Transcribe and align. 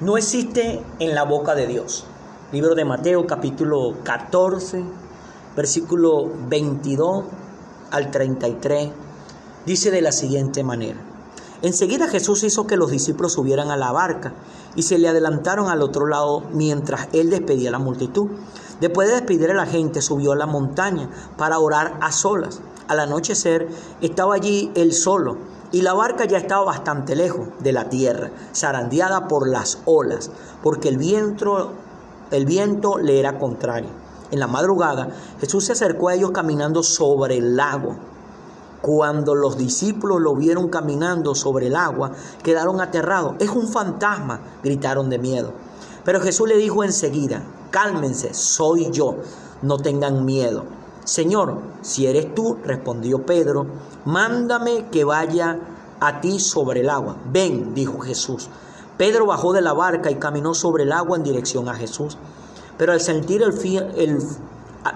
no 0.00 0.16
existe 0.16 0.80
en 1.00 1.14
la 1.14 1.24
boca 1.24 1.56
de 1.56 1.66
Dios. 1.66 2.04
Libro 2.52 2.76
de 2.76 2.84
Mateo 2.84 3.26
capítulo 3.26 3.96
14, 4.04 4.84
versículo 5.56 6.30
22 6.48 7.24
al 7.90 8.10
33, 8.12 8.90
dice 9.66 9.90
de 9.90 10.00
la 10.00 10.12
siguiente 10.12 10.62
manera. 10.62 11.00
Enseguida 11.62 12.06
Jesús 12.06 12.44
hizo 12.44 12.68
que 12.68 12.76
los 12.76 12.92
discípulos 12.92 13.32
subieran 13.32 13.72
a 13.72 13.76
la 13.76 13.90
barca 13.90 14.34
y 14.76 14.84
se 14.84 14.98
le 14.98 15.08
adelantaron 15.08 15.68
al 15.68 15.82
otro 15.82 16.06
lado 16.06 16.44
mientras 16.52 17.08
él 17.12 17.30
despedía 17.30 17.70
a 17.70 17.72
la 17.72 17.80
multitud. 17.80 18.28
Después 18.80 19.08
de 19.08 19.14
despedir 19.14 19.50
a 19.50 19.54
la 19.54 19.66
gente, 19.66 20.00
subió 20.00 20.30
a 20.30 20.36
la 20.36 20.46
montaña 20.46 21.10
para 21.36 21.58
orar 21.58 21.98
a 22.00 22.12
solas. 22.12 22.60
Al 22.86 23.00
anochecer 23.00 23.68
estaba 24.00 24.36
allí 24.36 24.70
él 24.76 24.92
solo 24.92 25.57
y 25.70 25.82
la 25.82 25.92
barca 25.92 26.24
ya 26.24 26.38
estaba 26.38 26.64
bastante 26.64 27.14
lejos 27.14 27.48
de 27.60 27.72
la 27.72 27.88
tierra, 27.88 28.30
zarandeada 28.54 29.28
por 29.28 29.48
las 29.48 29.78
olas, 29.84 30.30
porque 30.62 30.88
el 30.88 30.96
viento, 30.96 31.72
el 32.30 32.46
viento 32.46 32.98
le 32.98 33.20
era 33.20 33.38
contrario. 33.38 33.90
En 34.30 34.40
la 34.40 34.46
madrugada 34.46 35.08
Jesús 35.40 35.64
se 35.66 35.72
acercó 35.72 36.08
a 36.08 36.14
ellos 36.14 36.30
caminando 36.32 36.82
sobre 36.82 37.38
el 37.38 37.56
lago. 37.56 37.96
Cuando 38.80 39.34
los 39.34 39.58
discípulos 39.58 40.20
lo 40.20 40.34
vieron 40.36 40.68
caminando 40.68 41.34
sobre 41.34 41.66
el 41.66 41.76
agua, 41.76 42.12
quedaron 42.42 42.80
aterrados. 42.80 43.34
Es 43.40 43.50
un 43.50 43.68
fantasma, 43.68 44.40
gritaron 44.62 45.10
de 45.10 45.18
miedo. 45.18 45.52
Pero 46.04 46.20
Jesús 46.20 46.48
le 46.48 46.56
dijo 46.56 46.84
enseguida, 46.84 47.42
cálmense, 47.70 48.32
soy 48.34 48.90
yo, 48.90 49.16
no 49.62 49.78
tengan 49.78 50.24
miedo. 50.24 50.64
Señor, 51.04 51.58
si 51.80 52.06
eres 52.06 52.34
tú, 52.34 52.58
respondió 52.64 53.24
Pedro, 53.24 53.66
mándame 54.08 54.86
que 54.90 55.04
vaya 55.04 55.58
a 56.00 56.20
ti 56.22 56.40
sobre 56.40 56.80
el 56.80 56.88
agua. 56.88 57.16
Ven, 57.30 57.74
dijo 57.74 57.98
Jesús. 57.98 58.48
Pedro 58.96 59.26
bajó 59.26 59.52
de 59.52 59.60
la 59.60 59.74
barca 59.74 60.10
y 60.10 60.14
caminó 60.14 60.54
sobre 60.54 60.84
el 60.84 60.92
agua 60.92 61.18
en 61.18 61.24
dirección 61.24 61.68
a 61.68 61.74
Jesús. 61.74 62.16
Pero 62.78 62.92
al 62.92 63.02
sentir 63.02 63.42
el, 63.42 63.52
el 63.96 64.18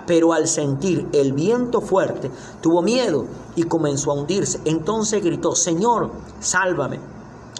pero 0.06 0.32
al 0.32 0.48
sentir 0.48 1.06
el 1.12 1.34
viento 1.34 1.82
fuerte, 1.82 2.30
tuvo 2.62 2.80
miedo 2.80 3.26
y 3.54 3.64
comenzó 3.64 4.12
a 4.12 4.14
hundirse. 4.14 4.60
Entonces 4.64 5.22
gritó, 5.22 5.54
Señor, 5.54 6.10
sálvame. 6.40 6.98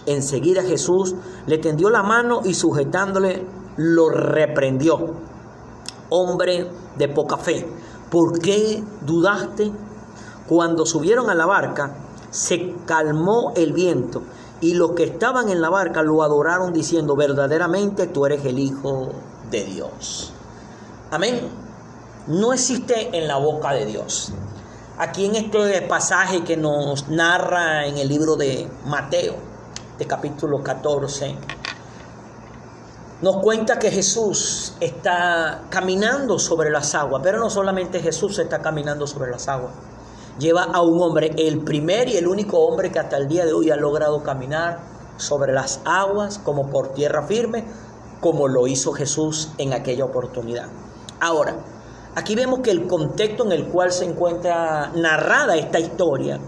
Enseguida 0.07 0.63
Jesús 0.63 1.15
le 1.47 1.59
tendió 1.59 1.91
la 1.91 2.03
mano 2.03 2.41
y 2.45 2.55
sujetándole 2.55 3.45
lo 3.77 4.09
reprendió. 4.09 5.17
Hombre 6.09 6.71
de 6.97 7.09
poca 7.09 7.37
fe, 7.37 7.69
¿por 8.11 8.39
qué 8.41 8.83
dudaste? 9.05 9.71
Cuando 10.49 10.87
subieron 10.87 11.31
a 11.31 11.35
la 11.35 11.47
barca, 11.47 11.95
se 12.31 12.75
calmó 12.87 13.53
el 13.57 13.73
viento 13.73 14.23
y 14.61 14.75
los 14.75 14.93
que 14.93 15.05
estaban 15.05 15.49
en 15.49 15.61
la 15.61 15.71
barca 15.71 16.03
lo 16.03 16.23
adoraron 16.23 16.73
diciendo, 16.73 17.17
verdaderamente 17.17 18.07
tú 18.07 18.27
eres 18.27 18.45
el 18.45 18.59
Hijo 18.59 19.11
de 19.51 19.65
Dios. 19.65 20.33
Amén 21.11 21.63
no 22.27 22.53
existe 22.53 23.17
en 23.17 23.27
la 23.27 23.37
boca 23.37 23.73
de 23.73 23.87
Dios. 23.87 24.33
Aquí 24.99 25.25
en 25.25 25.37
este 25.37 25.83
pasaje 25.83 26.45
que 26.45 26.57
nos 26.57 27.09
narra 27.09 27.87
en 27.87 27.99
el 27.99 28.09
libro 28.09 28.37
de 28.37 28.69
Mateo, 28.87 29.35
de 29.99 30.07
capítulo 30.07 30.63
14, 30.63 31.35
nos 33.23 33.37
cuenta 33.39 33.79
que 33.79 33.91
Jesús 33.91 34.75
está 34.81 35.63
caminando 35.71 36.39
sobre 36.39 36.71
las 36.71 36.95
aguas, 36.95 37.23
pero 37.25 37.39
no 37.39 37.51
solamente 37.51 38.01
Jesús 38.01 38.39
está 38.39 38.61
caminando 38.61 39.07
sobre 39.07 39.31
las 39.31 39.49
aguas. 39.49 39.73
Lleva 40.39 40.65
a 40.65 40.81
un 40.83 41.01
hombre, 41.03 41.33
el 41.37 41.61
primer 41.61 42.09
y 42.09 42.17
el 42.17 42.27
único 42.27 42.61
hombre 42.61 42.91
que 42.91 42.99
hasta 42.99 43.17
el 43.17 43.29
día 43.29 43.45
de 43.45 43.53
hoy 43.53 43.71
ha 43.71 43.77
logrado 43.77 44.23
caminar 44.23 44.81
sobre 45.17 45.53
las 45.53 45.81
aguas 45.85 46.39
como 46.39 46.71
por 46.71 46.95
tierra 46.95 47.27
firme, 47.27 47.65
como 48.21 48.49
lo 48.49 48.67
hizo 48.67 48.93
Jesús 48.93 49.51
en 49.59 49.73
aquella 49.73 50.05
oportunidad. 50.05 50.69
Ahora, 51.21 51.57
Aquí 52.15 52.35
vemos 52.35 52.61
que 52.61 52.71
el 52.71 52.87
contexto 52.87 53.45
en 53.47 53.53
el 53.53 53.69
cual 53.69 53.91
se 53.91 54.05
encuentra 54.05 54.93
narrada 54.95 55.57
esta 55.57 55.81
historia 55.81 56.39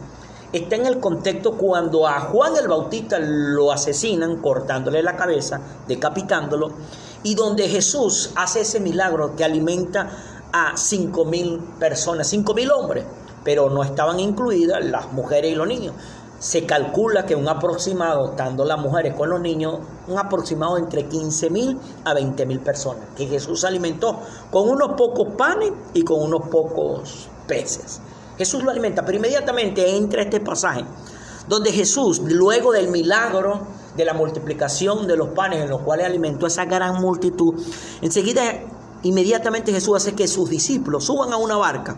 está 0.52 0.76
en 0.76 0.84
el 0.84 1.00
contexto 1.00 1.56
cuando 1.56 2.06
a 2.06 2.20
Juan 2.20 2.54
el 2.56 2.68
Bautista 2.68 3.18
lo 3.18 3.72
asesinan 3.72 4.36
cortándole 4.42 5.02
la 5.02 5.16
cabeza, 5.16 5.60
decapitándolo, 5.88 6.70
y 7.22 7.34
donde 7.34 7.66
Jesús 7.68 8.30
hace 8.36 8.60
ese 8.60 8.78
milagro 8.78 9.34
que 9.34 9.42
alimenta 9.42 10.10
a 10.52 10.76
cinco 10.76 11.24
mil 11.24 11.58
personas, 11.80 12.28
cinco 12.28 12.52
mil 12.52 12.70
hombres, 12.70 13.04
pero 13.44 13.70
no 13.70 13.84
estaban 13.84 14.18
incluidas 14.18 14.84
las 14.84 15.12
mujeres 15.12 15.52
y 15.52 15.54
los 15.54 15.68
niños 15.68 15.94
se 16.44 16.66
calcula 16.66 17.24
que 17.24 17.34
un 17.34 17.48
aproximado, 17.48 18.32
estando 18.32 18.66
las 18.66 18.78
mujeres 18.78 19.14
con 19.14 19.30
los 19.30 19.40
niños, 19.40 19.78
un 20.06 20.18
aproximado 20.18 20.76
entre 20.76 21.06
15 21.08 21.48
mil 21.48 21.78
a 22.04 22.12
20 22.12 22.44
mil 22.44 22.60
personas, 22.60 23.02
que 23.16 23.26
Jesús 23.26 23.64
alimentó 23.64 24.20
con 24.50 24.68
unos 24.68 24.92
pocos 24.92 25.28
panes 25.38 25.72
y 25.94 26.02
con 26.02 26.20
unos 26.22 26.42
pocos 26.50 27.28
peces. 27.46 27.98
Jesús 28.36 28.62
lo 28.62 28.70
alimenta, 28.70 29.06
pero 29.06 29.16
inmediatamente 29.16 29.96
entra 29.96 30.20
este 30.20 30.38
pasaje, 30.40 30.84
donde 31.48 31.72
Jesús, 31.72 32.20
luego 32.22 32.72
del 32.72 32.88
milagro 32.88 33.62
de 33.96 34.04
la 34.04 34.12
multiplicación 34.12 35.06
de 35.06 35.16
los 35.16 35.28
panes 35.28 35.62
en 35.62 35.70
los 35.70 35.80
cuales 35.80 36.04
alimentó 36.04 36.44
a 36.44 36.48
esa 36.48 36.66
gran 36.66 37.00
multitud, 37.00 37.54
enseguida, 38.02 38.42
inmediatamente 39.02 39.72
Jesús 39.72 39.96
hace 39.96 40.14
que 40.14 40.28
sus 40.28 40.50
discípulos 40.50 41.04
suban 41.04 41.32
a 41.32 41.38
una 41.38 41.56
barca 41.56 41.96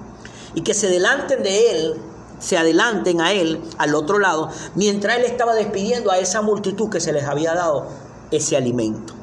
y 0.56 0.62
que 0.62 0.74
se 0.74 0.88
delanten 0.88 1.44
de 1.44 1.70
él 1.70 1.94
se 2.38 2.58
adelanten 2.58 3.20
a 3.20 3.32
él 3.32 3.62
al 3.78 3.94
otro 3.94 4.18
lado, 4.18 4.50
mientras 4.74 5.16
él 5.16 5.24
estaba 5.24 5.54
despidiendo 5.54 6.10
a 6.10 6.18
esa 6.18 6.42
multitud 6.42 6.90
que 6.90 7.00
se 7.00 7.12
les 7.12 7.24
había 7.24 7.54
dado 7.54 7.86
ese 8.30 8.56
alimento. 8.56 9.14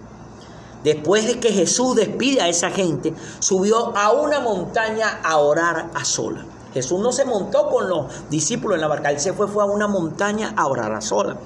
Después 0.84 1.28
de 1.28 1.40
que 1.40 1.52
Jesús 1.52 1.96
despide 1.96 2.42
a 2.42 2.50
esa 2.50 2.70
gente, 2.70 3.14
subió 3.40 3.96
a 3.96 4.12
una 4.12 4.40
montaña 4.40 5.22
a 5.24 5.38
orar 5.38 5.92
a 5.94 6.04
sola. 6.04 6.46
Jesús 6.74 7.00
no 7.00 7.12
se 7.12 7.24
montó 7.24 7.70
con 7.70 7.88
los 7.88 8.08
discípulos 8.30 8.76
en 8.76 8.82
la 8.82 8.88
barca, 8.88 9.12
él 9.12 9.20
se 9.20 9.34
fue, 9.34 9.48
fue 9.48 9.64
a 9.64 9.68
una 9.68 9.88
montaña 9.88 10.54
a 10.58 10.68
orar 10.68 10.92
a 10.92 11.02
sola. 11.02 11.38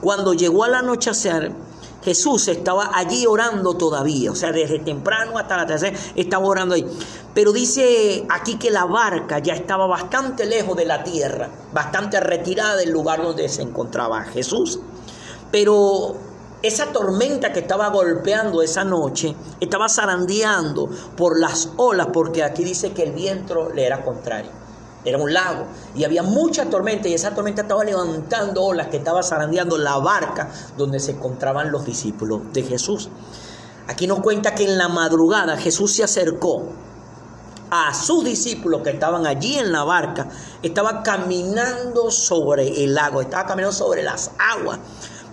Cuando 0.00 0.32
llegó 0.32 0.64
al 0.64 0.74
anochecer, 0.74 1.52
Jesús 2.02 2.48
estaba 2.48 2.90
allí 2.94 3.26
orando 3.26 3.74
todavía, 3.74 4.30
o 4.30 4.34
sea, 4.34 4.52
desde 4.52 4.78
temprano 4.78 5.36
hasta 5.38 5.56
la 5.56 5.66
tercera 5.66 5.98
estaba 6.14 6.46
orando 6.46 6.74
ahí. 6.74 6.86
Pero 7.34 7.52
dice 7.52 8.24
aquí 8.30 8.56
que 8.56 8.70
la 8.70 8.84
barca 8.84 9.40
ya 9.40 9.54
estaba 9.54 9.86
bastante 9.86 10.46
lejos 10.46 10.76
de 10.76 10.84
la 10.84 11.02
tierra, 11.02 11.48
bastante 11.72 12.20
retirada 12.20 12.76
del 12.76 12.90
lugar 12.90 13.22
donde 13.22 13.48
se 13.48 13.62
encontraba 13.62 14.22
Jesús. 14.24 14.78
Pero 15.50 16.16
esa 16.62 16.86
tormenta 16.86 17.52
que 17.52 17.60
estaba 17.60 17.88
golpeando 17.88 18.62
esa 18.62 18.84
noche 18.84 19.34
estaba 19.60 19.88
zarandeando 19.88 20.88
por 21.16 21.38
las 21.38 21.70
olas, 21.76 22.08
porque 22.12 22.42
aquí 22.42 22.64
dice 22.64 22.92
que 22.92 23.04
el 23.04 23.12
viento 23.12 23.70
le 23.70 23.86
era 23.86 24.02
contrario. 24.04 24.67
Era 25.08 25.18
un 25.18 25.32
lago 25.32 25.66
y 25.94 26.04
había 26.04 26.22
mucha 26.22 26.66
tormenta 26.66 27.08
y 27.08 27.14
esa 27.14 27.34
tormenta 27.34 27.62
estaba 27.62 27.84
levantando 27.84 28.64
olas 28.64 28.88
que 28.88 28.98
estaba 28.98 29.22
zarandeando 29.22 29.78
la 29.78 29.96
barca 29.98 30.50
donde 30.76 31.00
se 31.00 31.12
encontraban 31.12 31.72
los 31.72 31.84
discípulos 31.84 32.42
de 32.52 32.62
Jesús. 32.62 33.08
Aquí 33.86 34.06
nos 34.06 34.20
cuenta 34.20 34.54
que 34.54 34.64
en 34.64 34.76
la 34.76 34.88
madrugada 34.88 35.56
Jesús 35.56 35.94
se 35.94 36.04
acercó 36.04 36.64
a 37.70 37.94
sus 37.94 38.24
discípulos 38.24 38.82
que 38.82 38.90
estaban 38.90 39.26
allí 39.26 39.56
en 39.56 39.72
la 39.72 39.84
barca, 39.84 40.28
estaba 40.62 41.02
caminando 41.02 42.10
sobre 42.10 42.84
el 42.84 42.94
lago, 42.94 43.20
estaba 43.20 43.46
caminando 43.46 43.76
sobre 43.76 44.02
las 44.02 44.30
aguas. 44.38 44.78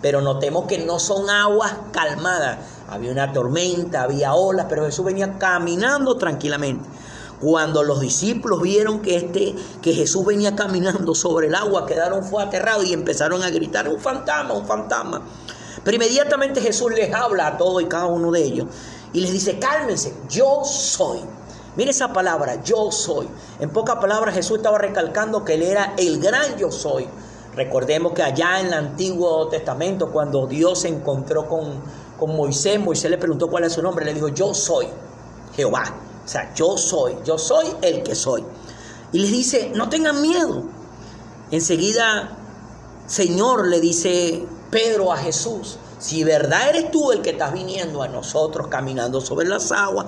Pero 0.01 0.21
notemos 0.21 0.65
que 0.65 0.77
no 0.79 0.99
son 0.99 1.29
aguas 1.29 1.73
calmadas. 1.91 2.59
Había 2.89 3.11
una 3.11 3.33
tormenta, 3.33 4.03
había 4.03 4.35
olas, 4.35 4.67
pero 4.69 4.85
Jesús 4.85 5.05
venía 5.05 5.37
caminando 5.39 6.17
tranquilamente. 6.17 6.87
Cuando 7.41 7.83
los 7.83 7.99
discípulos 7.99 8.61
vieron 8.61 9.01
que, 9.01 9.17
este, 9.17 9.55
que 9.81 9.93
Jesús 9.93 10.25
venía 10.25 10.55
caminando 10.55 11.13
sobre 11.13 11.47
el 11.47 11.55
agua, 11.55 11.85
quedaron 11.85 12.23
fue 12.23 12.43
aterrados 12.43 12.85
y 12.85 12.93
empezaron 12.93 13.43
a 13.43 13.49
gritar, 13.49 13.89
un 13.89 13.99
fantasma, 13.99 14.53
un 14.53 14.65
fantasma. 14.65 15.21
Pero 15.83 15.95
inmediatamente 15.95 16.61
Jesús 16.61 16.91
les 16.93 17.13
habla 17.13 17.47
a 17.47 17.57
todos 17.57 17.81
y 17.81 17.85
cada 17.85 18.07
uno 18.07 18.31
de 18.31 18.43
ellos 18.43 18.67
y 19.13 19.21
les 19.21 19.31
dice, 19.31 19.59
cálmense, 19.59 20.13
yo 20.29 20.63
soy. 20.63 21.19
Mire 21.75 21.91
esa 21.91 22.11
palabra, 22.11 22.61
yo 22.63 22.91
soy. 22.91 23.27
En 23.59 23.69
pocas 23.69 23.97
palabras 23.97 24.33
Jesús 24.33 24.57
estaba 24.57 24.77
recalcando 24.77 25.43
que 25.43 25.53
Él 25.53 25.63
era 25.63 25.93
el 25.97 26.19
gran 26.19 26.57
yo 26.57 26.71
soy. 26.71 27.07
Recordemos 27.55 28.13
que 28.13 28.23
allá 28.23 28.59
en 28.59 28.67
el 28.67 28.73
Antiguo 28.73 29.47
Testamento, 29.47 30.11
cuando 30.11 30.47
Dios 30.47 30.81
se 30.81 30.89
encontró 30.89 31.47
con, 31.47 31.81
con 32.17 32.35
Moisés, 32.35 32.79
Moisés 32.79 33.09
le 33.09 33.17
preguntó 33.17 33.49
cuál 33.49 33.63
es 33.65 33.73
su 33.73 33.81
nombre, 33.81 34.05
le 34.05 34.13
dijo, 34.13 34.29
yo 34.29 34.53
soy 34.53 34.87
Jehová. 35.55 35.83
O 36.25 36.27
sea, 36.27 36.53
yo 36.55 36.77
soy, 36.77 37.17
yo 37.23 37.37
soy 37.37 37.67
el 37.81 38.01
que 38.01 38.15
soy. 38.15 38.43
Y 39.11 39.19
les 39.19 39.31
dice, 39.31 39.71
no 39.75 39.89
tengan 39.89 40.21
miedo. 40.21 40.63
Enseguida, 41.51 42.37
Señor, 43.05 43.67
le 43.67 43.79
dice 43.79 44.45
Pedro 44.71 45.13
a 45.13 45.17
Jesús, 45.17 45.77
si 45.99 46.23
verdad 46.23 46.69
eres 46.69 46.91
tú 46.91 47.11
el 47.11 47.21
que 47.21 47.29
estás 47.31 47.53
viniendo 47.53 48.01
a 48.01 48.07
nosotros 48.07 48.67
caminando 48.67 49.21
sobre 49.21 49.47
las 49.47 49.71
aguas, 49.71 50.07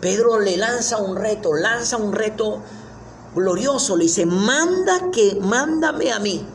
Pedro 0.00 0.38
le 0.38 0.56
lanza 0.56 0.96
un 0.96 1.16
reto, 1.16 1.52
lanza 1.52 1.96
un 1.96 2.12
reto 2.12 2.62
glorioso, 3.34 3.96
le 3.96 4.04
dice, 4.04 4.26
manda 4.26 5.10
que, 5.12 5.38
mándame 5.40 6.12
a 6.12 6.18
mí, 6.18 6.46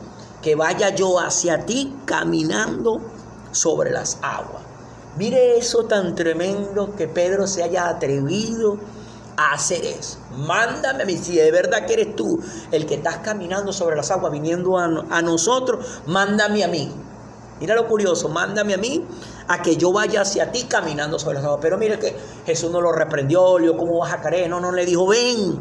que 0.42 0.54
vaya 0.54 0.94
yo 0.94 1.20
hacia 1.20 1.64
ti 1.64 1.94
caminando 2.04 3.00
sobre 3.52 3.90
las 3.90 4.18
aguas. 4.22 4.65
Mire 5.16 5.56
eso 5.56 5.84
tan 5.84 6.14
tremendo 6.14 6.94
que 6.94 7.08
Pedro 7.08 7.46
se 7.46 7.62
haya 7.62 7.88
atrevido 7.88 8.78
a 9.36 9.54
hacer 9.54 9.84
eso. 9.84 10.18
Mándame 10.36 11.04
a 11.04 11.06
mí, 11.06 11.16
si 11.16 11.36
de 11.36 11.50
verdad 11.50 11.86
que 11.86 11.94
eres 11.94 12.16
tú 12.16 12.38
el 12.70 12.84
que 12.84 12.96
estás 12.96 13.18
caminando 13.18 13.72
sobre 13.72 13.96
las 13.96 14.10
aguas, 14.10 14.30
viniendo 14.30 14.78
a, 14.78 14.84
a 14.84 15.22
nosotros, 15.22 16.02
mándame 16.06 16.64
a 16.64 16.68
mí. 16.68 16.92
Mira 17.60 17.74
lo 17.74 17.86
curioso, 17.86 18.28
mándame 18.28 18.74
a 18.74 18.76
mí 18.76 19.06
a 19.48 19.62
que 19.62 19.76
yo 19.76 19.90
vaya 19.90 20.20
hacia 20.20 20.52
ti 20.52 20.64
caminando 20.64 21.18
sobre 21.18 21.36
las 21.36 21.44
aguas. 21.44 21.60
Pero 21.62 21.78
mire 21.78 21.98
que 21.98 22.14
Jesús 22.44 22.70
no 22.70 22.82
lo 22.82 22.92
reprendió, 22.92 23.58
le 23.58 23.68
dijo, 23.68 23.78
¿cómo 23.78 24.00
vas 24.00 24.12
a? 24.12 24.48
No, 24.48 24.60
no, 24.60 24.72
le 24.72 24.84
dijo, 24.84 25.06
ven, 25.06 25.58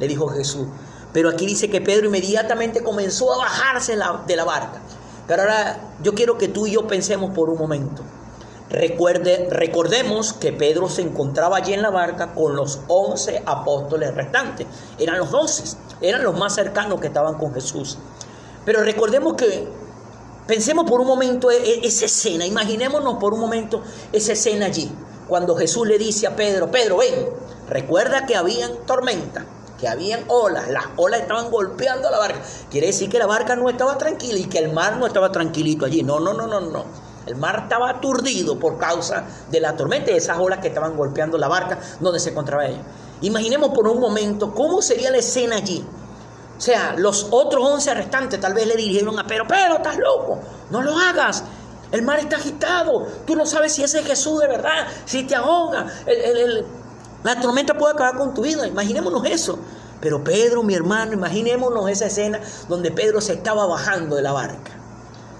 le 0.00 0.08
dijo 0.08 0.28
Jesús. 0.28 0.66
Pero 1.12 1.28
aquí 1.28 1.46
dice 1.46 1.70
que 1.70 1.80
Pedro 1.80 2.08
inmediatamente 2.08 2.82
comenzó 2.82 3.32
a 3.32 3.38
bajarse 3.38 3.96
de 4.26 4.36
la 4.36 4.44
barca. 4.44 4.82
Pero 5.28 5.42
ahora 5.42 5.78
yo 6.02 6.14
quiero 6.14 6.36
que 6.36 6.48
tú 6.48 6.66
y 6.66 6.72
yo 6.72 6.86
pensemos 6.88 7.30
por 7.30 7.50
un 7.50 7.58
momento. 7.58 8.02
Recuerde, 8.70 9.48
recordemos 9.50 10.34
que 10.34 10.52
Pedro 10.52 10.90
se 10.90 11.00
encontraba 11.00 11.56
allí 11.56 11.72
en 11.72 11.80
la 11.80 11.88
barca 11.88 12.34
con 12.34 12.54
los 12.54 12.80
once 12.86 13.42
apóstoles 13.46 14.14
restantes. 14.14 14.66
Eran 14.98 15.18
los 15.18 15.30
doce, 15.30 15.64
eran 16.02 16.22
los 16.22 16.36
más 16.36 16.54
cercanos 16.54 17.00
que 17.00 17.06
estaban 17.06 17.38
con 17.38 17.54
Jesús. 17.54 17.96
Pero 18.66 18.82
recordemos 18.82 19.34
que, 19.34 19.66
pensemos 20.46 20.88
por 20.88 21.00
un 21.00 21.06
momento 21.06 21.50
e, 21.50 21.56
e, 21.56 21.86
esa 21.86 22.04
escena, 22.04 22.44
imaginémonos 22.44 23.16
por 23.18 23.32
un 23.32 23.40
momento 23.40 23.82
esa 24.12 24.32
escena 24.32 24.66
allí, 24.66 24.92
cuando 25.26 25.56
Jesús 25.56 25.86
le 25.86 25.96
dice 25.96 26.26
a 26.26 26.36
Pedro, 26.36 26.70
Pedro, 26.70 26.98
ven, 26.98 27.26
recuerda 27.70 28.26
que 28.26 28.36
habían 28.36 28.84
tormenta, 28.86 29.46
que 29.80 29.88
habían 29.88 30.24
olas, 30.28 30.68
las 30.68 30.84
olas 30.96 31.20
estaban 31.20 31.50
golpeando 31.50 32.10
la 32.10 32.18
barca. 32.18 32.42
Quiere 32.70 32.88
decir 32.88 33.08
que 33.08 33.18
la 33.18 33.26
barca 33.26 33.56
no 33.56 33.70
estaba 33.70 33.96
tranquila 33.96 34.38
y 34.38 34.44
que 34.44 34.58
el 34.58 34.72
mar 34.72 34.98
no 34.98 35.06
estaba 35.06 35.32
tranquilito 35.32 35.86
allí. 35.86 36.02
No, 36.02 36.20
no, 36.20 36.34
no, 36.34 36.46
no, 36.46 36.60
no. 36.60 37.07
El 37.26 37.36
mar 37.36 37.60
estaba 37.64 37.90
aturdido 37.90 38.58
por 38.58 38.78
causa 38.78 39.24
de 39.50 39.60
la 39.60 39.76
tormenta 39.76 40.10
y 40.10 40.14
esas 40.14 40.38
olas 40.38 40.60
que 40.60 40.68
estaban 40.68 40.96
golpeando 40.96 41.36
la 41.36 41.48
barca 41.48 41.78
donde 42.00 42.20
se 42.20 42.30
encontraba 42.30 42.66
ella. 42.66 42.82
Imaginemos 43.20 43.70
por 43.70 43.86
un 43.88 44.00
momento 44.00 44.54
cómo 44.54 44.80
sería 44.80 45.10
la 45.10 45.18
escena 45.18 45.56
allí. 45.56 45.84
O 46.56 46.60
sea, 46.60 46.94
los 46.96 47.28
otros 47.30 47.64
once 47.64 47.92
restantes 47.94 48.40
tal 48.40 48.54
vez 48.54 48.66
le 48.66 48.76
dirigieron 48.76 49.18
a 49.18 49.26
Pedro, 49.26 49.46
pero 49.46 49.76
estás 49.76 49.96
loco, 49.98 50.40
no 50.70 50.82
lo 50.82 50.96
hagas. 50.96 51.44
El 51.92 52.02
mar 52.02 52.18
está 52.18 52.36
agitado, 52.36 53.06
tú 53.26 53.36
no 53.36 53.46
sabes 53.46 53.72
si 53.72 53.82
ese 53.82 54.00
es 54.00 54.06
Jesús 54.06 54.40
de 54.40 54.48
verdad, 54.48 54.86
si 55.06 55.24
te 55.24 55.34
ahoga, 55.34 55.86
la 57.24 57.40
tormenta 57.40 57.74
puede 57.74 57.94
acabar 57.94 58.16
con 58.16 58.34
tu 58.34 58.42
vida, 58.42 58.66
imaginémonos 58.66 59.24
eso. 59.24 59.58
Pero 60.00 60.22
Pedro, 60.22 60.62
mi 60.62 60.74
hermano, 60.74 61.12
imaginémonos 61.12 61.88
esa 61.88 62.06
escena 62.06 62.40
donde 62.68 62.90
Pedro 62.90 63.20
se 63.20 63.34
estaba 63.34 63.66
bajando 63.66 64.16
de 64.16 64.22
la 64.22 64.32
barca 64.32 64.77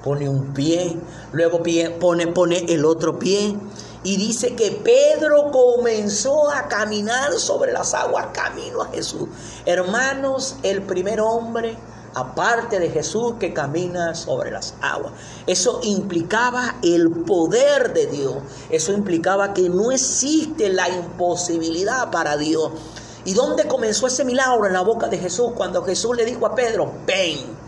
pone 0.02 0.28
un 0.28 0.52
pie, 0.52 0.96
luego 1.32 1.60
pone, 1.98 2.26
pone 2.28 2.64
el 2.68 2.84
otro 2.84 3.18
pie. 3.18 3.56
Y 4.04 4.16
dice 4.16 4.54
que 4.54 4.70
Pedro 4.70 5.50
comenzó 5.50 6.50
a 6.50 6.68
caminar 6.68 7.32
sobre 7.32 7.72
las 7.72 7.94
aguas, 7.94 8.28
camino 8.32 8.82
a 8.82 8.86
Jesús. 8.86 9.28
Hermanos, 9.66 10.56
el 10.62 10.82
primer 10.82 11.20
hombre, 11.20 11.76
aparte 12.14 12.78
de 12.78 12.90
Jesús, 12.90 13.34
que 13.40 13.52
camina 13.52 14.14
sobre 14.14 14.50
las 14.50 14.74
aguas. 14.80 15.12
Eso 15.46 15.80
implicaba 15.82 16.76
el 16.82 17.10
poder 17.10 17.92
de 17.92 18.06
Dios. 18.06 18.36
Eso 18.70 18.92
implicaba 18.92 19.52
que 19.52 19.68
no 19.68 19.90
existe 19.90 20.68
la 20.68 20.88
imposibilidad 20.88 22.10
para 22.10 22.36
Dios. 22.36 22.70
¿Y 23.24 23.34
dónde 23.34 23.66
comenzó 23.66 24.06
ese 24.06 24.24
milagro? 24.24 24.64
En 24.66 24.72
la 24.72 24.80
boca 24.80 25.08
de 25.08 25.18
Jesús, 25.18 25.52
cuando 25.54 25.82
Jesús 25.82 26.16
le 26.16 26.24
dijo 26.24 26.46
a 26.46 26.54
Pedro, 26.54 26.92
ven. 27.06 27.67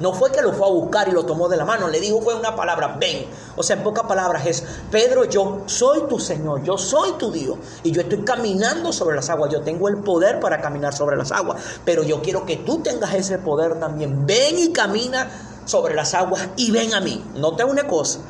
No 0.00 0.14
fue 0.14 0.32
que 0.32 0.40
lo 0.40 0.54
fue 0.54 0.66
a 0.66 0.70
buscar 0.70 1.08
y 1.08 1.12
lo 1.12 1.26
tomó 1.26 1.46
de 1.46 1.58
la 1.58 1.66
mano, 1.66 1.86
le 1.86 2.00
dijo 2.00 2.22
fue 2.22 2.34
una 2.34 2.56
palabra, 2.56 2.96
ven. 2.98 3.26
O 3.54 3.62
sea, 3.62 3.76
en 3.76 3.82
pocas 3.82 4.06
palabras 4.06 4.46
es, 4.46 4.64
Pedro, 4.90 5.24
yo 5.24 5.62
soy 5.66 6.04
tu 6.08 6.18
Señor, 6.18 6.62
yo 6.62 6.78
soy 6.78 7.12
tu 7.12 7.30
Dios 7.30 7.58
y 7.82 7.92
yo 7.92 8.00
estoy 8.00 8.24
caminando 8.24 8.94
sobre 8.94 9.14
las 9.16 9.28
aguas, 9.28 9.52
yo 9.52 9.60
tengo 9.60 9.90
el 9.90 9.98
poder 9.98 10.40
para 10.40 10.58
caminar 10.62 10.94
sobre 10.94 11.18
las 11.18 11.30
aguas, 11.32 11.62
pero 11.84 12.02
yo 12.02 12.22
quiero 12.22 12.46
que 12.46 12.56
tú 12.56 12.78
tengas 12.78 13.12
ese 13.12 13.36
poder 13.38 13.78
también. 13.78 14.24
Ven 14.24 14.58
y 14.58 14.72
camina 14.72 15.30
sobre 15.66 15.94
las 15.94 16.14
aguas 16.14 16.48
y 16.56 16.70
ven 16.70 16.94
a 16.94 17.00
mí. 17.02 17.22
Note 17.34 17.64
una 17.64 17.86
cosa, 17.86 18.20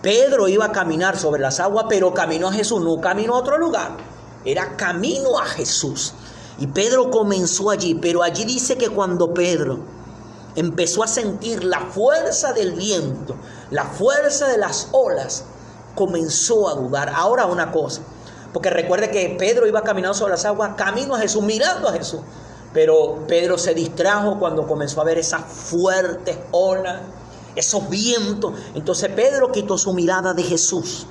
Pedro 0.00 0.48
iba 0.48 0.64
a 0.64 0.72
caminar 0.72 1.18
sobre 1.18 1.42
las 1.42 1.60
aguas, 1.60 1.84
pero 1.86 2.14
caminó 2.14 2.48
a 2.48 2.52
Jesús, 2.52 2.80
no 2.80 2.98
caminó 2.98 3.34
a 3.34 3.40
otro 3.40 3.58
lugar, 3.58 3.98
era 4.42 4.74
camino 4.74 5.38
a 5.38 5.44
Jesús. 5.44 6.14
Y 6.58 6.66
Pedro 6.68 7.10
comenzó 7.10 7.68
allí, 7.68 7.94
pero 7.94 8.22
allí 8.22 8.46
dice 8.46 8.78
que 8.78 8.88
cuando 8.88 9.34
Pedro 9.34 9.97
empezó 10.58 11.04
a 11.04 11.06
sentir 11.06 11.62
la 11.62 11.80
fuerza 11.80 12.52
del 12.52 12.72
viento, 12.72 13.36
la 13.70 13.84
fuerza 13.84 14.48
de 14.48 14.58
las 14.58 14.88
olas, 14.92 15.44
comenzó 15.94 16.68
a 16.68 16.74
dudar. 16.74 17.12
Ahora 17.14 17.46
una 17.46 17.70
cosa, 17.70 18.02
porque 18.52 18.70
recuerde 18.70 19.10
que 19.10 19.36
Pedro 19.38 19.66
iba 19.66 19.82
caminando 19.82 20.14
sobre 20.14 20.32
las 20.32 20.44
aguas, 20.44 20.74
camino 20.76 21.14
a 21.14 21.20
Jesús, 21.20 21.42
mirando 21.42 21.88
a 21.88 21.92
Jesús. 21.92 22.20
Pero 22.74 23.24
Pedro 23.26 23.56
se 23.56 23.72
distrajo 23.72 24.38
cuando 24.38 24.66
comenzó 24.66 25.00
a 25.00 25.04
ver 25.04 25.18
esas 25.18 25.42
fuertes 25.44 26.36
olas, 26.50 27.02
esos 27.54 27.88
vientos. 27.88 28.54
Entonces 28.74 29.10
Pedro 29.10 29.52
quitó 29.52 29.78
su 29.78 29.92
mirada 29.94 30.34
de 30.34 30.42
Jesús 30.42 31.06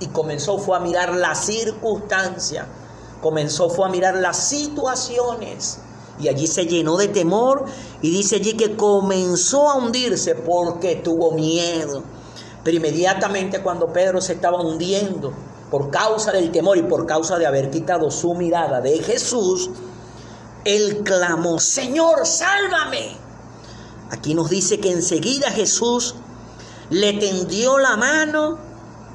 y 0.00 0.08
comenzó 0.08 0.58
fue 0.58 0.76
a 0.76 0.80
mirar 0.80 1.14
las 1.14 1.44
circunstancias, 1.44 2.66
comenzó 3.22 3.70
fue 3.70 3.86
a 3.86 3.88
mirar 3.88 4.16
las 4.16 4.36
situaciones 4.36 5.78
y 6.20 6.28
allí 6.28 6.46
se 6.46 6.66
llenó 6.66 6.96
de 6.96 7.08
temor 7.08 7.64
y 8.02 8.10
dice 8.10 8.36
allí 8.36 8.54
que 8.54 8.76
comenzó 8.76 9.70
a 9.70 9.76
hundirse 9.76 10.34
porque 10.34 10.96
tuvo 10.96 11.32
miedo. 11.32 12.02
Pero 12.62 12.76
inmediatamente 12.76 13.62
cuando 13.62 13.92
Pedro 13.92 14.20
se 14.20 14.34
estaba 14.34 14.60
hundiendo 14.60 15.32
por 15.70 15.90
causa 15.90 16.32
del 16.32 16.50
temor 16.50 16.76
y 16.76 16.82
por 16.82 17.06
causa 17.06 17.38
de 17.38 17.46
haber 17.46 17.70
quitado 17.70 18.10
su 18.10 18.34
mirada 18.34 18.80
de 18.80 18.98
Jesús, 18.98 19.70
él 20.64 21.02
clamó, 21.04 21.58
Señor, 21.58 22.26
sálvame. 22.26 23.16
Aquí 24.10 24.34
nos 24.34 24.50
dice 24.50 24.80
que 24.80 24.90
enseguida 24.90 25.50
Jesús 25.50 26.16
le 26.90 27.14
tendió 27.14 27.78
la 27.78 27.96
mano 27.96 28.58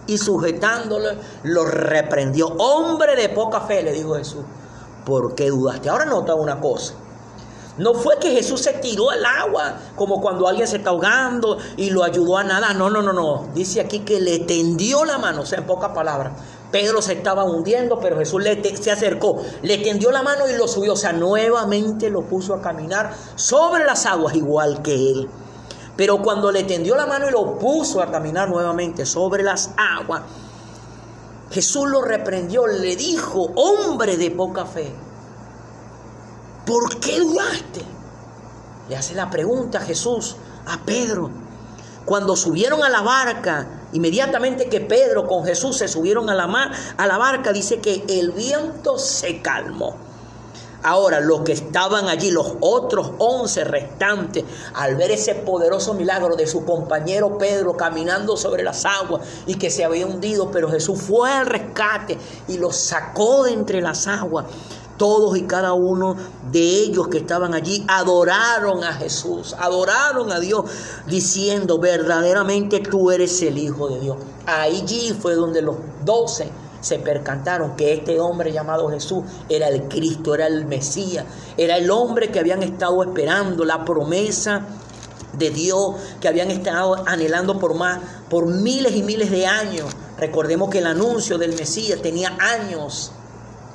y 0.07 0.17
sujetándole 0.17 1.17
lo 1.43 1.65
reprendió. 1.65 2.47
Hombre 2.47 3.15
de 3.15 3.29
poca 3.29 3.61
fe, 3.61 3.83
le 3.83 3.91
dijo 3.91 4.15
Jesús. 4.15 4.43
¿Por 5.05 5.35
qué 5.35 5.49
dudaste? 5.49 5.89
Ahora 5.89 6.05
nota 6.05 6.35
una 6.35 6.59
cosa. 6.59 6.93
No 7.77 7.93
fue 7.93 8.17
que 8.19 8.31
Jesús 8.31 8.61
se 8.61 8.73
tiró 8.73 9.09
al 9.09 9.25
agua 9.25 9.75
como 9.95 10.21
cuando 10.21 10.47
alguien 10.47 10.65
se 10.65 10.77
está 10.77 10.91
ahogando 10.91 11.57
y 11.75 11.89
lo 11.89 12.03
ayudó 12.03 12.37
a 12.37 12.43
nadar. 12.43 12.75
No, 12.75 12.89
no, 12.89 13.01
no, 13.01 13.11
no. 13.11 13.49
Dice 13.53 13.81
aquí 13.81 13.99
que 13.99 14.21
le 14.21 14.39
tendió 14.39 15.03
la 15.03 15.17
mano, 15.17 15.41
o 15.41 15.45
sea, 15.45 15.59
en 15.59 15.65
pocas 15.65 15.91
palabras. 15.91 16.33
Pedro 16.71 17.01
se 17.01 17.13
estaba 17.13 17.43
hundiendo, 17.43 18.00
pero 18.00 18.17
Jesús 18.17 18.41
le 18.41 18.75
se 18.75 18.91
acercó, 18.91 19.41
le 19.62 19.77
tendió 19.77 20.12
la 20.12 20.24
mano 20.24 20.50
y 20.50 20.53
lo 20.53 20.67
subió. 20.67 20.93
O 20.93 20.97
sea, 20.97 21.12
nuevamente 21.12 22.09
lo 22.09 22.21
puso 22.21 22.53
a 22.53 22.62
caminar 22.62 23.13
sobre 23.35 23.83
las 23.83 24.05
aguas 24.05 24.35
igual 24.35 24.81
que 24.81 24.93
él. 24.93 25.29
Pero 25.97 26.21
cuando 26.21 26.51
le 26.51 26.63
tendió 26.63 26.95
la 26.95 27.05
mano 27.05 27.27
y 27.27 27.31
lo 27.31 27.57
puso 27.57 28.01
a 28.01 28.12
caminar 28.12 28.50
nuevamente 28.50 29.05
sobre 29.05 29.43
las 29.43 29.71
aguas, 29.77 30.24
Jesús 31.51 31.87
lo 31.87 32.01
reprendió, 32.01 32.67
le 32.67 32.95
dijo, 32.95 33.51
hombre 33.55 34.17
de 34.17 34.31
poca 34.31 34.65
fe, 34.65 34.91
¿por 36.65 36.99
qué 36.99 37.19
dudaste? 37.19 37.81
Le 38.89 38.95
hace 38.95 39.15
la 39.15 39.29
pregunta 39.29 39.79
Jesús 39.79 40.35
a 40.65 40.79
Pedro. 40.85 41.29
Cuando 42.05 42.35
subieron 42.35 42.83
a 42.83 42.89
la 42.89 43.01
barca, 43.01 43.67
inmediatamente 43.93 44.69
que 44.69 44.79
Pedro 44.79 45.27
con 45.27 45.43
Jesús 45.43 45.77
se 45.77 45.87
subieron 45.87 46.29
a 46.29 46.35
la, 46.35 46.45
mar, 46.45 46.71
a 46.97 47.07
la 47.07 47.17
barca, 47.17 47.51
dice 47.51 47.79
que 47.79 48.03
el 48.07 48.31
viento 48.31 48.99
se 48.99 49.41
calmó. 49.41 50.04
Ahora, 50.88 51.20
los 51.20 51.42
que 51.42 51.54
estaban 51.54 52.10
allí, 52.10 52.30
los 52.30 52.58
otros 52.60 53.13
once 53.18 53.63
restantes, 53.63 54.44
al 54.75 54.96
ver 54.96 55.10
ese 55.10 55.34
poderoso 55.34 55.96
milagro 55.96 56.36
de 56.36 56.46
su 56.46 56.63
compañero 56.63 57.39
Pedro 57.39 57.75
caminando 57.75 58.38
sobre 58.38 58.62
las 58.62 58.86
aguas 58.86 59.24
y 59.48 59.56
que 59.56 59.72
se 59.72 59.84
había 59.84 60.06
hundido, 60.06 60.51
pero 60.51 60.70
Jesús 60.70 61.01
fue 61.01 61.32
al 61.32 61.48
rescate 61.48 62.20
y 62.48 62.60
los 62.60 62.75
sacó 62.77 63.46
de 63.46 63.54
entre 63.54 63.82
las 63.82 64.06
aguas. 64.06 64.46
Todos 64.98 65.36
y 65.36 65.42
cada 65.48 65.74
uno 65.74 66.18
de 66.51 66.62
ellos 66.62 67.08
que 67.08 67.18
estaban 67.18 67.56
allí 67.56 67.84
adoraron 67.88 68.84
a 68.84 68.94
Jesús, 68.94 69.56
adoraron 69.58 70.32
a 70.32 70.39
Dios, 70.39 70.65
diciendo, 71.08 71.80
verdaderamente 71.80 72.80
tú 72.80 73.10
eres 73.10 73.42
el 73.42 73.58
Hijo 73.58 73.89
de 73.89 74.01
Dios. 74.01 74.18
Allí 74.46 75.18
fue 75.20 75.34
donde 75.34 75.63
los 75.63 75.77
doce 76.06 76.51
se 76.86 77.00
percantaron 77.00 77.75
que 77.75 77.94
este 77.94 78.20
hombre 78.20 78.51
llamado 78.51 78.92
Jesús 78.92 79.24
era 79.50 79.70
el 79.70 79.88
Cristo, 79.88 80.36
era 80.36 80.46
el 80.46 80.65
Mesías, 80.65 81.25
era 81.58 81.77
el 81.77 81.89
hombre 81.89 82.30
que 82.30 82.38
habían 82.38 82.62
estado 82.62 83.01
esperando, 83.01 83.65
la 83.65 83.84
promesa 83.84 84.62
de 85.34 85.50
Dios 85.50 85.96
que 86.22 86.27
habían 86.27 86.51
estado 86.51 87.04
anhelando 87.08 87.58
por 87.58 87.74
más, 87.74 88.01
por 88.30 88.46
miles 88.46 88.96
y 88.96 89.01
miles 89.01 89.32
de 89.32 89.48
años. 89.48 89.88
Recordemos 90.20 90.70
que 90.70 90.77
el 90.77 90.86
anuncio 90.86 91.39
del 91.39 91.56
Mesías 91.56 92.04
tenía 92.04 92.38
años 92.39 93.12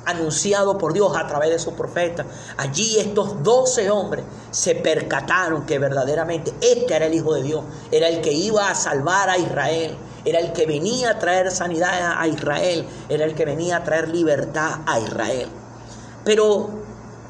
anunciado 0.05 0.77
por 0.77 0.93
Dios 0.93 1.11
a 1.13 1.27
través 1.27 1.49
de 1.49 1.59
su 1.59 1.73
profeta. 1.73 2.25
Allí 2.55 2.97
estos 2.97 3.43
doce 3.43 3.91
hombres 3.91 4.23
se 4.51 4.73
percataron 4.75 5.65
que 5.65 5.79
verdaderamente 5.79 6.53
este 6.61 6.95
era 6.95 7.07
el 7.07 7.13
Hijo 7.13 7.33
de 7.33 7.43
Dios, 7.43 7.65
era 7.91 8.07
el 8.07 8.21
que 8.21 8.31
iba 8.31 8.69
a 8.69 8.73
salvar 8.73 9.29
a 9.29 9.37
Israel, 9.37 9.97
era 10.25 10.39
el 10.39 10.53
que 10.53 10.65
venía 10.65 11.11
a 11.11 11.19
traer 11.19 11.51
sanidad 11.51 12.15
a 12.17 12.27
Israel, 12.27 12.87
era 13.09 13.25
el 13.25 13.33
que 13.35 13.45
venía 13.45 13.77
a 13.77 13.83
traer 13.83 14.09
libertad 14.09 14.79
a 14.85 14.99
Israel. 14.99 15.47
Pero 16.23 16.69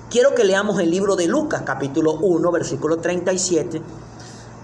quiero 0.10 0.36
que 0.36 0.43
leamos 0.43 0.79
el 0.79 0.91
libro 0.91 1.15
de 1.15 1.27
Lucas, 1.27 1.63
capítulo 1.65 2.13
1, 2.13 2.51
versículo 2.51 2.98
37, 2.98 3.81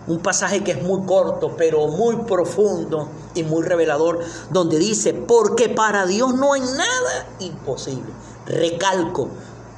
un 0.07 0.19
pasaje 0.19 0.63
que 0.63 0.71
es 0.71 0.83
muy 0.83 1.05
corto, 1.05 1.55
pero 1.57 1.87
muy 1.87 2.17
profundo 2.17 3.09
y 3.33 3.43
muy 3.43 3.63
revelador, 3.63 4.19
donde 4.49 4.79
dice, 4.79 5.13
porque 5.13 5.69
para 5.69 6.05
Dios 6.05 6.33
no 6.33 6.53
hay 6.53 6.61
nada 6.61 7.27
imposible. 7.39 8.11
Recalco, 8.45 9.29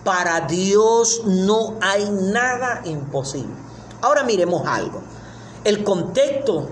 para 0.04 0.42
Dios 0.42 1.24
no 1.26 1.78
hay 1.82 2.10
nada 2.10 2.82
imposible. 2.86 3.54
Ahora 4.02 4.24
miremos 4.24 4.66
algo. 4.66 5.02
El 5.64 5.84
contexto 5.84 6.70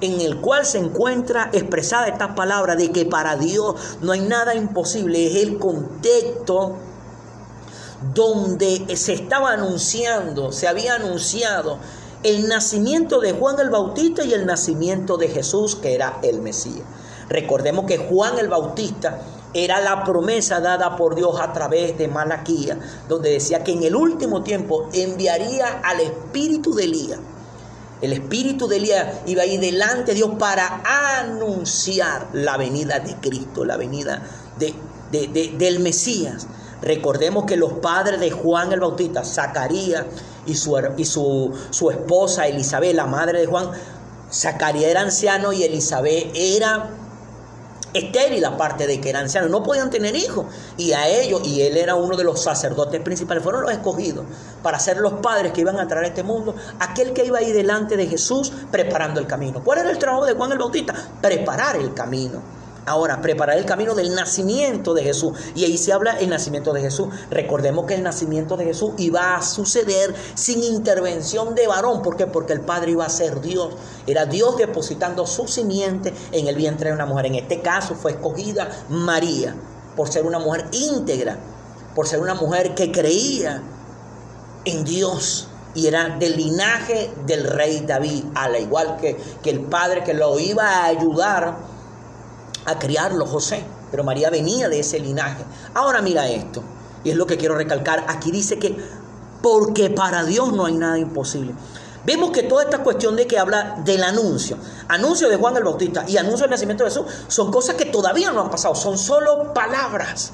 en 0.00 0.20
el 0.20 0.40
cual 0.40 0.66
se 0.66 0.78
encuentra 0.78 1.50
expresada 1.52 2.08
esta 2.08 2.34
palabra 2.34 2.76
de 2.76 2.90
que 2.90 3.06
para 3.06 3.36
Dios 3.36 3.98
no 4.02 4.12
hay 4.12 4.20
nada 4.20 4.54
imposible 4.54 5.26
es 5.26 5.36
el 5.36 5.58
contexto 5.58 6.76
donde 8.14 8.96
se 8.96 9.14
estaba 9.14 9.52
anunciando, 9.52 10.52
se 10.52 10.68
había 10.68 10.94
anunciado 10.94 11.78
el 12.22 12.48
nacimiento 12.48 13.20
de 13.20 13.32
Juan 13.32 13.58
el 13.60 13.70
Bautista 13.70 14.24
y 14.24 14.32
el 14.32 14.46
nacimiento 14.46 15.16
de 15.16 15.28
Jesús, 15.28 15.76
que 15.76 15.94
era 15.94 16.18
el 16.22 16.40
Mesías. 16.40 16.84
Recordemos 17.28 17.86
que 17.86 17.98
Juan 17.98 18.38
el 18.38 18.48
Bautista 18.48 19.20
era 19.54 19.80
la 19.80 20.04
promesa 20.04 20.60
dada 20.60 20.96
por 20.96 21.14
Dios 21.14 21.40
a 21.40 21.52
través 21.52 21.96
de 21.96 22.08
Malaquía, 22.08 22.78
donde 23.08 23.30
decía 23.30 23.64
que 23.64 23.72
en 23.72 23.82
el 23.82 23.96
último 23.96 24.42
tiempo 24.42 24.88
enviaría 24.92 25.80
al 25.82 26.00
espíritu 26.00 26.74
de 26.74 26.84
Elías. 26.84 27.18
El 28.02 28.12
espíritu 28.12 28.68
de 28.68 28.76
Elías 28.76 29.06
iba 29.26 29.42
ahí 29.42 29.56
delante 29.56 30.12
de 30.12 30.16
Dios 30.16 30.30
para 30.38 30.82
anunciar 31.18 32.28
la 32.32 32.56
venida 32.56 32.98
de 32.98 33.14
Cristo, 33.16 33.64
la 33.64 33.76
venida 33.76 34.22
de, 34.58 34.74
del 35.56 35.80
Mesías. 35.80 36.46
Recordemos 36.82 37.46
que 37.46 37.56
los 37.56 37.74
padres 37.74 38.20
de 38.20 38.30
Juan 38.30 38.72
el 38.72 38.80
Bautista, 38.80 39.24
Zacarías 39.24 40.04
y, 40.44 40.54
su, 40.54 40.76
y 40.96 41.04
su, 41.06 41.52
su 41.70 41.90
esposa 41.90 42.46
Elizabeth, 42.46 42.94
la 42.94 43.06
madre 43.06 43.40
de 43.40 43.46
Juan, 43.46 43.70
Zacarías 44.30 44.90
era 44.90 45.00
anciano 45.00 45.52
y 45.52 45.62
Elizabeth 45.62 46.32
era 46.34 46.90
estéril 47.96 48.44
aparte 48.44 48.86
de 48.86 49.00
que 49.00 49.10
era 49.10 49.20
anciano, 49.20 49.48
no 49.48 49.62
podían 49.62 49.90
tener 49.90 50.14
hijos. 50.16 50.46
Y 50.76 50.92
a 50.92 51.08
ellos, 51.08 51.42
y 51.44 51.62
él 51.62 51.76
era 51.76 51.94
uno 51.94 52.16
de 52.16 52.24
los 52.24 52.42
sacerdotes 52.42 53.00
principales, 53.00 53.42
fueron 53.42 53.62
los 53.62 53.72
escogidos 53.72 54.24
para 54.62 54.78
ser 54.78 54.98
los 54.98 55.14
padres 55.14 55.52
que 55.52 55.60
iban 55.60 55.78
a 55.78 55.86
traer 55.86 56.04
a 56.04 56.08
este 56.08 56.22
mundo, 56.22 56.54
aquel 56.80 57.12
que 57.12 57.24
iba 57.24 57.38
ahí 57.38 57.52
delante 57.52 57.96
de 57.96 58.06
Jesús 58.06 58.52
preparando 58.70 59.20
el 59.20 59.26
camino. 59.26 59.62
¿Cuál 59.62 59.78
era 59.78 59.90
el 59.90 59.98
trabajo 59.98 60.26
de 60.26 60.34
Juan 60.34 60.52
el 60.52 60.58
Bautista? 60.58 60.94
Preparar 61.20 61.76
el 61.76 61.94
camino. 61.94 62.55
Ahora, 62.86 63.20
preparar 63.20 63.58
el 63.58 63.64
camino 63.64 63.96
del 63.96 64.14
nacimiento 64.14 64.94
de 64.94 65.02
Jesús. 65.02 65.36
Y 65.56 65.64
ahí 65.64 65.76
se 65.76 65.92
habla 65.92 66.20
el 66.20 66.30
nacimiento 66.30 66.72
de 66.72 66.80
Jesús. 66.80 67.08
Recordemos 67.30 67.84
que 67.84 67.94
el 67.94 68.04
nacimiento 68.04 68.56
de 68.56 68.64
Jesús 68.64 68.92
iba 68.98 69.34
a 69.34 69.42
suceder 69.42 70.14
sin 70.34 70.62
intervención 70.62 71.56
de 71.56 71.66
varón. 71.66 72.00
¿Por 72.02 72.16
qué? 72.16 72.28
Porque 72.28 72.52
el 72.52 72.60
Padre 72.60 72.92
iba 72.92 73.04
a 73.04 73.08
ser 73.08 73.40
Dios. 73.40 73.74
Era 74.06 74.24
Dios 74.24 74.56
depositando 74.56 75.26
su 75.26 75.48
simiente 75.48 76.14
en 76.30 76.46
el 76.46 76.54
vientre 76.54 76.90
de 76.90 76.94
una 76.94 77.06
mujer. 77.06 77.26
En 77.26 77.34
este 77.34 77.60
caso 77.60 77.96
fue 77.96 78.12
escogida 78.12 78.70
María 78.88 79.56
por 79.96 80.08
ser 80.08 80.24
una 80.24 80.38
mujer 80.38 80.66
íntegra, 80.70 81.38
por 81.92 82.06
ser 82.06 82.20
una 82.20 82.34
mujer 82.34 82.76
que 82.76 82.92
creía 82.92 83.62
en 84.64 84.84
Dios 84.84 85.48
y 85.74 85.88
era 85.88 86.16
del 86.18 86.36
linaje 86.36 87.10
del 87.26 87.44
rey 87.44 87.84
David, 87.86 88.24
al 88.34 88.56
igual 88.60 88.96
que, 88.96 89.16
que 89.42 89.50
el 89.50 89.60
padre 89.60 90.04
que 90.04 90.14
lo 90.14 90.38
iba 90.38 90.64
a 90.64 90.84
ayudar 90.86 91.75
a 92.66 92.78
criarlo 92.78 93.26
José, 93.26 93.64
pero 93.90 94.04
María 94.04 94.30
venía 94.30 94.68
de 94.68 94.80
ese 94.80 94.98
linaje. 94.98 95.44
Ahora 95.74 96.02
mira 96.02 96.28
esto, 96.28 96.62
y 97.04 97.10
es 97.10 97.16
lo 97.16 97.26
que 97.26 97.36
quiero 97.36 97.54
recalcar. 97.54 98.04
Aquí 98.08 98.30
dice 98.30 98.58
que 98.58 98.76
porque 99.42 99.90
para 99.90 100.24
Dios 100.24 100.52
no 100.52 100.66
hay 100.66 100.74
nada 100.74 100.98
imposible. 100.98 101.54
Vemos 102.04 102.30
que 102.30 102.44
toda 102.44 102.62
esta 102.62 102.84
cuestión 102.84 103.16
de 103.16 103.26
que 103.26 103.38
habla 103.38 103.82
del 103.84 104.04
anuncio, 104.04 104.56
anuncio 104.88 105.28
de 105.28 105.36
Juan 105.36 105.56
el 105.56 105.64
Bautista 105.64 106.04
y 106.06 106.16
anuncio 106.16 106.42
del 106.42 106.50
nacimiento 106.50 106.84
de 106.84 106.90
Jesús, 106.90 107.06
son 107.26 107.50
cosas 107.50 107.74
que 107.74 107.86
todavía 107.86 108.30
no 108.30 108.42
han 108.42 108.50
pasado, 108.50 108.76
son 108.76 108.96
solo 108.96 109.52
palabras. 109.52 110.32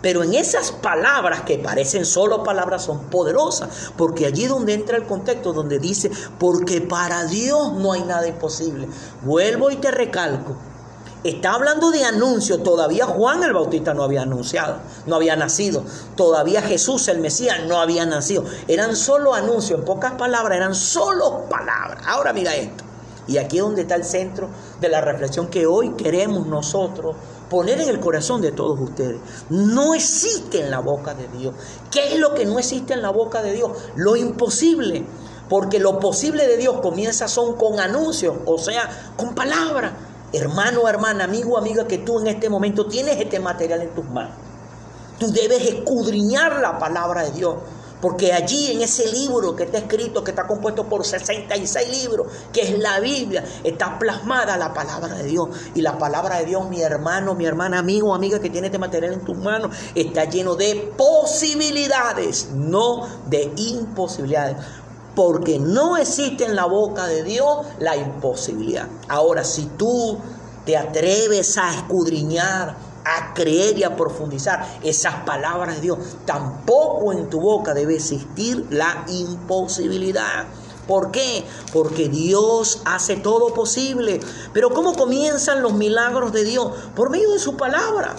Pero 0.00 0.22
en 0.22 0.34
esas 0.34 0.70
palabras 0.70 1.42
que 1.42 1.58
parecen 1.58 2.04
solo 2.04 2.44
palabras 2.44 2.84
son 2.84 3.10
poderosas, 3.10 3.92
porque 3.96 4.26
allí 4.26 4.46
donde 4.46 4.74
entra 4.74 4.96
el 4.96 5.06
contexto, 5.06 5.52
donde 5.52 5.80
dice, 5.80 6.10
porque 6.38 6.80
para 6.80 7.24
Dios 7.24 7.72
no 7.72 7.92
hay 7.92 8.02
nada 8.04 8.28
imposible. 8.28 8.88
Vuelvo 9.22 9.72
y 9.72 9.76
te 9.76 9.90
recalco, 9.90 10.56
Está 11.24 11.54
hablando 11.54 11.90
de 11.90 12.04
anuncio. 12.04 12.62
Todavía 12.62 13.06
Juan 13.06 13.42
el 13.42 13.52
Bautista 13.52 13.92
no 13.92 14.04
había 14.04 14.22
anunciado, 14.22 14.78
no 15.06 15.16
había 15.16 15.34
nacido. 15.34 15.82
Todavía 16.16 16.62
Jesús 16.62 17.08
el 17.08 17.18
Mesías 17.18 17.58
no 17.66 17.80
había 17.80 18.06
nacido. 18.06 18.44
Eran 18.68 18.94
solo 18.94 19.34
anuncios, 19.34 19.80
en 19.80 19.84
pocas 19.84 20.12
palabras, 20.12 20.56
eran 20.56 20.74
solo 20.76 21.46
palabras. 21.48 22.04
Ahora 22.06 22.32
mira 22.32 22.54
esto. 22.54 22.84
Y 23.26 23.36
aquí 23.36 23.58
es 23.58 23.62
donde 23.62 23.82
está 23.82 23.96
el 23.96 24.04
centro 24.04 24.48
de 24.80 24.88
la 24.88 25.00
reflexión 25.00 25.48
que 25.48 25.66
hoy 25.66 25.90
queremos 25.90 26.46
nosotros 26.46 27.16
poner 27.50 27.80
en 27.80 27.88
el 27.88 28.00
corazón 28.00 28.40
de 28.40 28.52
todos 28.52 28.78
ustedes. 28.80 29.20
No 29.50 29.94
existe 29.94 30.60
en 30.60 30.70
la 30.70 30.78
boca 30.78 31.14
de 31.14 31.26
Dios. 31.36 31.54
¿Qué 31.90 32.14
es 32.14 32.20
lo 32.20 32.32
que 32.32 32.46
no 32.46 32.58
existe 32.58 32.94
en 32.94 33.02
la 33.02 33.10
boca 33.10 33.42
de 33.42 33.52
Dios? 33.52 33.72
Lo 33.96 34.16
imposible. 34.16 35.04
Porque 35.48 35.78
lo 35.78 35.98
posible 35.98 36.46
de 36.46 36.58
Dios 36.58 36.80
comienza 36.80 37.26
son 37.26 37.56
con 37.56 37.80
anuncios, 37.80 38.36
o 38.44 38.58
sea, 38.58 39.14
con 39.16 39.34
palabras 39.34 39.92
hermano, 40.32 40.88
hermana, 40.88 41.24
amigo, 41.24 41.56
amiga, 41.58 41.86
que 41.86 41.98
tú 41.98 42.20
en 42.20 42.28
este 42.28 42.48
momento 42.48 42.86
tienes 42.86 43.18
este 43.20 43.40
material 43.40 43.82
en 43.82 43.94
tus 43.94 44.04
manos. 44.06 44.34
Tú 45.18 45.32
debes 45.32 45.62
escudriñar 45.62 46.60
la 46.60 46.78
palabra 46.78 47.24
de 47.24 47.32
Dios. 47.32 47.56
Porque 48.00 48.32
allí 48.32 48.70
en 48.70 48.82
ese 48.82 49.10
libro 49.10 49.56
que 49.56 49.64
está 49.64 49.78
escrito, 49.78 50.22
que 50.22 50.30
está 50.30 50.46
compuesto 50.46 50.88
por 50.88 51.04
66 51.04 52.04
libros, 52.04 52.28
que 52.52 52.60
es 52.60 52.78
la 52.78 53.00
Biblia, 53.00 53.44
está 53.64 53.98
plasmada 53.98 54.56
la 54.56 54.72
palabra 54.72 55.14
de 55.16 55.24
Dios. 55.24 55.48
Y 55.74 55.82
la 55.82 55.98
palabra 55.98 56.38
de 56.38 56.44
Dios, 56.44 56.68
mi 56.68 56.80
hermano, 56.80 57.34
mi 57.34 57.44
hermana, 57.44 57.80
amigo, 57.80 58.14
amiga 58.14 58.38
que 58.38 58.50
tiene 58.50 58.68
este 58.68 58.78
material 58.78 59.14
en 59.14 59.24
tus 59.24 59.36
manos, 59.36 59.74
está 59.96 60.26
lleno 60.26 60.54
de 60.54 60.92
posibilidades, 60.96 62.50
no 62.52 63.08
de 63.26 63.52
imposibilidades 63.56 64.56
porque 65.18 65.58
no 65.58 65.96
existe 65.96 66.44
en 66.44 66.54
la 66.54 66.66
boca 66.66 67.08
de 67.08 67.24
Dios 67.24 67.66
la 67.80 67.96
imposibilidad. 67.96 68.86
Ahora, 69.08 69.42
si 69.42 69.64
tú 69.76 70.16
te 70.64 70.76
atreves 70.76 71.58
a 71.58 71.74
escudriñar, 71.74 72.76
a 73.04 73.34
creer 73.34 73.76
y 73.76 73.82
a 73.82 73.96
profundizar 73.96 74.78
esas 74.84 75.16
palabras 75.24 75.74
de 75.74 75.80
Dios, 75.80 75.98
tampoco 76.24 77.12
en 77.12 77.28
tu 77.28 77.40
boca 77.40 77.74
debe 77.74 77.96
existir 77.96 78.64
la 78.70 79.06
imposibilidad. 79.08 80.46
¿Por 80.86 81.10
qué? 81.10 81.44
Porque 81.72 82.08
Dios 82.08 82.82
hace 82.84 83.16
todo 83.16 83.52
posible. 83.52 84.20
Pero 84.52 84.70
¿cómo 84.70 84.94
comienzan 84.94 85.62
los 85.62 85.72
milagros 85.72 86.32
de 86.32 86.44
Dios? 86.44 86.70
Por 86.94 87.10
medio 87.10 87.32
de 87.32 87.40
su 87.40 87.56
palabra. 87.56 88.14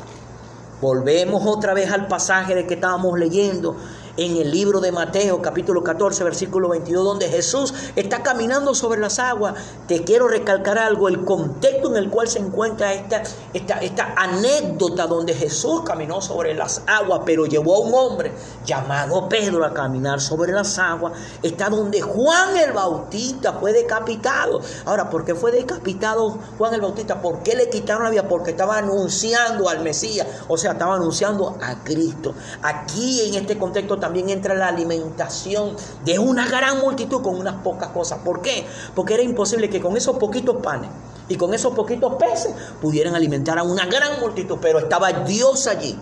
Volvemos 0.82 1.44
otra 1.46 1.74
vez 1.74 1.92
al 1.92 2.10
pasaje 2.10 2.56
de 2.56 2.68
que 2.68 2.74
estábamos 2.74 3.18
leyendo 3.18 3.78
en 4.20 4.36
el 4.36 4.52
libro 4.52 4.82
de 4.82 4.92
Mateo 4.92 5.42
capítulo 5.42 5.82
14 5.82 6.26
versículo 6.26 6.68
22 6.68 7.06
donde 7.06 7.30
Jesús 7.30 7.74
está 7.96 8.22
caminando 8.22 8.76
sobre 8.76 9.00
las 9.00 9.18
aguas. 9.18 9.56
Te 9.88 10.04
quiero 10.04 10.28
recalcar 10.28 10.78
algo, 10.78 11.08
el 11.08 11.24
contexto 11.24 11.90
en 11.90 11.96
el 11.96 12.10
cual 12.10 12.28
se 12.28 12.40
encuentra 12.40 12.94
esta, 12.94 13.24
esta, 13.54 13.76
esta 13.76 14.14
anécdota 14.18 15.08
donde 15.08 15.34
Jesús 15.34 15.84
caminó 15.86 16.20
sobre 16.20 16.54
las 16.54 16.82
aguas, 16.86 17.22
pero 17.26 17.46
llevó 17.46 17.78
a 17.78 17.80
un 17.80 17.94
hombre 17.94 18.34
llamado 18.66 19.30
Pedro 19.30 19.64
a 19.64 19.74
caminar 19.74 20.20
sobre 20.20 20.52
las 20.52 20.78
aguas, 20.80 21.14
está 21.42 21.70
donde 21.70 22.02
Juan 22.02 22.58
el 22.58 22.74
Bautista 22.74 23.54
fue 23.54 23.72
decapitado. 23.72 24.60
Ahora, 24.84 25.10
¿por 25.10 25.24
qué 25.24 25.34
fue 25.34 25.54
decapitado 25.54 26.38
Juan 26.58 26.74
el 26.74 26.82
Bautista? 26.82 27.22
¿Por 27.22 27.42
qué 27.42 27.56
le 27.56 27.70
quitaron 27.70 28.04
la 28.04 28.10
vida? 28.10 28.28
Porque 28.28 28.52
estaba 28.52 28.78
anunciando 28.80 29.70
al 29.70 29.80
Mesías, 29.80 30.28
o 30.50 30.58
sea, 30.58 30.74
estaba 30.74 30.96
anunciando 30.96 31.58
a 31.62 31.86
Cristo. 31.86 32.34
Aquí 32.62 33.22
en 33.30 33.36
este 33.36 33.58
contexto 33.58 33.98
también 33.98 34.09
también 34.10 34.30
entra 34.30 34.56
la 34.56 34.70
alimentación 34.70 35.76
de 36.04 36.18
una 36.18 36.48
gran 36.48 36.80
multitud 36.80 37.22
con 37.22 37.36
unas 37.36 37.62
pocas 37.62 37.90
cosas. 37.90 38.18
¿Por 38.26 38.42
qué? 38.42 38.66
Porque 38.96 39.14
era 39.14 39.22
imposible 39.22 39.70
que 39.70 39.80
con 39.80 39.96
esos 39.96 40.18
poquitos 40.18 40.56
panes 40.64 40.90
y 41.28 41.36
con 41.36 41.54
esos 41.54 41.76
poquitos 41.76 42.16
peces 42.16 42.56
pudieran 42.82 43.14
alimentar 43.14 43.60
a 43.60 43.64
una 43.64 43.86
gran 43.86 44.20
multitud, 44.20 44.58
pero 44.60 44.80
estaba 44.80 45.12
Dios 45.12 45.68
allí. 45.68 45.96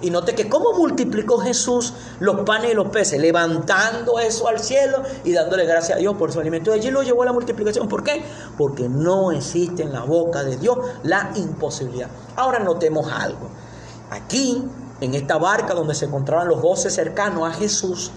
Y 0.00 0.10
note 0.10 0.34
que 0.34 0.48
cómo 0.48 0.72
multiplicó 0.72 1.38
Jesús 1.38 1.92
los 2.18 2.40
panes 2.40 2.72
y 2.72 2.74
los 2.74 2.88
peces, 2.88 3.20
levantando 3.20 4.18
eso 4.18 4.48
al 4.48 4.58
cielo 4.58 5.04
y 5.22 5.30
dándole 5.30 5.64
gracias 5.64 5.96
a 5.96 6.00
Dios 6.00 6.16
por 6.16 6.32
su 6.32 6.40
alimento. 6.40 6.72
Allí 6.72 6.90
lo 6.90 7.04
llevó 7.04 7.22
a 7.22 7.26
la 7.26 7.32
multiplicación. 7.32 7.86
¿Por 7.88 8.02
qué? 8.02 8.24
Porque 8.58 8.88
no 8.88 9.30
existe 9.30 9.84
en 9.84 9.92
la 9.92 10.02
boca 10.02 10.42
de 10.42 10.56
Dios 10.56 10.76
la 11.04 11.30
imposibilidad. 11.36 12.08
Ahora 12.34 12.58
notemos 12.58 13.06
algo. 13.12 13.48
Aquí 14.10 14.64
en 15.00 15.14
esta 15.14 15.38
barca 15.38 15.74
donde 15.74 15.94
se 15.94 16.06
encontraban 16.06 16.48
los 16.48 16.62
doce 16.62 16.90
cercanos 16.90 17.48
a 17.48 17.52
Jesús, 17.52 18.10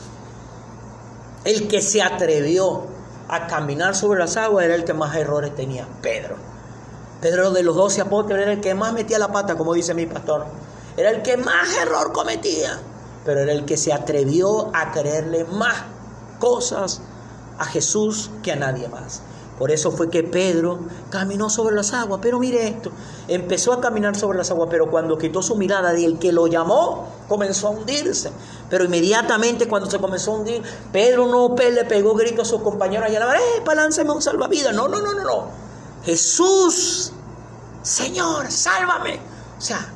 el 1.44 1.68
que 1.68 1.82
se 1.82 2.02
atrevió 2.02 2.84
a 3.28 3.48
caminar 3.48 3.96
sobre 3.96 4.20
las 4.20 4.38
aguas 4.38 4.66
era 4.66 4.76
el 4.76 4.84
que 4.86 4.94
más 4.94 5.16
errores 5.16 5.56
tenía, 5.56 5.88
Pedro. 6.02 6.36
Pedro 7.22 7.52
de 7.52 7.64
los 7.64 7.76
doce 7.76 8.02
apóstoles 8.02 8.44
era 8.44 8.54
el 8.54 8.62
que 8.62 8.76
más 8.76 8.94
metía 8.94 9.18
la 9.18 9.32
pata, 9.32 9.56
como 9.56 9.74
dice 9.74 9.94
mi 9.94 10.06
pastor. 10.06 10.46
Era 10.96 11.10
el 11.10 11.22
que 11.22 11.38
más 11.38 11.76
error 11.82 12.12
cometía, 12.12 12.80
pero 13.26 13.42
era 13.42 13.52
el 13.52 13.66
que 13.66 13.78
se 13.78 13.92
atrevió 13.92 14.70
a 14.74 14.92
creerle 14.92 15.46
más 15.46 15.76
cosas 16.40 17.02
a 17.58 17.66
Jesús 17.66 18.30
que 18.44 18.52
a 18.52 18.56
nadie 18.56 18.88
más. 18.88 19.22
Por 19.58 19.72
eso 19.72 19.92
fue 19.92 20.10
que 20.10 20.24
Pedro 20.24 20.80
caminó 21.10 21.50
sobre 21.50 21.76
las 21.76 21.94
aguas. 21.94 22.20
Pero 22.22 22.40
mire 22.40 22.68
esto, 22.68 22.92
empezó 23.28 23.74
a 23.74 23.82
caminar 23.82 24.16
sobre 24.16 24.38
las 24.38 24.52
aguas, 24.52 24.70
pero 24.72 24.90
cuando 24.90 25.18
quitó 25.18 25.42
su 25.42 25.56
mirada 25.56 25.98
y 25.98 26.06
el 26.06 26.20
que 26.20 26.32
lo 26.32 26.48
llamó 26.48 27.08
comenzó 27.28 27.68
a 27.68 27.72
hundirse. 27.72 28.32
Pero 28.70 28.86
inmediatamente 28.86 29.68
cuando 29.68 29.90
se 29.90 30.00
comenzó 30.00 30.34
a 30.34 30.36
hundir, 30.38 30.64
Pedro 30.92 31.28
no 31.28 31.56
le 31.56 31.86
pegó 31.86 32.14
grito 32.16 32.42
a 32.42 32.46
sus 32.46 32.62
compañeros 32.62 33.08
allá 33.08 33.20
¡eh, 33.36 33.62
palánceme 33.66 34.12
un 34.12 34.22
salvavidas! 34.22 34.74
No, 34.74 34.88
no, 34.88 35.02
no, 35.02 35.14
no, 35.14 35.24
no. 35.24 35.48
Jesús, 36.06 37.12
Señor, 37.82 38.52
sálvame. 38.52 39.20
O 39.58 39.62
sea, 39.62 39.94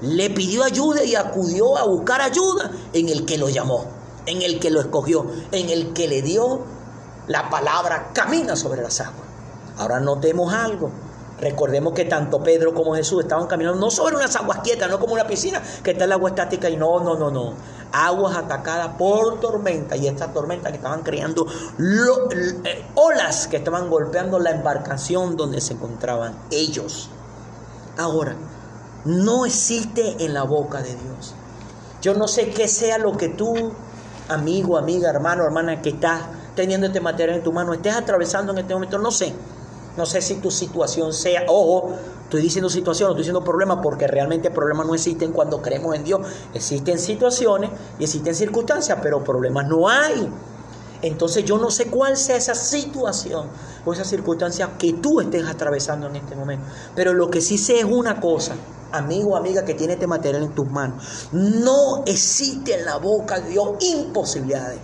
le 0.00 0.30
pidió 0.30 0.64
ayuda 0.64 1.04
y 1.04 1.14
acudió 1.14 1.76
a 1.76 1.84
buscar 1.84 2.20
ayuda 2.22 2.70
en 2.92 3.08
el 3.08 3.26
que 3.26 3.36
lo 3.36 3.48
llamó, 3.48 3.84
en 4.26 4.42
el 4.42 4.58
que 4.58 4.70
lo 4.70 4.80
escogió, 4.80 5.26
en 5.52 5.68
el 5.68 5.92
que 5.92 6.08
le 6.08 6.22
dio 6.22 6.60
la 7.26 7.50
palabra 7.50 8.10
camina 8.14 8.56
sobre 8.56 8.82
las 8.82 9.00
aguas. 9.00 9.28
Ahora 9.76 10.00
notemos 10.00 10.52
algo. 10.52 10.90
Recordemos 11.40 11.94
que 11.94 12.04
tanto 12.04 12.42
Pedro 12.42 12.74
como 12.74 12.94
Jesús 12.94 13.22
estaban 13.22 13.46
caminando 13.46 13.80
no 13.80 13.90
sobre 13.90 14.16
unas 14.16 14.34
aguas 14.36 14.58
quietas, 14.62 14.90
no 14.90 14.98
como 14.98 15.14
una 15.14 15.26
piscina 15.26 15.62
que 15.82 15.92
está 15.92 16.04
el 16.04 16.12
agua 16.12 16.30
estática 16.30 16.68
y 16.68 16.76
no, 16.76 17.00
no, 17.00 17.16
no, 17.16 17.30
no. 17.30 17.54
Aguas 17.92 18.36
atacadas 18.36 18.96
por 18.98 19.40
tormenta 19.40 19.96
y 19.96 20.06
estas 20.06 20.32
tormentas 20.32 20.70
que 20.70 20.76
estaban 20.76 21.02
creando 21.02 21.46
eh, 21.46 22.84
olas 22.94 23.48
que 23.48 23.56
estaban 23.56 23.88
golpeando 23.88 24.38
la 24.38 24.50
embarcación 24.50 25.36
donde 25.36 25.60
se 25.60 25.72
encontraban 25.72 26.38
ellos. 26.50 27.08
Ahora, 27.96 28.36
no 29.04 29.46
existe 29.46 30.24
en 30.24 30.34
la 30.34 30.42
boca 30.42 30.82
de 30.82 30.94
Dios. 30.94 31.34
Yo 32.02 32.14
no 32.14 32.28
sé 32.28 32.50
qué 32.50 32.68
sea 32.68 32.98
lo 32.98 33.16
que 33.16 33.28
tú, 33.28 33.72
amigo, 34.28 34.76
amiga, 34.76 35.10
hermano, 35.10 35.44
hermana, 35.44 35.80
que 35.80 35.90
estás 35.90 36.22
teniendo 36.54 36.86
este 36.86 37.00
material 37.00 37.38
en 37.38 37.42
tu 37.42 37.52
mano, 37.52 37.72
estés 37.72 37.94
atravesando 37.94 38.52
en 38.52 38.58
este 38.58 38.74
momento, 38.74 38.98
no 38.98 39.10
sé. 39.10 39.34
No 40.00 40.06
sé 40.06 40.22
si 40.22 40.36
tu 40.36 40.50
situación 40.50 41.12
sea, 41.12 41.44
ojo, 41.46 41.92
estoy 42.22 42.40
diciendo 42.40 42.70
situación, 42.70 43.08
no 43.08 43.12
estoy 43.12 43.24
diciendo 43.24 43.44
problema, 43.44 43.82
porque 43.82 44.06
realmente 44.06 44.50
problemas 44.50 44.86
no 44.86 44.94
existen 44.94 45.30
cuando 45.30 45.60
creemos 45.60 45.94
en 45.94 46.04
Dios. 46.04 46.26
Existen 46.54 46.98
situaciones 46.98 47.68
y 47.98 48.04
existen 48.04 48.34
circunstancias, 48.34 48.98
pero 49.02 49.22
problemas 49.22 49.68
no 49.68 49.90
hay. 49.90 50.26
Entonces 51.02 51.44
yo 51.44 51.58
no 51.58 51.70
sé 51.70 51.90
cuál 51.90 52.16
sea 52.16 52.36
esa 52.36 52.54
situación 52.54 53.48
o 53.84 53.92
esa 53.92 54.04
circunstancia 54.04 54.70
que 54.78 54.94
tú 54.94 55.20
estés 55.20 55.46
atravesando 55.46 56.06
en 56.06 56.16
este 56.16 56.34
momento. 56.34 56.64
Pero 56.96 57.12
lo 57.12 57.30
que 57.30 57.42
sí 57.42 57.58
sé 57.58 57.80
es 57.80 57.84
una 57.84 58.22
cosa, 58.22 58.54
amigo 58.92 59.32
o 59.32 59.36
amiga 59.36 59.66
que 59.66 59.74
tiene 59.74 59.92
este 59.92 60.06
material 60.06 60.44
en 60.44 60.54
tus 60.54 60.70
manos. 60.70 61.28
No 61.32 62.04
existe 62.06 62.78
en 62.78 62.86
la 62.86 62.96
boca 62.96 63.38
de 63.38 63.50
Dios 63.50 63.72
imposibilidades 63.80 64.78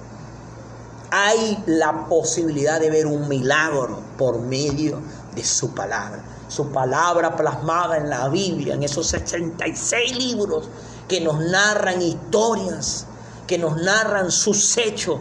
hay 1.10 1.62
la 1.66 2.06
posibilidad 2.08 2.80
de 2.80 2.90
ver 2.90 3.06
un 3.06 3.28
milagro 3.28 4.00
por 4.18 4.40
medio 4.40 5.00
de 5.34 5.44
su 5.44 5.75
palabra. 5.75 6.22
Su 6.48 6.70
palabra 6.70 7.36
plasmada 7.36 7.96
en 7.96 8.08
la 8.08 8.28
Biblia, 8.28 8.75
en 8.75 8.82
esos 8.82 9.08
66 9.08 10.16
libros 10.16 10.68
que 11.08 11.20
nos 11.20 11.38
narran 11.38 12.00
historias, 12.02 13.06
que 13.46 13.58
nos 13.58 13.76
narran 13.76 14.30
sus 14.30 14.76
hechos, 14.76 15.18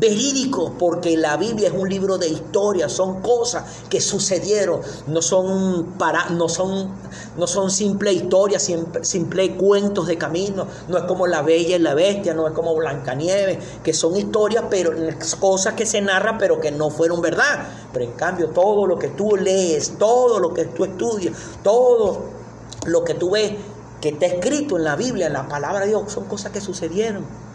verídico, 0.00 0.72
porque 0.78 1.16
la 1.16 1.36
Biblia 1.36 1.68
es 1.68 1.74
un 1.74 1.88
libro 1.88 2.16
de 2.16 2.28
historia, 2.28 2.88
son 2.88 3.20
cosas 3.20 3.64
que 3.90 4.00
sucedieron, 4.00 4.80
no 5.06 5.20
son 5.20 5.94
para, 5.98 6.30
no 6.30 6.48
son, 6.48 6.90
no 7.36 7.46
son 7.46 7.70
simple 7.70 8.12
historias, 8.12 8.62
simple, 8.62 9.04
simple 9.04 9.56
cuentos 9.56 10.06
de 10.06 10.16
camino, 10.16 10.66
no 10.88 10.96
es 10.96 11.04
como 11.04 11.26
la 11.26 11.42
Bella 11.42 11.76
y 11.76 11.78
la 11.78 11.94
Bestia, 11.94 12.32
no 12.32 12.48
es 12.48 12.54
como 12.54 12.74
Blancanieves, 12.74 13.58
que 13.84 13.92
son 13.92 14.16
historias, 14.16 14.64
pero 14.70 14.92
cosas 15.38 15.74
que 15.74 15.84
se 15.84 16.00
narran, 16.00 16.38
pero 16.38 16.60
que 16.60 16.70
no 16.70 16.88
fueron 16.88 17.20
verdad. 17.20 17.68
Pero 17.92 18.04
en 18.06 18.12
cambio, 18.12 18.48
todo 18.48 18.86
lo 18.86 18.98
que 18.98 19.08
tú 19.08 19.36
lees, 19.36 19.98
todo 19.98 20.38
lo 20.40 20.54
que 20.54 20.64
tú 20.64 20.84
estudias, 20.84 21.34
todo 21.62 22.22
lo 22.86 23.04
que 23.04 23.14
tú 23.14 23.30
ves 23.30 23.52
que 24.00 24.10
está 24.10 24.26
escrito 24.26 24.78
en 24.78 24.84
la 24.84 24.96
Biblia, 24.96 25.26
en 25.26 25.34
la 25.34 25.46
palabra 25.46 25.80
de 25.80 25.88
Dios, 25.88 26.10
son 26.10 26.24
cosas 26.24 26.52
que 26.52 26.60
sucedieron. 26.60 27.49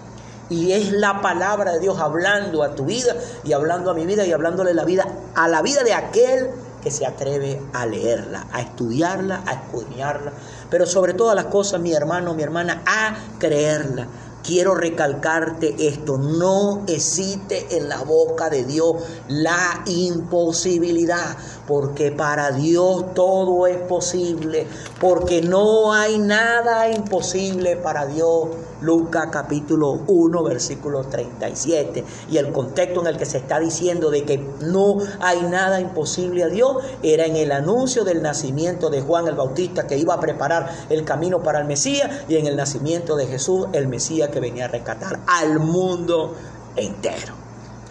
Y 0.49 0.73
es 0.73 0.91
la 0.91 1.21
palabra 1.21 1.73
de 1.73 1.79
Dios 1.79 1.99
hablando 1.99 2.63
a 2.63 2.75
tu 2.75 2.85
vida 2.85 3.15
y 3.43 3.53
hablando 3.53 3.91
a 3.91 3.93
mi 3.93 4.05
vida 4.05 4.25
y 4.25 4.31
hablándole 4.31 4.73
la 4.73 4.85
vida 4.85 5.07
a 5.33 5.47
la 5.47 5.61
vida 5.61 5.83
de 5.83 5.93
aquel 5.93 6.51
que 6.83 6.91
se 6.91 7.03
atreve 7.03 7.59
a 7.73 7.87
leerla, 7.87 8.45
a 8.51 8.61
estudiarla, 8.61 9.41
a 9.47 9.53
escudriñarla, 9.53 10.33
pero 10.69 10.85
sobre 10.85 11.15
todas 11.15 11.35
las 11.35 11.45
cosas, 11.45 11.81
mi 11.81 11.93
hermano, 11.93 12.35
mi 12.35 12.43
hermana, 12.43 12.83
a 12.85 13.15
creerla. 13.39 14.05
Quiero 14.45 14.75
recalcarte 14.75 15.73
esto, 15.87 16.19
no 16.19 16.83
existe 16.85 17.77
en 17.77 17.89
la 17.89 18.03
boca 18.03 18.47
de 18.51 18.63
Dios 18.63 18.97
la 19.27 19.81
imposibilidad, 19.87 21.35
porque 21.67 22.11
para 22.11 22.51
Dios 22.51 23.15
todo 23.15 23.65
es 23.65 23.77
posible, 23.77 24.67
porque 25.01 25.41
no 25.41 25.93
hay 25.93 26.19
nada 26.19 26.91
imposible 26.91 27.75
para 27.75 28.05
Dios. 28.05 28.49
Lucas 28.81 29.29
capítulo 29.31 30.01
1, 30.05 30.43
versículo 30.43 31.05
37. 31.05 32.03
Y 32.29 32.37
el 32.37 32.51
contexto 32.51 33.01
en 33.01 33.07
el 33.07 33.17
que 33.17 33.25
se 33.25 33.37
está 33.37 33.59
diciendo 33.59 34.11
de 34.11 34.25
que 34.25 34.37
no 34.61 34.97
hay 35.21 35.41
nada 35.43 35.79
imposible 35.79 36.43
a 36.43 36.49
Dios 36.49 36.83
era 37.01 37.25
en 37.25 37.35
el 37.35 37.51
anuncio 37.51 38.03
del 38.03 38.21
nacimiento 38.21 38.89
de 38.89 39.01
Juan 39.01 39.27
el 39.27 39.35
Bautista 39.35 39.87
que 39.87 39.97
iba 39.97 40.13
a 40.13 40.19
preparar 40.19 40.69
el 40.89 41.03
camino 41.05 41.41
para 41.41 41.59
el 41.59 41.65
Mesías 41.65 42.25
y 42.27 42.35
en 42.35 42.47
el 42.47 42.57
nacimiento 42.57 43.15
de 43.15 43.25
Jesús, 43.25 43.67
el 43.73 43.87
Mesías 43.87 44.29
que 44.35 44.41
venía 44.41 44.65
a 44.65 44.67
rescatar 44.67 45.21
al 45.27 45.59
mundo 45.59 46.35
entero. 46.75 47.33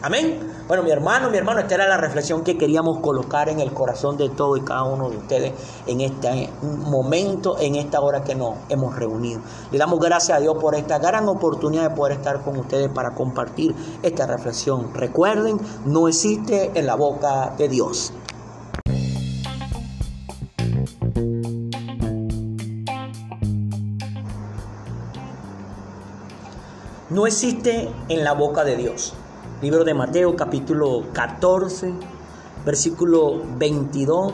Amén. 0.02 0.52
Bueno, 0.68 0.82
mi 0.82 0.90
hermano, 0.90 1.30
mi 1.30 1.38
hermano, 1.38 1.60
esta 1.60 1.76
era 1.76 1.88
la 1.88 1.96
reflexión 1.96 2.44
que 2.44 2.58
queríamos 2.58 2.98
colocar 2.98 3.48
en 3.48 3.60
el 3.60 3.72
corazón 3.72 4.18
de 4.18 4.28
todo 4.28 4.58
y 4.58 4.60
cada 4.60 4.82
uno 4.82 5.08
de 5.08 5.16
ustedes 5.16 5.52
en 5.86 6.02
este 6.02 6.50
momento, 6.62 7.56
en 7.58 7.76
esta 7.76 8.02
hora 8.02 8.22
que 8.22 8.34
nos 8.34 8.56
hemos 8.68 8.94
reunido. 8.94 9.40
Le 9.72 9.78
damos 9.78 9.98
gracias 10.00 10.36
a 10.36 10.40
Dios 10.42 10.54
por 10.60 10.74
esta 10.74 10.98
gran 10.98 11.26
oportunidad 11.26 11.88
de 11.88 11.96
poder 11.96 12.18
estar 12.18 12.42
con 12.42 12.58
ustedes 12.58 12.90
para 12.90 13.14
compartir 13.14 13.74
esta 14.02 14.26
reflexión. 14.26 14.92
Recuerden, 14.92 15.58
no 15.86 16.06
existe 16.08 16.72
en 16.74 16.86
la 16.86 16.96
boca 16.96 17.54
de 17.56 17.68
Dios. 17.70 18.12
No 27.14 27.28
existe 27.28 27.88
en 28.08 28.24
la 28.24 28.32
boca 28.32 28.64
de 28.64 28.76
Dios. 28.76 29.12
Libro 29.62 29.84
de 29.84 29.94
Mateo 29.94 30.34
capítulo 30.34 31.04
14, 31.12 31.94
versículo 32.66 33.40
22 33.56 34.32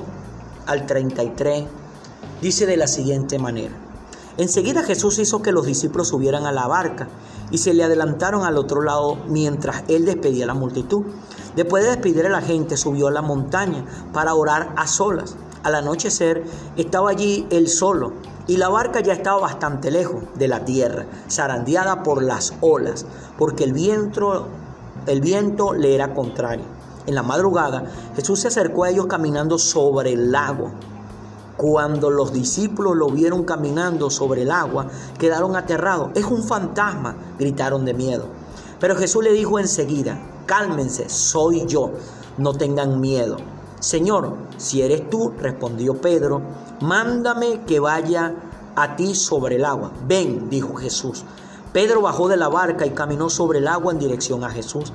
al 0.64 0.86
33, 0.86 1.64
dice 2.40 2.64
de 2.64 2.78
la 2.78 2.86
siguiente 2.86 3.38
manera. 3.38 3.74
Enseguida 4.38 4.82
Jesús 4.82 5.18
hizo 5.18 5.42
que 5.42 5.52
los 5.52 5.66
discípulos 5.66 6.08
subieran 6.08 6.46
a 6.46 6.52
la 6.52 6.68
barca 6.68 7.08
y 7.50 7.58
se 7.58 7.74
le 7.74 7.84
adelantaron 7.84 8.44
al 8.44 8.56
otro 8.56 8.80
lado 8.80 9.18
mientras 9.28 9.82
él 9.88 10.06
despedía 10.06 10.44
a 10.44 10.46
la 10.46 10.54
multitud. 10.54 11.04
Después 11.56 11.84
de 11.84 11.90
despedir 11.90 12.24
a 12.24 12.30
la 12.30 12.40
gente, 12.40 12.78
subió 12.78 13.08
a 13.08 13.12
la 13.12 13.20
montaña 13.20 13.84
para 14.14 14.32
orar 14.32 14.72
a 14.78 14.86
solas. 14.86 15.36
Al 15.64 15.74
anochecer 15.74 16.44
estaba 16.78 17.10
allí 17.10 17.46
él 17.50 17.68
solo 17.68 18.14
y 18.50 18.56
la 18.56 18.68
barca 18.68 18.98
ya 18.98 19.12
estaba 19.12 19.40
bastante 19.40 19.92
lejos 19.92 20.24
de 20.34 20.48
la 20.48 20.64
tierra, 20.64 21.06
zarandeada 21.30 22.02
por 22.02 22.20
las 22.20 22.52
olas, 22.60 23.06
porque 23.38 23.62
el 23.62 23.72
viento 23.72 24.48
el 25.06 25.20
viento 25.20 25.72
le 25.72 25.94
era 25.94 26.14
contrario. 26.14 26.64
En 27.06 27.14
la 27.14 27.22
madrugada, 27.22 27.84
Jesús 28.16 28.40
se 28.40 28.48
acercó 28.48 28.82
a 28.82 28.90
ellos 28.90 29.06
caminando 29.06 29.56
sobre 29.56 30.14
el 30.14 30.32
lago. 30.32 30.72
Cuando 31.56 32.10
los 32.10 32.32
discípulos 32.32 32.96
lo 32.96 33.08
vieron 33.08 33.44
caminando 33.44 34.10
sobre 34.10 34.42
el 34.42 34.50
agua, 34.50 34.88
quedaron 35.16 35.54
aterrados. 35.54 36.10
Es 36.16 36.24
un 36.24 36.42
fantasma, 36.42 37.14
gritaron 37.38 37.84
de 37.84 37.94
miedo. 37.94 38.24
Pero 38.80 38.96
Jesús 38.96 39.22
le 39.22 39.30
dijo 39.30 39.60
enseguida, 39.60 40.20
cálmense, 40.46 41.08
soy 41.08 41.66
yo, 41.66 41.92
no 42.36 42.52
tengan 42.54 43.00
miedo. 43.00 43.36
Señor, 43.78 44.34
si 44.56 44.82
eres 44.82 45.08
tú, 45.08 45.32
respondió 45.38 46.00
Pedro, 46.00 46.42
mándame 46.80 47.60
que 47.66 47.80
vaya 47.80 48.34
a 48.76 48.96
ti 48.96 49.14
sobre 49.14 49.56
el 49.56 49.64
agua. 49.64 49.92
Ven, 50.06 50.48
dijo 50.50 50.74
Jesús. 50.74 51.24
Pedro 51.72 52.02
bajó 52.02 52.28
de 52.28 52.36
la 52.36 52.48
barca 52.48 52.86
y 52.86 52.90
caminó 52.90 53.30
sobre 53.30 53.58
el 53.58 53.68
agua 53.68 53.92
en 53.92 53.98
dirección 53.98 54.42
a 54.44 54.50
Jesús. 54.50 54.92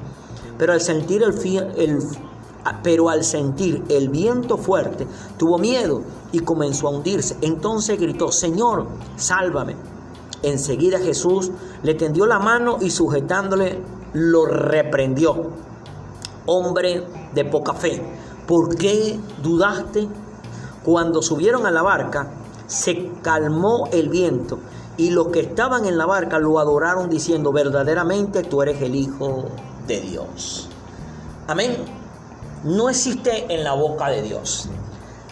Pero 0.58 0.74
al 0.74 0.82
sentir 0.82 1.24
el, 1.24 2.00
pero 2.84 3.10
al 3.10 3.24
sentir 3.24 3.84
el 3.90 4.10
viento 4.10 4.58
fuerte, 4.58 5.08
tuvo 5.38 5.58
miedo 5.58 6.02
y 6.32 6.40
comenzó 6.40 6.88
a 6.88 6.92
hundirse. 6.92 7.38
Entonces 7.42 8.00
gritó, 8.00 8.32
Señor, 8.32 8.88
sálvame. 9.16 9.76
Enseguida 10.44 11.00
Jesús 11.00 11.52
le 11.84 11.94
tendió 11.94 12.26
la 12.26 12.40
mano 12.40 12.78
y 12.82 12.90
sujetándole 12.92 13.80
lo 14.14 14.46
reprendió. 14.46 15.50
Hombre 16.46 17.04
de 17.34 17.46
poca 17.46 17.74
fe, 17.74 18.02
¿por 18.48 18.76
qué 18.76 19.20
dudaste? 19.42 20.08
Cuando 20.86 21.24
subieron 21.24 21.66
a 21.66 21.72
la 21.72 21.82
barca, 21.82 22.28
se 22.68 23.12
calmó 23.24 23.90
el 23.92 24.10
viento 24.10 24.60
y 24.98 25.10
los 25.10 25.28
que 25.28 25.40
estaban 25.42 25.86
en 25.86 25.98
la 25.98 26.06
barca 26.06 26.38
lo 26.38 26.60
adoraron 26.60 27.10
diciendo, 27.10 27.52
verdaderamente 27.52 28.44
tú 28.44 28.62
eres 28.62 28.82
el 28.82 28.96
Hijo 28.96 29.46
de 29.88 30.00
Dios. 30.00 30.70
Amén. 31.48 31.76
No 32.64 32.90
existe 32.90 33.54
en 33.54 33.64
la 33.64 33.74
boca 33.74 34.10
de 34.10 34.22
Dios. 34.22 34.70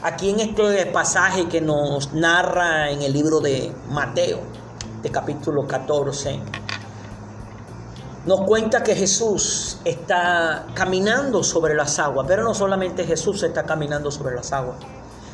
Aquí 0.01 0.31
en 0.31 0.39
este 0.39 0.85
pasaje 0.87 1.47
que 1.47 1.61
nos 1.61 2.13
narra 2.13 2.89
en 2.89 3.01
el 3.03 3.13
libro 3.13 3.39
de 3.39 3.71
Mateo, 3.89 4.39
de 5.01 5.09
capítulo 5.11 5.65
14, 5.65 6.39
nos 8.25 8.41
cuenta 8.41 8.83
que 8.83 8.95
Jesús 8.95 9.77
está 9.85 10.65
caminando 10.73 11.43
sobre 11.43 11.73
las 11.73 11.99
aguas, 11.99 12.25
pero 12.27 12.43
no 12.43 12.53
solamente 12.53 13.05
Jesús 13.05 13.43
está 13.43 13.63
caminando 13.63 14.11
sobre 14.11 14.35
las 14.35 14.51
aguas. 14.51 14.77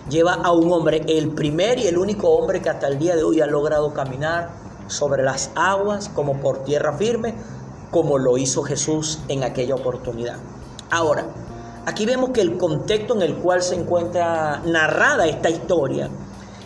Lleva 0.10 0.34
a 0.34 0.52
un 0.52 0.72
hombre, 0.72 1.04
el 1.08 1.30
primer 1.30 1.78
y 1.78 1.88
el 1.88 1.98
único 1.98 2.30
hombre 2.30 2.62
que 2.62 2.69
hasta 2.69 2.88
el 2.88 2.98
día 2.98 3.15
de 3.15 3.24
hoy 3.24 3.41
ha 3.41 3.45
logrado 3.45 3.93
caminar 3.93 4.50
sobre 4.88 5.22
las 5.24 5.52
aguas 5.56 6.10
como 6.10 6.39
por 6.41 6.63
tierra 6.63 6.98
firme, 6.98 7.36
como 7.91 8.17
lo 8.17 8.38
hizo 8.38 8.63
Jesús 8.63 9.19
en 9.28 9.43
aquella 9.43 9.76
oportunidad. 9.76 10.38
Ahora, 10.89 11.28
aquí 11.86 12.08
vemos 12.08 12.32
que 12.32 12.41
el 12.41 12.58
contexto 12.58 13.13
en 13.15 13.22
el 13.22 13.36
cual 13.36 13.62
se 13.62 13.76
encuentra 13.76 14.62
narrada 14.65 15.28
esta 15.28 15.52
historia 15.52 16.10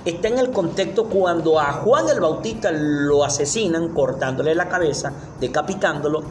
está 0.05 0.27
en 0.27 0.39
el 0.39 0.51
contexto 0.51 1.05
cuando 1.05 1.59
a 1.59 1.71
Juan 1.73 2.09
el 2.09 2.19
Bautista 2.19 2.71
lo 2.71 3.23
asesinan 3.23 3.89
cortándole 3.89 4.55
la 4.55 4.69
cabeza, 4.69 5.11
decapitándolo, 5.39 6.23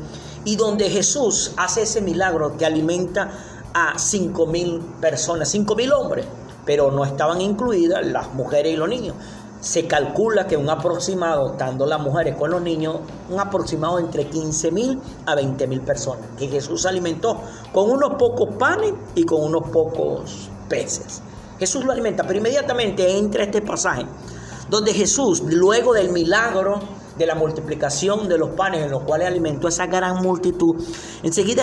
y 0.45 0.57
donde 0.57 0.91
Jesús 0.91 1.53
hace 1.57 1.83
ese 1.83 2.01
milagro 2.01 2.57
que 2.57 2.67
alimenta 2.67 3.31
a 3.75 3.99
cinco 3.99 4.47
mil 4.47 4.81
personas, 5.01 5.49
cinco 5.49 5.75
mil 5.75 5.93
hombres, 5.93 6.27
pero 6.65 6.91
no 6.91 7.05
estaban 7.05 7.41
incluidas 7.41 8.07
las 8.07 8.33
mujeres 8.35 8.75
y 8.75 8.77
los 8.77 8.89
niños. 8.89 9.17
Se 9.61 9.87
calcula 9.87 10.47
que 10.47 10.57
un 10.57 10.69
aproximado, 10.69 11.53
estando 11.53 11.87
las 11.87 12.01
mujeres 12.01 12.35
con 12.37 12.51
los 12.51 12.61
niños, 12.61 12.97
un 13.31 13.39
aproximado 13.39 13.99
entre 14.01 14.27
15 14.27 14.71
mil 14.73 15.01
a 15.25 15.37
20 15.37 15.67
mil 15.69 15.81
personas, 15.83 16.25
que 16.37 16.49
Jesús 16.49 16.85
alimentó 16.85 17.41
con 17.73 17.89
unos 17.91 18.15
pocos 18.15 18.57
panes 18.57 18.93
y 19.15 19.25
con 19.25 19.43
unos 19.43 19.71
pocos 19.71 20.49
peces. 20.69 21.23
Jesús 21.61 21.85
lo 21.85 21.93
alimenta, 21.93 22.25
pero 22.25 22.39
inmediatamente 22.39 23.17
entra 23.17 23.45
este 23.45 23.63
pasaje 23.63 24.05
donde 24.69 24.95
Jesús, 24.95 25.43
luego 25.47 25.93
del 25.93 26.11
milagro 26.11 26.81
de 27.19 27.27
la 27.27 27.35
multiplicación 27.35 28.29
de 28.29 28.39
los 28.39 28.51
panes 28.51 28.83
en 28.83 28.91
los 28.91 29.03
cuales 29.03 29.29
alimentó 29.29 29.67
a 29.67 29.71
esa 29.71 29.87
gran 29.87 30.23
multitud, 30.23 30.77
enseguida, 31.23 31.63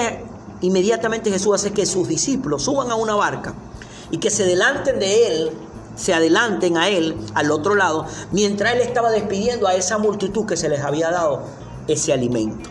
inmediatamente 0.62 1.32
Jesús 1.32 1.56
hace 1.56 1.72
que 1.74 1.86
sus 1.86 2.08
discípulos 2.08 2.64
suban 2.64 2.92
a 2.92 2.96
una 2.96 3.16
barca 3.16 3.56
y 4.12 4.18
que 4.18 4.30
se 4.30 4.44
adelanten 4.44 5.00
de 5.00 5.28
él, 5.28 5.52
se 5.96 6.14
adelanten 6.14 6.78
a 6.78 6.90
él 6.90 7.18
al 7.34 7.52
otro 7.52 7.76
lado, 7.76 8.06
mientras 8.32 8.74
él 8.74 8.82
estaba 8.82 9.12
despidiendo 9.12 9.68
a 9.68 9.76
esa 9.76 9.98
multitud 9.98 10.46
que 10.46 10.58
se 10.58 10.70
les 10.70 10.82
había 10.82 11.12
dado 11.12 11.44
ese 11.88 12.14
alimento. 12.14 12.70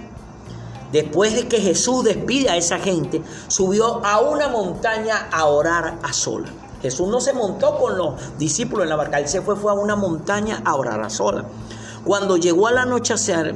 Después 0.92 1.34
de 1.34 1.48
que 1.48 1.60
Jesús 1.60 2.04
despide 2.04 2.48
a 2.48 2.56
esa 2.56 2.78
gente, 2.78 3.22
subió 3.48 4.04
a 4.04 4.20
una 4.20 4.48
montaña 4.48 5.28
a 5.30 5.44
orar 5.44 5.98
a 6.02 6.12
sola. 6.12 6.48
Jesús 6.80 7.08
no 7.08 7.20
se 7.20 7.32
montó 7.32 7.76
con 7.76 7.98
los 7.98 8.14
discípulos 8.38 8.84
en 8.84 8.90
la 8.90 8.96
barca, 8.96 9.18
él 9.18 9.28
se 9.28 9.42
fue, 9.42 9.56
fue 9.56 9.72
a 9.72 9.74
una 9.74 9.96
montaña 9.96 10.62
a 10.64 10.76
orar 10.76 11.02
a 11.02 11.10
sola. 11.10 11.44
Cuando 12.04 12.36
llegó 12.36 12.68
al 12.68 12.78
anochecer, 12.78 13.54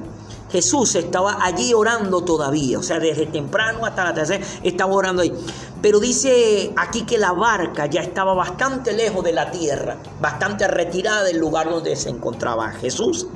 Jesús 0.52 0.94
estaba 0.96 1.38
allí 1.42 1.72
orando 1.72 2.22
todavía, 2.22 2.78
o 2.78 2.82
sea, 2.82 2.98
desde 2.98 3.24
temprano 3.24 3.86
hasta 3.86 4.04
la 4.04 4.12
tercera 4.12 4.44
estaba 4.62 4.92
orando 4.92 5.22
ahí. 5.22 5.32
Pero 5.80 5.98
dice 5.98 6.72
aquí 6.76 7.02
que 7.02 7.16
la 7.16 7.32
barca 7.32 7.86
ya 7.86 8.02
estaba 8.02 8.34
bastante 8.34 8.92
lejos 8.92 9.24
de 9.24 9.32
la 9.32 9.50
tierra, 9.50 9.96
bastante 10.20 10.68
retirada 10.68 11.24
del 11.24 11.38
lugar 11.38 11.70
donde 11.70 11.96
se 11.96 12.10
encontraba 12.10 12.70
Jesús. 12.72 13.26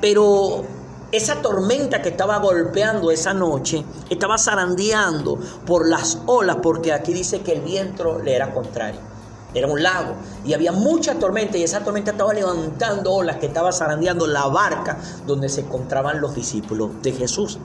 Pero 0.00 0.64
esa 1.10 1.42
tormenta 1.42 2.00
que 2.00 2.10
estaba 2.10 2.38
golpeando 2.38 3.10
esa 3.10 3.34
noche 3.34 3.84
estaba 4.08 4.38
zarandeando 4.38 5.36
por 5.66 5.88
las 5.88 6.18
olas, 6.26 6.58
porque 6.62 6.92
aquí 6.92 7.12
dice 7.12 7.40
que 7.40 7.52
el 7.54 7.62
viento 7.62 8.20
le 8.20 8.36
era 8.36 8.54
contrario 8.54 9.13
era 9.54 9.66
un 9.68 9.82
lago 9.82 10.16
y 10.44 10.52
había 10.52 10.72
mucha 10.72 11.14
tormenta 11.14 11.56
y 11.56 11.62
esa 11.62 11.80
tormenta 11.80 12.10
estaba 12.10 12.34
levantando 12.34 13.12
olas 13.12 13.36
que 13.36 13.46
estaba 13.46 13.72
zarandeando 13.72 14.26
la 14.26 14.46
barca 14.48 14.98
donde 15.26 15.48
se 15.48 15.62
encontraban 15.62 16.20
los 16.20 16.34
discípulos 16.34 16.90
de 17.02 17.12
Jesús. 17.12 17.58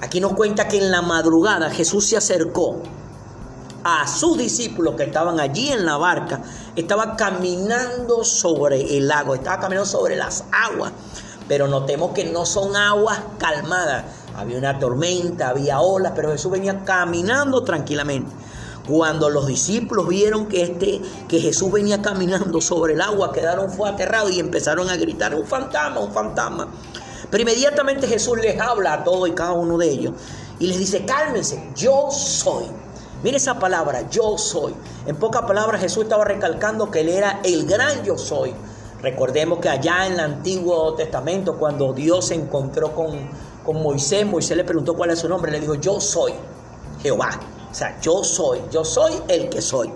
Aquí 0.00 0.20
nos 0.20 0.34
cuenta 0.34 0.68
que 0.68 0.78
en 0.78 0.90
la 0.90 1.02
madrugada 1.02 1.70
Jesús 1.70 2.06
se 2.06 2.16
acercó 2.16 2.82
a 3.82 4.06
sus 4.06 4.38
discípulos 4.38 4.94
que 4.94 5.04
estaban 5.04 5.40
allí 5.40 5.70
en 5.70 5.84
la 5.84 5.96
barca, 5.96 6.42
estaba 6.76 7.16
caminando 7.16 8.24
sobre 8.24 8.96
el 8.96 9.08
lago, 9.08 9.34
estaba 9.34 9.60
caminando 9.60 9.86
sobre 9.86 10.16
las 10.16 10.44
aguas, 10.52 10.92
pero 11.48 11.66
notemos 11.66 12.12
que 12.12 12.24
no 12.24 12.44
son 12.44 12.76
aguas 12.76 13.20
calmadas, 13.38 14.04
había 14.36 14.58
una 14.58 14.78
tormenta, 14.78 15.48
había 15.48 15.80
olas, 15.80 16.12
pero 16.14 16.30
Jesús 16.30 16.52
venía 16.52 16.84
caminando 16.84 17.62
tranquilamente. 17.64 18.30
Cuando 18.88 19.28
los 19.28 19.46
discípulos 19.46 20.08
vieron 20.08 20.46
que, 20.46 20.62
este, 20.62 21.02
que 21.28 21.40
Jesús 21.40 21.70
venía 21.70 22.00
caminando 22.00 22.60
sobre 22.62 22.94
el 22.94 23.02
agua, 23.02 23.32
quedaron 23.32 23.70
fue 23.70 23.90
aterrados 23.90 24.32
y 24.32 24.40
empezaron 24.40 24.88
a 24.88 24.96
gritar, 24.96 25.34
un 25.34 25.46
fantasma, 25.46 26.00
un 26.00 26.10
fantasma. 26.10 26.68
Pero 27.30 27.42
inmediatamente 27.42 28.06
Jesús 28.06 28.38
les 28.38 28.58
habla 28.58 28.94
a 28.94 29.04
todos 29.04 29.28
y 29.28 29.32
cada 29.32 29.52
uno 29.52 29.76
de 29.76 29.90
ellos 29.90 30.14
y 30.58 30.66
les 30.68 30.78
dice, 30.78 31.04
cálmense, 31.04 31.70
yo 31.76 32.08
soy. 32.10 32.64
Mire 33.22 33.36
esa 33.36 33.58
palabra, 33.58 34.08
yo 34.08 34.38
soy. 34.38 34.74
En 35.06 35.16
pocas 35.16 35.42
palabras 35.42 35.82
Jesús 35.82 36.04
estaba 36.04 36.24
recalcando 36.24 36.90
que 36.90 37.00
Él 37.00 37.10
era 37.10 37.40
el 37.44 37.66
gran 37.66 38.02
yo 38.04 38.16
soy. 38.16 38.54
Recordemos 39.02 39.58
que 39.58 39.68
allá 39.68 40.06
en 40.06 40.14
el 40.14 40.20
Antiguo 40.20 40.94
Testamento, 40.94 41.58
cuando 41.58 41.92
Dios 41.92 42.28
se 42.28 42.36
encontró 42.36 42.94
con, 42.94 43.28
con 43.66 43.82
Moisés, 43.82 44.24
Moisés 44.24 44.56
le 44.56 44.64
preguntó 44.64 44.94
cuál 44.94 45.10
es 45.10 45.18
su 45.18 45.28
nombre, 45.28 45.52
le 45.52 45.60
dijo, 45.60 45.74
yo 45.74 46.00
soy 46.00 46.32
Jehová. 47.02 47.38
O 47.70 47.74
sea, 47.74 48.00
yo 48.00 48.24
soy, 48.24 48.60
yo 48.70 48.84
soy 48.84 49.12
el 49.28 49.48
que 49.48 49.60
soy. 49.60 49.90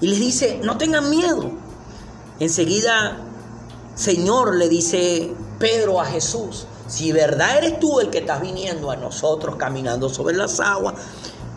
Y 0.00 0.08
les 0.08 0.18
dice, 0.18 0.60
no 0.62 0.78
tengan 0.78 1.10
miedo. 1.10 1.50
Enseguida, 2.38 3.18
Señor, 3.94 4.56
le 4.56 4.68
dice 4.68 5.34
Pedro 5.58 6.00
a 6.00 6.06
Jesús, 6.06 6.66
si 6.86 7.12
verdad 7.12 7.58
eres 7.58 7.78
tú 7.78 8.00
el 8.00 8.10
que 8.10 8.18
estás 8.18 8.40
viniendo 8.40 8.90
a 8.90 8.96
nosotros 8.96 9.56
caminando 9.56 10.08
sobre 10.08 10.34
las 10.34 10.58
aguas, 10.58 10.94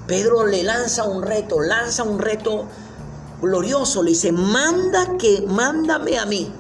Pedro 0.08 0.46
le 0.46 0.64
lanza 0.64 1.06
un 1.06 1.24
reto, 1.24 1.62
lanza 1.62 2.04
un 2.04 2.20
reto 2.20 2.66
glorioso, 3.42 4.04
le 4.04 4.12
dice, 4.12 4.32
manda 4.32 5.18
que, 5.18 5.44
mándame 5.48 6.20
a 6.20 6.26
mí, 6.26 6.52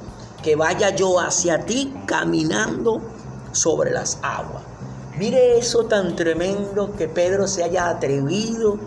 que 0.42 0.56
vaya 0.56 0.96
yo 0.96 1.20
hacia 1.20 1.66
ti 1.66 1.94
caminando 2.06 3.02
sobre 3.52 3.92
las 3.92 4.18
aguas. 4.22 4.63
Mire 5.18 5.60
eso 5.60 5.86
tan 5.86 6.16
tremendo 6.16 6.96
que 6.96 7.08
Pedro 7.08 7.48
se 7.48 7.64
haya 7.64 7.88
atrevido 7.88 8.80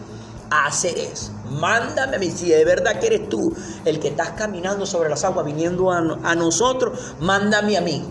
a 0.50 0.66
hacer 0.66 0.98
eso. 0.98 1.30
Mándame 1.50 2.16
a 2.16 2.18
mí, 2.18 2.30
si 2.32 2.48
de 2.48 2.64
verdad 2.64 2.98
que 2.98 3.06
eres 3.06 3.28
tú 3.28 3.54
el 3.84 4.00
que 4.00 4.08
estás 4.08 4.30
caminando 4.30 4.86
sobre 4.86 5.08
las 5.08 5.22
aguas, 5.22 5.46
viniendo 5.46 5.92
a, 5.92 6.34
nosotros, 6.34 7.14
mándame 7.20 7.76
a 7.76 7.80
mí. 7.80 8.04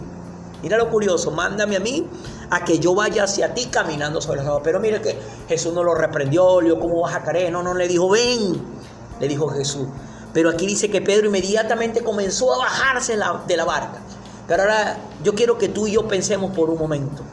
Mira 0.63 0.77
lo 0.77 0.89
curioso, 0.89 1.31
mándame 1.31 1.75
a 1.75 1.79
mí 1.81 2.07
a 2.49 2.63
que 2.63 2.79
yo 2.79 2.95
vaya 2.95 3.25
hacia 3.25 3.53
ti 3.53 3.65
caminando 3.65 4.21
sobre 4.21 4.37
las 4.37 4.47
aguas. 4.47 4.61
Pero 4.63 4.79
mire 4.79 5.01
que 5.01 5.19
Jesús 5.49 5.73
no 5.73 5.83
lo 5.83 5.93
reprendió, 5.93 6.61
le 6.61 6.69
dijo, 6.69 6.79
¿cómo 6.79 7.01
vas 7.01 7.15
a 7.15 7.21
caer? 7.21 7.51
No, 7.51 7.61
no, 7.61 7.73
le 7.73 7.87
dijo, 7.89 8.09
ven, 8.09 8.61
le 9.19 9.27
dijo 9.27 9.49
Jesús. 9.49 9.87
Pero 10.33 10.49
aquí 10.49 10.65
dice 10.65 10.89
que 10.89 11.01
Pedro 11.01 11.27
inmediatamente 11.27 12.01
comenzó 12.01 12.53
a 12.53 12.59
bajarse 12.59 13.17
de 13.47 13.57
la 13.57 13.65
barca. 13.65 13.99
Pero 14.47 14.63
ahora 14.63 14.97
yo 15.21 15.35
quiero 15.35 15.57
que 15.57 15.67
tú 15.67 15.87
y 15.87 15.91
yo 15.91 16.07
pensemos 16.07 16.55
por 16.55 16.69
un 16.69 16.79
momento. 16.79 17.23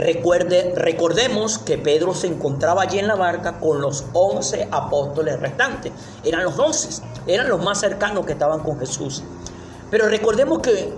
Recuerde, 0.00 0.72
recordemos 0.76 1.58
que 1.58 1.76
Pedro 1.76 2.14
se 2.14 2.26
encontraba 2.26 2.80
allí 2.84 2.98
en 2.98 3.06
la 3.06 3.16
barca 3.16 3.60
con 3.60 3.82
los 3.82 4.06
once 4.14 4.66
apóstoles 4.70 5.38
restantes. 5.38 5.92
Eran 6.24 6.44
los 6.44 6.56
doce, 6.56 7.02
eran 7.26 7.50
los 7.50 7.62
más 7.62 7.80
cercanos 7.80 8.24
que 8.24 8.32
estaban 8.32 8.60
con 8.60 8.78
Jesús. 8.78 9.22
Pero 9.90 10.08
recordemos 10.08 10.60
que, 10.60 10.94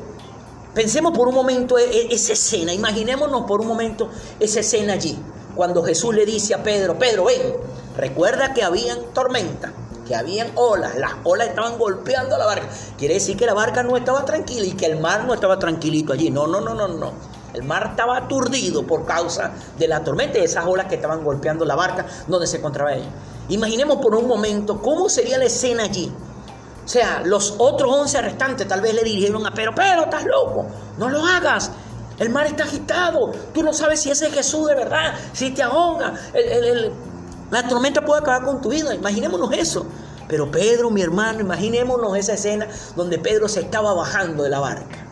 pensemos 0.73 1.19
por 1.19 1.27
un 1.27 1.35
momento 1.35 1.79
e, 1.79 1.83
e, 1.83 2.15
esa 2.15 2.35
escena, 2.35 2.73
imaginémonos 2.73 3.43
por 3.43 3.61
un 3.61 3.67
momento 3.67 4.09
esa 4.39 4.61
escena 4.61 4.93
allí. 4.93 5.19
Cuando 5.57 5.83
Jesús 5.83 6.15
le 6.15 6.25
dice 6.25 6.55
a 6.55 6.63
Pedro, 6.63 6.97
Pedro, 6.97 7.25
ven, 7.25 7.55
recuerda 7.97 8.55
que 8.55 8.63
habían 8.63 9.01
tormenta, 9.13 9.73
que 10.07 10.15
habían 10.15 10.53
olas, 10.55 10.95
las 10.95 11.15
olas 11.25 11.49
estaban 11.49 11.77
golpeando 11.77 12.39
la 12.39 12.47
barca. 12.47 12.69
Quiere 12.99 13.15
decir 13.15 13.37
que 13.37 13.47
la 13.47 13.55
barca 13.55 13.83
no 13.83 13.97
estaba 13.97 14.25
tranquila 14.25 14.65
y 14.65 14.75
que 14.75 14.87
el 14.87 15.01
mar 15.01 15.25
no 15.25 15.35
estaba 15.35 15.59
tranquilito 15.59 16.13
allí. 16.13 16.31
No, 16.31 16.47
no, 16.47 16.61
no, 16.61 16.73
no, 16.73 16.87
no. 16.87 17.32
El 17.55 17.65
mar 17.65 17.89
estaba 17.91 18.17
aturdido 18.17 18.87
por 18.87 19.05
causa 19.05 19.53
de 19.79 19.89
la 19.89 20.03
tormenta 20.03 20.39
y 20.39 20.43
esas 20.43 20.67
olas 20.67 20.87
que 20.87 20.95
estaban 20.95 21.23
golpeando 21.23 21.65
la 21.65 21.75
barca 21.75 22.07
donde 22.27 22.47
se 22.47 22.59
encontraba 22.59 22.95
ella. 22.95 23.11
Imaginemos 23.49 23.99
por 23.99 24.15
un 24.15 24.27
momento 24.27 24.81
cómo 24.81 25.09
sería 25.09 25.39
la 25.39 25.45
escena 25.45 25.85
allí. 25.85 26.13
O 26.85 26.89
sea, 26.89 27.23
los 27.25 27.55
otros 27.59 27.93
once 27.93 28.21
restantes 28.21 28.67
tal 28.67 28.81
vez 28.81 28.95
le 28.95 29.03
dirigieron 29.03 29.47
a 29.47 29.53
Pedro, 29.53 29.73
pero 29.75 30.05
estás 30.05 30.25
loco, 30.25 30.67
no 30.99 31.09
lo 31.09 31.25
hagas. 31.25 31.71
El 32.19 32.31
mar 32.31 32.47
está 32.47 32.65
agitado, 32.65 33.33
tú 33.53 33.63
no 33.63 33.73
sabes 33.73 34.01
si 34.01 34.11
ese 34.11 34.29
es 34.29 34.35
Jesús 34.35 34.67
de 34.69 34.75
verdad, 34.75 35.15
si 35.33 35.51
te 35.51 35.63
ahoga, 35.63 36.15
la 37.51 37.69
tormenta 37.69 38.05
puede 38.05 38.21
acabar 38.21 38.45
con 38.45 38.61
tu 38.61 38.71
vida, 38.71 38.95
imaginémonos 38.95 39.53
eso. 39.53 39.87
Pero 40.29 40.51
Pedro, 40.51 40.91
mi 40.91 41.03
hermano, 41.03 41.41
imaginémonos 41.41 42.17
esa 42.17 42.35
escena 42.35 42.67
donde 42.97 43.19
Pedro 43.19 43.49
se 43.49 43.61
estaba 43.61 43.93
bajando 43.93 44.45
de 44.45 44.51
la 44.51 44.61
barca. 44.61 45.07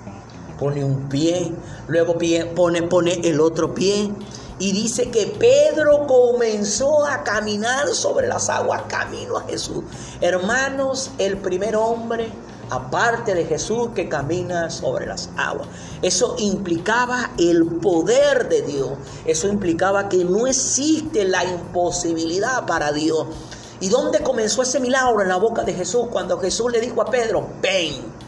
Pone 0.61 0.85
un 0.85 1.09
pie, 1.09 1.53
luego 1.89 2.17
pone, 2.55 2.83
pone 2.83 3.21
el 3.25 3.41
otro 3.41 3.75
pie. 3.75 4.13
Y 4.59 4.73
dice 4.73 5.11
que 5.11 5.27
Pedro 5.27 6.07
comenzó 6.07 7.07
a 7.07 7.25
caminar 7.25 7.89
sobre 7.89 8.29
las 8.29 8.51
aguas, 8.51 8.83
camino 8.89 9.39
a 9.39 9.45
Jesús. 9.45 9.83
Hermanos, 10.21 11.13
el 11.19 11.39
primer 11.39 11.75
hombre 11.77 12.31
aparte 12.71 13.35
de 13.35 13.45
Jesús 13.45 13.91
que 13.95 14.09
camina 14.09 14.71
sobre 14.71 15.07
las 15.07 15.29
aguas. 15.37 15.69
Eso 16.03 16.37
implicaba 16.39 17.33
el 17.39 17.67
poder 17.67 18.49
de 18.49 18.63
Dios. 18.63 18.91
Eso 19.25 19.49
implicaba 19.49 20.09
que 20.09 20.25
no 20.25 20.47
existe 20.47 21.25
la 21.25 21.45
imposibilidad 21.45 22.67
para 22.67 22.93
Dios. 22.93 23.27
¿Y 23.81 23.89
dónde 23.89 24.21
comenzó 24.21 24.63
ese 24.63 24.79
milagro? 24.79 25.21
En 25.23 25.29
la 25.29 25.37
boca 25.37 25.65
de 25.65 25.75
Jesús, 25.75 26.07
cuando 26.11 26.39
Jesús 26.39 26.71
le 26.71 26.81
dijo 26.81 27.03
a 27.03 27.11
Pedro, 27.11 27.49
ven. 27.61 28.20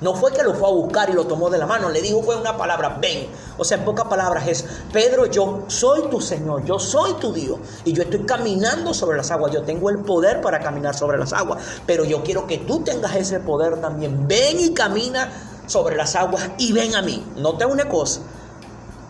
No 0.00 0.14
fue 0.14 0.32
que 0.32 0.44
lo 0.44 0.54
fue 0.54 0.68
a 0.68 0.72
buscar 0.72 1.10
y 1.10 1.12
lo 1.12 1.26
tomó 1.26 1.50
de 1.50 1.58
la 1.58 1.66
mano, 1.66 1.90
le 1.90 2.00
dijo 2.00 2.22
fue 2.22 2.36
una 2.36 2.56
palabra, 2.56 2.98
ven. 3.00 3.28
O 3.56 3.64
sea, 3.64 3.78
en 3.78 3.84
pocas 3.84 4.06
palabras 4.06 4.46
es, 4.46 4.64
Pedro, 4.92 5.26
yo 5.26 5.64
soy 5.66 6.08
tu 6.08 6.20
Señor, 6.20 6.64
yo 6.64 6.78
soy 6.78 7.14
tu 7.14 7.32
Dios 7.32 7.58
y 7.84 7.92
yo 7.92 8.04
estoy 8.04 8.20
caminando 8.20 8.94
sobre 8.94 9.16
las 9.16 9.30
aguas, 9.32 9.52
yo 9.52 9.62
tengo 9.62 9.90
el 9.90 9.98
poder 9.98 10.40
para 10.40 10.60
caminar 10.60 10.94
sobre 10.94 11.18
las 11.18 11.32
aguas, 11.32 11.62
pero 11.84 12.04
yo 12.04 12.22
quiero 12.22 12.46
que 12.46 12.58
tú 12.58 12.80
tengas 12.84 13.16
ese 13.16 13.40
poder 13.40 13.80
también. 13.80 14.28
Ven 14.28 14.60
y 14.60 14.72
camina 14.72 15.32
sobre 15.66 15.96
las 15.96 16.14
aguas 16.14 16.48
y 16.58 16.72
ven 16.72 16.94
a 16.94 17.02
mí. 17.02 17.24
Note 17.36 17.66
una 17.66 17.88
cosa, 17.88 18.20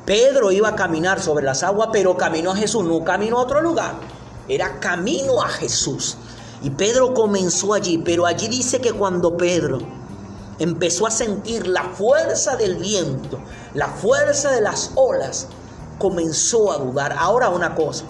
Pedro 0.06 0.50
iba 0.52 0.70
a 0.70 0.74
caminar 0.74 1.20
sobre 1.20 1.44
las 1.44 1.62
aguas, 1.62 1.90
pero 1.92 2.16
caminó 2.16 2.52
a 2.52 2.56
Jesús, 2.56 2.82
no 2.84 3.04
caminó 3.04 3.38
a 3.38 3.42
otro 3.42 3.60
lugar, 3.60 3.92
era 4.48 4.80
camino 4.80 5.42
a 5.42 5.48
Jesús. 5.48 6.16
Y 6.62 6.70
Pedro 6.70 7.12
comenzó 7.12 7.74
allí, 7.74 7.98
pero 7.98 8.24
allí 8.24 8.48
dice 8.48 8.80
que 8.80 8.92
cuando 8.92 9.36
Pedro 9.36 9.97
empezó 10.58 11.06
a 11.06 11.10
sentir 11.10 11.66
la 11.66 11.84
fuerza 11.84 12.56
del 12.56 12.76
viento, 12.76 13.38
la 13.74 13.88
fuerza 13.88 14.50
de 14.50 14.60
las 14.60 14.92
olas, 14.94 15.46
comenzó 15.98 16.72
a 16.72 16.78
dudar. 16.78 17.14
Ahora 17.18 17.48
una 17.48 17.74
cosa, 17.74 18.04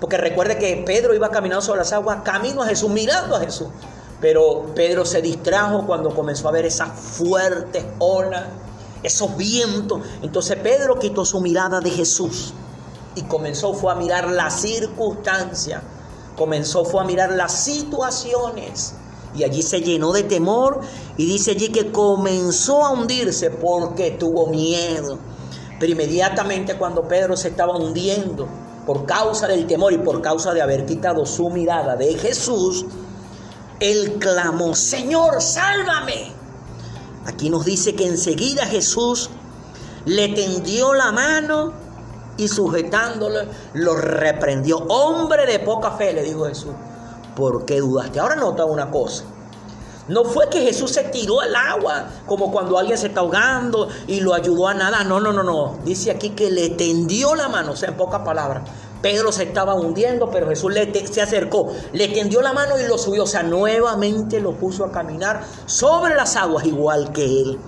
porque 0.00 0.16
recuerde 0.16 0.58
que 0.58 0.82
Pedro 0.84 1.14
iba 1.14 1.30
caminando 1.30 1.62
sobre 1.62 1.80
las 1.80 1.92
aguas, 1.92 2.22
camino 2.22 2.62
a 2.62 2.66
Jesús, 2.66 2.90
mirando 2.90 3.36
a 3.36 3.40
Jesús. 3.40 3.68
Pero 4.20 4.66
Pedro 4.74 5.04
se 5.04 5.20
distrajo 5.20 5.86
cuando 5.86 6.14
comenzó 6.14 6.48
a 6.48 6.52
ver 6.52 6.64
esas 6.64 6.90
fuertes 6.90 7.84
olas, 7.98 8.44
esos 9.02 9.36
vientos. 9.36 10.00
Entonces 10.22 10.56
Pedro 10.62 10.98
quitó 10.98 11.24
su 11.24 11.40
mirada 11.40 11.80
de 11.80 11.90
Jesús 11.90 12.54
y 13.14 13.22
comenzó 13.22 13.74
fue 13.74 13.92
a 13.92 13.96
mirar 13.96 14.30
las 14.30 14.60
circunstancias, 14.60 15.82
comenzó 16.36 16.84
fue 16.84 17.02
a 17.02 17.04
mirar 17.04 17.32
las 17.32 17.52
situaciones 17.52 18.94
y 19.34 19.44
allí 19.44 19.62
se 19.62 19.80
llenó 19.80 20.12
de 20.12 20.22
temor 20.22 20.80
y 21.16 21.26
dice 21.26 21.52
allí 21.52 21.68
que 21.68 21.90
comenzó 21.90 22.84
a 22.84 22.90
hundirse 22.90 23.50
porque 23.50 24.12
tuvo 24.12 24.46
miedo. 24.48 25.18
Pero 25.78 25.92
inmediatamente 25.92 26.76
cuando 26.76 27.08
Pedro 27.08 27.36
se 27.36 27.48
estaba 27.48 27.76
hundiendo 27.76 28.48
por 28.86 29.06
causa 29.06 29.48
del 29.48 29.66
temor 29.66 29.92
y 29.92 29.98
por 29.98 30.20
causa 30.22 30.52
de 30.52 30.62
haber 30.62 30.86
quitado 30.86 31.24
su 31.26 31.50
mirada 31.50 31.96
de 31.96 32.14
Jesús, 32.14 32.84
él 33.80 34.16
clamó, 34.18 34.74
Señor, 34.74 35.40
sálvame. 35.42 36.32
Aquí 37.26 37.50
nos 37.50 37.64
dice 37.64 37.94
que 37.94 38.06
enseguida 38.06 38.66
Jesús 38.66 39.30
le 40.04 40.28
tendió 40.28 40.94
la 40.94 41.12
mano 41.12 41.72
y 42.36 42.48
sujetándole 42.48 43.48
lo 43.74 43.94
reprendió. 43.94 44.78
Hombre 44.88 45.46
de 45.46 45.58
poca 45.60 45.92
fe, 45.92 46.12
le 46.12 46.22
dijo 46.22 46.46
Jesús. 46.46 46.72
¿Por 47.34 47.64
qué 47.64 47.80
dudaste? 47.80 48.20
Ahora 48.20 48.36
nota 48.36 48.64
una 48.64 48.90
cosa. 48.90 49.24
No 50.08 50.24
fue 50.24 50.48
que 50.48 50.60
Jesús 50.60 50.90
se 50.90 51.04
tiró 51.04 51.40
al 51.40 51.54
agua 51.54 52.06
como 52.26 52.50
cuando 52.50 52.76
alguien 52.76 52.98
se 52.98 53.06
está 53.06 53.20
ahogando 53.20 53.88
y 54.08 54.20
lo 54.20 54.34
ayudó 54.34 54.66
a 54.66 54.74
nadar. 54.74 55.06
No, 55.06 55.20
no, 55.20 55.32
no, 55.32 55.44
no. 55.44 55.78
Dice 55.84 56.10
aquí 56.10 56.30
que 56.30 56.50
le 56.50 56.70
tendió 56.70 57.34
la 57.36 57.48
mano, 57.48 57.72
o 57.72 57.76
sea, 57.76 57.90
en 57.90 57.96
pocas 57.96 58.22
palabras. 58.22 58.68
Pedro 59.00 59.32
se 59.32 59.44
estaba 59.44 59.74
hundiendo, 59.74 60.30
pero 60.30 60.48
Jesús 60.48 60.72
le 60.72 61.06
se 61.06 61.22
acercó, 61.22 61.72
le 61.92 62.08
tendió 62.08 62.40
la 62.40 62.52
mano 62.52 62.78
y 62.78 62.86
lo 62.86 62.98
subió. 62.98 63.24
O 63.24 63.26
sea, 63.26 63.42
nuevamente 63.42 64.40
lo 64.40 64.52
puso 64.52 64.84
a 64.84 64.92
caminar 64.92 65.44
sobre 65.66 66.14
las 66.14 66.36
aguas 66.36 66.64
igual 66.64 67.12
que 67.12 67.24
él. 67.24 67.58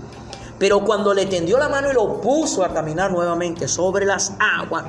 Pero 0.59 0.85
cuando 0.85 1.15
le 1.15 1.27
tendió 1.27 1.59
la 1.59 1.69
mano 1.69 1.91
y 1.91 1.95
lo 1.95 2.21
puso 2.21 2.65
a 2.65 2.73
caminar 2.73 3.13
nuevamente 3.13 3.69
sobre 3.69 4.07
las 4.07 4.33
aguas, 4.39 4.85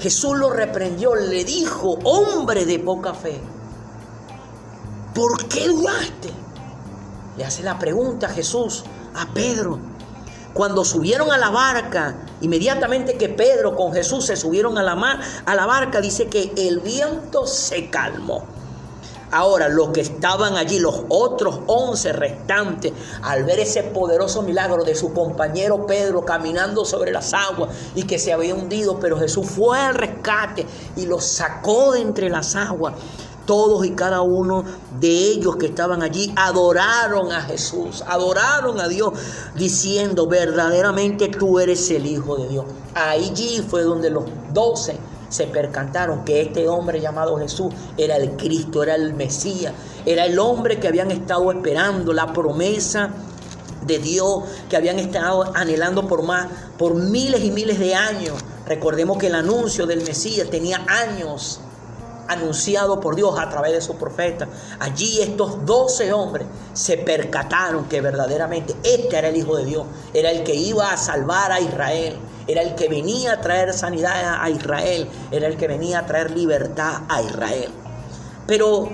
Jesús 0.00 0.38
lo 0.38 0.50
reprendió, 0.50 1.14
le 1.14 1.44
dijo, 1.44 1.98
hombre 2.04 2.64
de 2.64 2.78
poca 2.78 3.14
fe, 3.14 3.40
¿por 5.14 5.46
qué 5.48 5.68
dudaste? 5.68 6.30
Le 7.36 7.44
hace 7.44 7.62
la 7.62 7.78
pregunta 7.78 8.26
a 8.26 8.30
Jesús 8.30 8.84
a 9.14 9.32
Pedro. 9.32 9.78
Cuando 10.54 10.84
subieron 10.84 11.30
a 11.30 11.38
la 11.38 11.50
barca, 11.50 12.26
inmediatamente 12.40 13.16
que 13.16 13.28
Pedro 13.28 13.76
con 13.76 13.92
Jesús 13.92 14.26
se 14.26 14.36
subieron 14.36 14.78
a 14.78 14.82
la, 14.82 14.96
mar, 14.96 15.20
a 15.44 15.54
la 15.54 15.66
barca, 15.66 16.00
dice 16.00 16.26
que 16.26 16.52
el 16.56 16.80
viento 16.80 17.46
se 17.46 17.88
calmó. 17.88 18.44
Ahora, 19.32 19.68
los 19.68 19.90
que 19.90 20.00
estaban 20.00 20.56
allí, 20.56 20.80
los 20.80 21.04
otros 21.08 21.60
once 21.66 22.12
restantes, 22.12 22.92
al 23.22 23.44
ver 23.44 23.60
ese 23.60 23.84
poderoso 23.84 24.42
milagro 24.42 24.82
de 24.82 24.96
su 24.96 25.12
compañero 25.12 25.86
Pedro 25.86 26.24
caminando 26.24 26.84
sobre 26.84 27.12
las 27.12 27.32
aguas 27.32 27.70
y 27.94 28.04
que 28.04 28.18
se 28.18 28.32
había 28.32 28.54
hundido, 28.54 28.98
pero 28.98 29.18
Jesús 29.18 29.46
fue 29.46 29.78
al 29.78 29.94
rescate 29.94 30.66
y 30.96 31.06
los 31.06 31.24
sacó 31.24 31.92
de 31.92 32.00
entre 32.00 32.28
las 32.28 32.56
aguas. 32.56 32.94
Todos 33.46 33.84
y 33.86 33.92
cada 33.92 34.20
uno 34.20 34.64
de 35.00 35.08
ellos 35.08 35.56
que 35.56 35.66
estaban 35.66 36.02
allí 36.02 36.32
adoraron 36.36 37.32
a 37.32 37.42
Jesús, 37.42 38.04
adoraron 38.06 38.80
a 38.80 38.86
Dios, 38.86 39.12
diciendo, 39.54 40.26
verdaderamente 40.26 41.28
tú 41.28 41.58
eres 41.58 41.90
el 41.90 42.06
Hijo 42.06 42.36
de 42.36 42.48
Dios. 42.48 42.64
Allí 42.94 43.64
fue 43.68 43.82
donde 43.82 44.10
los 44.10 44.24
doce 44.52 44.98
se 45.30 45.46
percantaron 45.46 46.24
que 46.24 46.42
este 46.42 46.68
hombre 46.68 47.00
llamado 47.00 47.38
Jesús 47.38 47.72
era 47.96 48.16
el 48.16 48.32
Cristo, 48.32 48.82
era 48.82 48.94
el 48.96 49.14
Mesías, 49.14 49.72
era 50.04 50.26
el 50.26 50.38
hombre 50.38 50.78
que 50.78 50.88
habían 50.88 51.10
estado 51.10 51.50
esperando, 51.50 52.12
la 52.12 52.32
promesa 52.32 53.10
de 53.86 53.98
Dios 53.98 54.42
que 54.68 54.76
habían 54.76 54.98
estado 54.98 55.56
anhelando 55.56 56.06
por 56.06 56.22
más, 56.22 56.48
por 56.76 56.94
miles 56.94 57.42
y 57.42 57.50
miles 57.50 57.78
de 57.78 57.94
años. 57.94 58.34
Recordemos 58.66 59.16
que 59.16 59.28
el 59.28 59.34
anuncio 59.34 59.86
del 59.86 60.02
Mesías 60.02 60.50
tenía 60.50 60.84
años 60.86 61.60
anunciado 62.32 63.00
por 63.00 63.16
Dios 63.16 63.38
a 63.38 63.48
través 63.48 63.72
de 63.72 63.80
su 63.80 63.96
profeta. 63.96 64.48
Allí 64.78 65.20
estos 65.20 65.64
doce 65.64 66.12
hombres 66.12 66.46
se 66.72 66.98
percataron 66.98 67.84
que 67.86 68.00
verdaderamente 68.00 68.74
este 68.82 69.18
era 69.18 69.28
el 69.28 69.36
Hijo 69.36 69.56
de 69.56 69.64
Dios, 69.64 69.84
era 70.14 70.30
el 70.30 70.42
que 70.42 70.54
iba 70.54 70.92
a 70.92 70.96
salvar 70.96 71.52
a 71.52 71.60
Israel 71.60 72.18
era 72.50 72.62
el 72.62 72.74
que 72.74 72.88
venía 72.88 73.34
a 73.34 73.40
traer 73.40 73.72
sanidad 73.72 74.42
a 74.42 74.50
Israel, 74.50 75.08
era 75.30 75.46
el 75.46 75.56
que 75.56 75.68
venía 75.68 76.00
a 76.00 76.06
traer 76.06 76.32
libertad 76.32 77.02
a 77.08 77.22
Israel. 77.22 77.70
Pero 78.46 78.88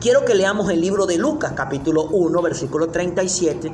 quiero 0.00 0.24
que 0.24 0.34
leamos 0.34 0.70
el 0.70 0.80
libro 0.80 1.04
de 1.04 1.18
Lucas, 1.18 1.52
capítulo 1.54 2.04
1, 2.04 2.40
versículo 2.40 2.88
37, 2.88 3.70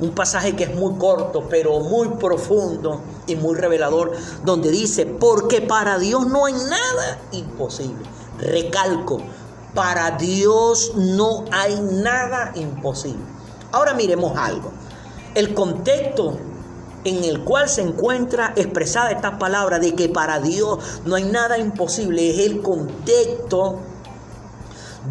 un 0.00 0.10
pasaje 0.10 0.54
que 0.54 0.64
es 0.64 0.74
muy 0.74 0.98
corto, 0.98 1.46
pero 1.48 1.80
muy 1.80 2.08
profundo 2.08 3.00
y 3.26 3.36
muy 3.36 3.56
revelador, 3.56 4.12
donde 4.44 4.70
dice, 4.70 5.06
porque 5.06 5.62
para 5.62 5.98
Dios 5.98 6.26
no 6.26 6.46
hay 6.46 6.52
nada 6.52 7.18
imposible. 7.32 8.04
Recalco, 8.38 9.18
para 9.74 10.12
Dios 10.12 10.92
no 10.96 11.44
hay 11.50 11.80
nada 11.80 12.52
imposible. 12.54 13.24
Ahora 13.72 13.94
miremos 13.94 14.36
algo. 14.36 14.70
El 15.34 15.54
contexto 15.54 16.38
en 17.04 17.24
el 17.24 17.44
cual 17.44 17.68
se 17.68 17.82
encuentra 17.82 18.52
expresada 18.56 19.10
esta 19.10 19.38
palabra 19.38 19.78
de 19.78 19.94
que 19.94 20.08
para 20.08 20.40
Dios 20.40 20.78
no 21.04 21.14
hay 21.14 21.24
nada 21.24 21.56
imposible, 21.58 22.30
es 22.30 22.38
el 22.46 22.62
contexto 22.62 23.78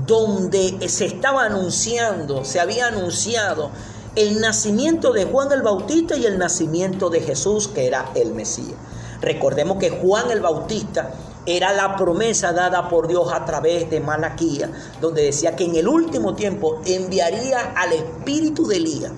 donde 0.05 0.89
se 0.89 1.05
estaba 1.05 1.45
anunciando, 1.45 2.43
se 2.43 2.59
había 2.59 2.87
anunciado 2.87 3.71
el 4.15 4.39
nacimiento 4.39 5.11
de 5.11 5.25
Juan 5.25 5.51
el 5.51 5.61
Bautista 5.61 6.15
y 6.15 6.25
el 6.25 6.37
nacimiento 6.37 7.09
de 7.09 7.21
Jesús, 7.21 7.67
que 7.67 7.87
era 7.87 8.11
el 8.15 8.33
Mesías. 8.33 8.75
Recordemos 9.21 9.77
que 9.77 9.89
Juan 9.89 10.31
el 10.31 10.41
Bautista 10.41 11.13
era 11.45 11.73
la 11.73 11.95
promesa 11.95 12.53
dada 12.53 12.89
por 12.89 13.07
Dios 13.07 13.31
a 13.31 13.45
través 13.45 13.89
de 13.89 13.99
Malaquía, 13.99 14.71
donde 14.99 15.23
decía 15.23 15.55
que 15.55 15.65
en 15.65 15.75
el 15.75 15.87
último 15.87 16.35
tiempo 16.35 16.81
enviaría 16.85 17.73
al 17.75 17.93
espíritu 17.93 18.67
de 18.67 18.77
Elías 18.77 19.11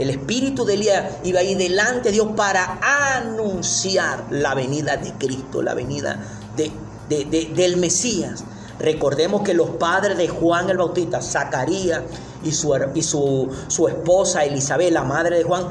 el 0.00 0.08
espíritu 0.08 0.64
de 0.64 0.74
Elías 0.74 1.16
iba 1.24 1.40
ahí 1.40 1.54
delante 1.54 2.08
de 2.08 2.12
Dios 2.14 2.28
para 2.34 2.78
anunciar 2.80 4.24
la 4.30 4.54
venida 4.54 4.96
de 4.96 5.12
Cristo, 5.12 5.60
la 5.60 5.74
venida 5.74 6.18
de, 6.56 6.72
del 7.54 7.76
Mesías. 7.76 8.42
Recordemos 8.80 9.42
que 9.42 9.54
los 9.54 9.70
padres 9.70 10.16
de 10.16 10.28
Juan 10.28 10.70
el 10.70 10.78
Bautista, 10.78 11.20
Zacarías 11.20 12.02
y, 12.42 12.52
su, 12.52 12.74
y 12.94 13.02
su, 13.02 13.48
su 13.68 13.88
esposa 13.88 14.44
Elizabeth, 14.44 14.92
la 14.92 15.04
madre 15.04 15.36
de 15.36 15.44
Juan, 15.44 15.68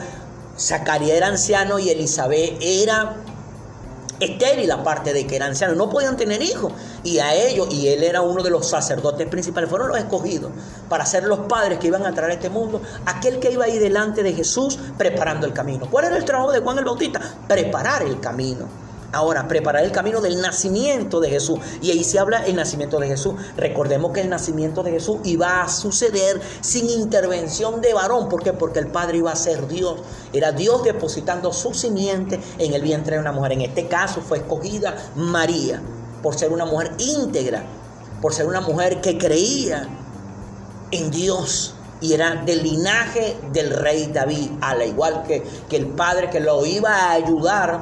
Zacarías 0.58 1.18
era 1.18 1.28
anciano 1.28 1.80
y 1.80 1.90
Elizabeth 1.90 2.58
era 2.62 3.16
estéril, 4.20 4.70
aparte 4.72 5.14
de 5.14 5.26
que 5.26 5.36
era 5.36 5.48
anciano. 5.48 5.76
No 5.76 5.90
podían 5.90 6.18
tener 6.18 6.42
hijos. 6.42 6.72
y 7.04 7.20
a 7.20 7.34
ellos, 7.34 7.74
y 7.74 7.88
él 7.88 8.04
era 8.04 8.22
uno 8.22 8.44
de 8.44 8.50
los 8.50 8.68
sacerdotes 8.68 9.28
principales, 9.28 9.70
fueron 9.70 9.88
los 9.88 9.98
escogidos 9.98 10.52
para 10.90 11.06
ser 11.06 11.24
los 11.24 11.40
padres 11.40 11.80
que 11.80 11.88
iban 11.88 12.06
a 12.06 12.14
traer 12.14 12.32
a 12.32 12.34
este 12.36 12.50
mundo, 12.50 12.82
aquel 13.06 13.40
que 13.40 13.52
iba 13.52 13.66
ahí 13.66 13.80
delante 13.80 14.22
de 14.22 14.34
Jesús 14.34 14.78
preparando 14.98 15.48
el 15.48 15.54
camino. 15.54 15.88
¿Cuál 15.90 16.06
era 16.06 16.18
el 16.18 16.26
trabajo 16.26 16.52
de 16.52 16.60
Juan 16.60 16.78
el 16.78 16.86
Bautista? 16.86 17.22
Preparar 17.48 18.04
el 18.04 18.20
camino. 18.20 18.89
Ahora, 19.12 19.48
preparar 19.48 19.84
el 19.84 19.92
camino 19.92 20.22
del 20.22 20.40
nacimiento 20.42 21.20
de 21.20 21.30
Jesús. 21.30 21.60
Y 21.82 21.92
ahí 21.92 22.04
se 22.04 22.20
habla 22.20 22.46
el 22.46 22.56
nacimiento 22.56 23.00
de 23.00 23.08
Jesús. 23.08 23.36
Recordemos 23.58 24.12
que 24.12 24.22
el 24.22 24.30
nacimiento 24.30 24.84
de 24.84 24.92
Jesús 24.92 25.18
iba 25.24 25.64
a 25.64 25.70
suceder 25.70 26.40
sin 26.62 26.90
intervención 26.90 27.82
de 27.82 27.94
varón. 27.94 28.30
¿Por 28.30 28.44
qué? 28.44 28.54
Porque 28.54 28.80
el 28.80 28.88
Padre 28.88 29.18
iba 29.18 29.32
a 29.32 29.36
ser 29.36 29.68
Dios. 29.68 30.02
Era 30.32 30.52
Dios 30.52 30.84
depositando 30.84 31.52
su 31.54 31.74
simiente 31.74 32.40
en 32.60 32.74
el 32.74 32.84
vientre 32.84 33.16
de 33.16 33.22
una 33.22 33.32
mujer. 33.32 33.54
En 33.54 33.62
este 33.62 33.88
caso 33.88 34.22
fue 34.22 34.40
escogida 34.40 34.96
María 35.16 35.82
por 36.22 36.36
ser 36.36 36.52
una 36.52 36.66
mujer 36.66 36.92
íntegra, 37.00 37.64
por 38.22 38.34
ser 38.34 38.46
una 38.46 38.62
mujer 38.62 39.02
que 39.02 39.18
creía 39.18 39.88
en 40.92 41.10
Dios 41.10 41.74
y 42.02 42.14
era 42.14 42.36
del 42.36 42.64
linaje 42.64 43.38
del 43.52 43.72
rey 43.72 44.10
David, 44.14 44.52
al 44.62 44.88
igual 44.88 45.24
que, 45.28 45.44
que 45.70 45.76
el 45.76 45.88
padre 45.88 46.30
que 46.30 46.40
lo 46.40 46.66
iba 46.66 46.90
a 46.92 47.12
ayudar 47.12 47.82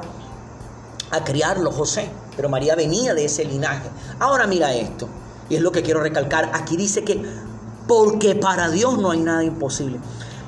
a 1.10 1.24
criarlo 1.24 1.70
José, 1.70 2.10
pero 2.36 2.48
María 2.48 2.74
venía 2.74 3.14
de 3.14 3.24
ese 3.24 3.44
linaje. 3.44 3.88
Ahora 4.18 4.46
mira 4.46 4.74
esto, 4.74 5.08
y 5.48 5.56
es 5.56 5.62
lo 5.62 5.72
que 5.72 5.82
quiero 5.82 6.00
recalcar, 6.00 6.50
aquí 6.54 6.76
dice 6.76 7.04
que 7.04 7.22
porque 7.86 8.34
para 8.34 8.68
Dios 8.68 8.98
no 8.98 9.10
hay 9.10 9.20
nada 9.20 9.42
imposible. 9.42 9.98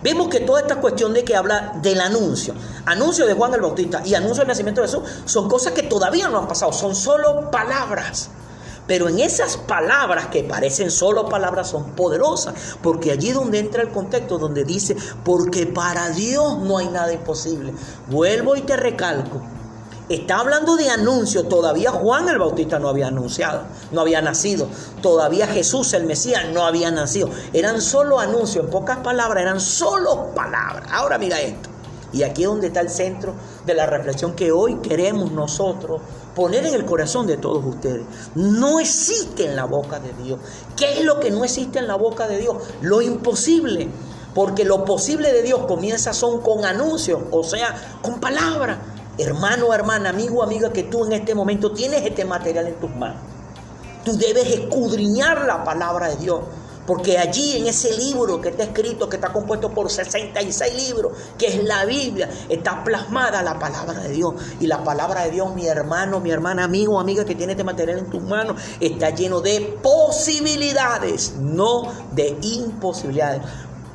Vemos 0.02 0.28
que 0.28 0.40
toda 0.40 0.60
esta 0.60 0.76
cuestión 0.76 1.12
de 1.12 1.24
que 1.24 1.36
habla 1.36 1.74
del 1.82 2.00
anuncio, 2.00 2.54
anuncio 2.86 3.26
de 3.26 3.34
Juan 3.34 3.52
el 3.54 3.60
Bautista 3.60 4.02
y 4.04 4.14
anuncio 4.14 4.40
del 4.40 4.48
nacimiento 4.48 4.80
de 4.80 4.88
Jesús, 4.88 5.02
son 5.26 5.48
cosas 5.48 5.72
que 5.72 5.82
todavía 5.82 6.28
no 6.28 6.38
han 6.38 6.48
pasado, 6.48 6.72
son 6.72 6.94
solo 6.94 7.50
palabras. 7.50 8.30
Pero 8.86 9.08
en 9.08 9.20
esas 9.20 9.56
palabras 9.56 10.28
que 10.28 10.42
parecen 10.42 10.90
solo 10.90 11.28
palabras 11.28 11.68
son 11.68 11.90
poderosas, 11.90 12.54
porque 12.82 13.12
allí 13.12 13.30
donde 13.32 13.58
entra 13.58 13.82
el 13.82 13.90
contexto, 13.90 14.38
donde 14.38 14.64
dice, 14.64 14.96
porque 15.22 15.66
para 15.66 16.10
Dios 16.10 16.58
no 16.58 16.78
hay 16.78 16.88
nada 16.88 17.12
imposible. 17.12 17.74
Vuelvo 18.08 18.56
y 18.56 18.62
te 18.62 18.76
recalco, 18.76 19.42
Está 20.10 20.40
hablando 20.40 20.74
de 20.74 20.90
anuncio. 20.90 21.44
Todavía 21.44 21.92
Juan 21.92 22.28
el 22.28 22.40
Bautista 22.40 22.80
no 22.80 22.88
había 22.88 23.06
anunciado, 23.06 23.62
no 23.92 24.00
había 24.00 24.20
nacido. 24.20 24.66
Todavía 25.00 25.46
Jesús 25.46 25.92
el 25.94 26.02
Mesías 26.02 26.46
no 26.52 26.64
había 26.64 26.90
nacido. 26.90 27.30
Eran 27.52 27.80
solo 27.80 28.18
anuncios, 28.18 28.64
en 28.64 28.72
pocas 28.72 28.98
palabras, 28.98 29.42
eran 29.42 29.60
solo 29.60 30.34
palabras. 30.34 30.90
Ahora 30.90 31.16
mira 31.16 31.40
esto. 31.40 31.70
Y 32.12 32.24
aquí 32.24 32.42
es 32.42 32.48
donde 32.48 32.66
está 32.66 32.80
el 32.80 32.90
centro 32.90 33.34
de 33.64 33.72
la 33.72 33.86
reflexión 33.86 34.34
que 34.34 34.50
hoy 34.50 34.78
queremos 34.78 35.30
nosotros 35.30 36.02
poner 36.34 36.66
en 36.66 36.74
el 36.74 36.84
corazón 36.84 37.28
de 37.28 37.36
todos 37.36 37.64
ustedes. 37.64 38.02
No 38.34 38.80
existe 38.80 39.46
en 39.46 39.54
la 39.54 39.66
boca 39.66 40.00
de 40.00 40.12
Dios. 40.24 40.40
¿Qué 40.76 40.98
es 40.98 41.04
lo 41.04 41.20
que 41.20 41.30
no 41.30 41.44
existe 41.44 41.78
en 41.78 41.86
la 41.86 41.94
boca 41.94 42.26
de 42.26 42.38
Dios? 42.38 42.56
Lo 42.80 43.00
imposible. 43.00 43.88
Porque 44.34 44.64
lo 44.64 44.84
posible 44.84 45.32
de 45.32 45.42
Dios 45.42 45.60
comienza 45.68 46.12
son 46.12 46.40
con 46.40 46.64
anuncios, 46.64 47.20
o 47.30 47.42
sea, 47.44 47.98
con 48.02 48.20
palabras 48.20 48.78
hermano, 49.22 49.72
hermana, 49.72 50.10
amigo, 50.10 50.42
amiga, 50.42 50.72
que 50.72 50.84
tú 50.84 51.06
en 51.06 51.12
este 51.12 51.34
momento 51.34 51.72
tienes 51.72 52.04
este 52.04 52.24
material 52.24 52.66
en 52.66 52.74
tus 52.74 52.90
manos. 52.90 53.20
Tú 54.04 54.16
debes 54.16 54.46
escudriñar 54.46 55.44
la 55.46 55.64
palabra 55.64 56.08
de 56.08 56.16
Dios. 56.16 56.40
Porque 56.86 57.18
allí 57.18 57.58
en 57.58 57.68
ese 57.68 57.96
libro 57.96 58.40
que 58.40 58.48
está 58.48 58.64
escrito, 58.64 59.08
que 59.08 59.14
está 59.16 59.32
compuesto 59.32 59.70
por 59.70 59.88
66 59.90 60.88
libros, 60.88 61.12
que 61.38 61.46
es 61.46 61.62
la 61.62 61.84
Biblia, 61.84 62.28
está 62.48 62.82
plasmada 62.82 63.42
la 63.42 63.60
palabra 63.60 64.00
de 64.00 64.08
Dios. 64.08 64.34
Y 64.58 64.66
la 64.66 64.82
palabra 64.82 65.22
de 65.22 65.30
Dios, 65.30 65.54
mi 65.54 65.66
hermano, 65.66 66.18
mi 66.18 66.32
hermana, 66.32 66.64
amigo, 66.64 66.98
amiga 66.98 67.24
que 67.24 67.36
tiene 67.36 67.52
este 67.52 67.62
material 67.62 67.98
en 67.98 68.10
tus 68.10 68.22
manos, 68.22 68.60
está 68.80 69.10
lleno 69.10 69.40
de 69.40 69.78
posibilidades, 69.80 71.36
no 71.38 71.92
de 72.12 72.36
imposibilidades 72.42 73.42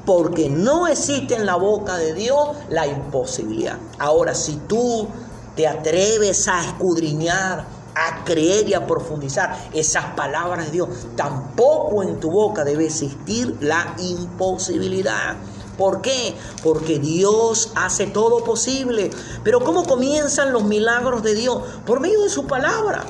porque 0.06 0.50
no 0.50 0.88
existe 0.88 1.36
en 1.36 1.46
la 1.46 1.56
boca 1.56 1.98
de 1.98 2.13
Dios 2.13 2.50
la 2.70 2.88
imposibilidad. 2.88 3.78
Ahora, 4.00 4.36
si 4.36 4.56
tú 4.68 5.08
te 5.56 5.68
atreves 5.68 6.48
a 6.48 6.63
escudriñar, 6.63 7.65
a 7.96 8.24
creer 8.26 8.68
y 8.68 8.74
a 8.74 8.86
profundizar 8.86 9.58
esas 9.74 10.06
palabras 10.15 10.65
de 10.68 10.72
Dios, 10.72 10.89
tampoco 11.15 12.04
en 12.04 12.20
tu 12.20 12.30
boca 12.30 12.63
debe 12.63 12.86
existir 12.86 13.58
la 13.62 13.96
imposibilidad. 13.98 15.38
¿Por 15.78 16.02
qué? 16.02 16.36
Porque 16.63 17.00
Dios 17.00 17.72
hace 17.76 18.08
todo 18.08 18.44
posible. 18.44 19.10
Pero 19.44 19.62
¿cómo 19.62 19.84
comienzan 19.84 20.54
los 20.54 20.63
milagros 20.63 21.24
de 21.24 21.36
Dios? 21.36 21.62
Por 21.86 22.00
medio 22.00 22.22
de 22.24 22.30
su 22.30 22.46
palabra. 22.48 23.04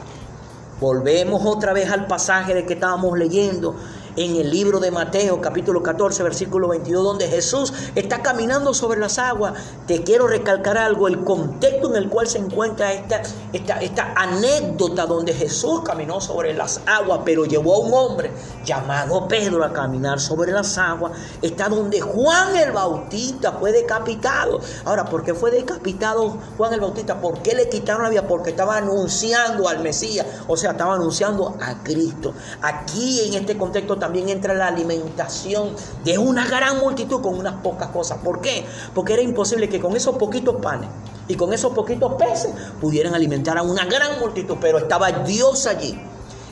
Volvemos 0.79 1.45
otra 1.45 1.73
vez 1.73 1.89
al 1.89 2.07
pasaje 2.07 2.53
de 2.53 2.65
que 2.65 2.73
estábamos 2.73 3.17
leyendo 3.17 3.75
en 4.17 4.35
el 4.35 4.49
libro 4.49 4.79
de 4.79 4.91
Mateo 4.91 5.41
capítulo 5.41 5.83
14 5.83 6.23
versículo 6.23 6.69
22 6.69 7.03
donde 7.03 7.27
Jesús 7.27 7.73
está 7.95 8.21
caminando 8.21 8.73
sobre 8.73 8.99
las 8.99 9.19
aguas. 9.19 9.53
Te 9.87 10.03
quiero 10.03 10.27
recalcar 10.27 10.77
algo, 10.77 11.07
el 11.07 11.23
contexto 11.23 11.89
en 11.89 12.03
el 12.03 12.09
cual 12.09 12.27
se 12.27 12.39
encuentra 12.39 12.93
esta, 12.93 13.21
esta, 13.53 13.79
esta 13.81 14.13
anécdota 14.15 15.05
donde 15.05 15.33
Jesús 15.33 15.81
caminó 15.85 16.21
sobre 16.21 16.53
las 16.53 16.81
aguas, 16.85 17.21
pero 17.25 17.45
llevó 17.45 17.75
a 17.75 17.79
un 17.79 17.93
hombre 17.93 18.31
llamado 18.63 19.27
Pedro 19.27 19.63
a 19.63 19.73
caminar 19.73 20.19
sobre 20.19 20.51
las 20.51 20.77
aguas. 20.77 21.13
Está 21.41 21.69
donde 21.69 22.01
Juan 22.01 22.55
el 22.55 22.71
Bautista 22.71 23.53
fue 23.53 23.71
decapitado. 23.71 24.59
Ahora, 24.85 25.05
¿por 25.05 25.23
qué 25.23 25.33
fue 25.33 25.51
decapitado 25.51 26.37
Juan 26.57 26.73
el 26.73 26.79
Bautista? 26.79 27.19
¿Por 27.19 27.41
qué 27.41 27.55
le 27.55 27.69
quitaron 27.69 28.03
la 28.03 28.09
vida? 28.09 28.27
Porque 28.27 28.51
estaba 28.51 28.77
anunciando 28.77 29.67
al 29.67 29.79
Mesías, 29.79 30.25
o 30.47 30.57
sea, 30.57 30.71
estaba 30.71 30.95
anunciando 30.95 31.55
a 31.61 31.83
Cristo. 31.83 32.33
Aquí 32.61 33.21
en 33.27 33.33
este 33.33 33.57
contexto 33.57 33.97
también 34.05 34.29
entra 34.29 34.53
la 34.53 34.67
alimentación 34.67 35.71
de 36.03 36.19
una 36.19 36.45
gran 36.45 36.77
multitud 36.77 37.21
con 37.21 37.39
unas 37.39 37.55
pocas 37.55 37.89
cosas. 37.89 38.19
¿Por 38.23 38.39
qué? 38.39 38.63
Porque 38.93 39.13
era 39.13 39.23
imposible 39.23 39.67
que 39.67 39.79
con 39.79 39.95
esos 39.95 40.15
poquitos 40.17 40.57
panes 40.61 40.89
y 41.27 41.33
con 41.33 41.51
esos 41.53 41.73
poquitos 41.73 42.13
peces 42.13 42.51
pudieran 42.79 43.15
alimentar 43.15 43.57
a 43.57 43.63
una 43.63 43.83
gran 43.85 44.19
multitud, 44.19 44.57
pero 44.61 44.77
estaba 44.77 45.11
Dios 45.11 45.65
allí. 45.65 45.99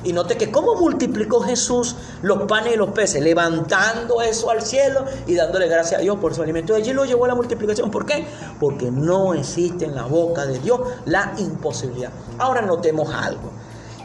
Y 0.04 0.14
note 0.14 0.36
que 0.36 0.50
cómo 0.50 0.74
multiplicó 0.74 1.42
Jesús 1.42 1.96
los 2.24 2.42
panes 2.48 2.74
y 2.74 2.76
los 2.76 2.90
peces, 2.90 3.22
levantando 3.22 4.24
eso 4.24 4.50
al 4.50 4.64
cielo 4.64 5.06
y 5.28 5.36
dándole 5.36 5.68
gracias 5.68 6.00
a 6.00 6.02
Dios 6.02 6.18
por 6.18 6.34
su 6.34 6.42
alimento. 6.42 6.74
Allí 6.74 6.92
lo 6.92 7.06
llevó 7.06 7.26
a 7.26 7.28
la 7.28 7.36
multiplicación. 7.36 7.92
¿Por 7.92 8.08
qué? 8.08 8.26
Porque 8.60 8.90
no 8.90 9.36
existe 9.36 9.86
en 9.86 9.94
la 9.94 10.08
boca 10.08 10.48
de 10.48 10.58
Dios 10.58 10.82
la 11.06 11.36
imposibilidad. 11.38 12.10
Ahora 12.40 12.64
notemos 12.64 13.14
algo. 13.14 13.52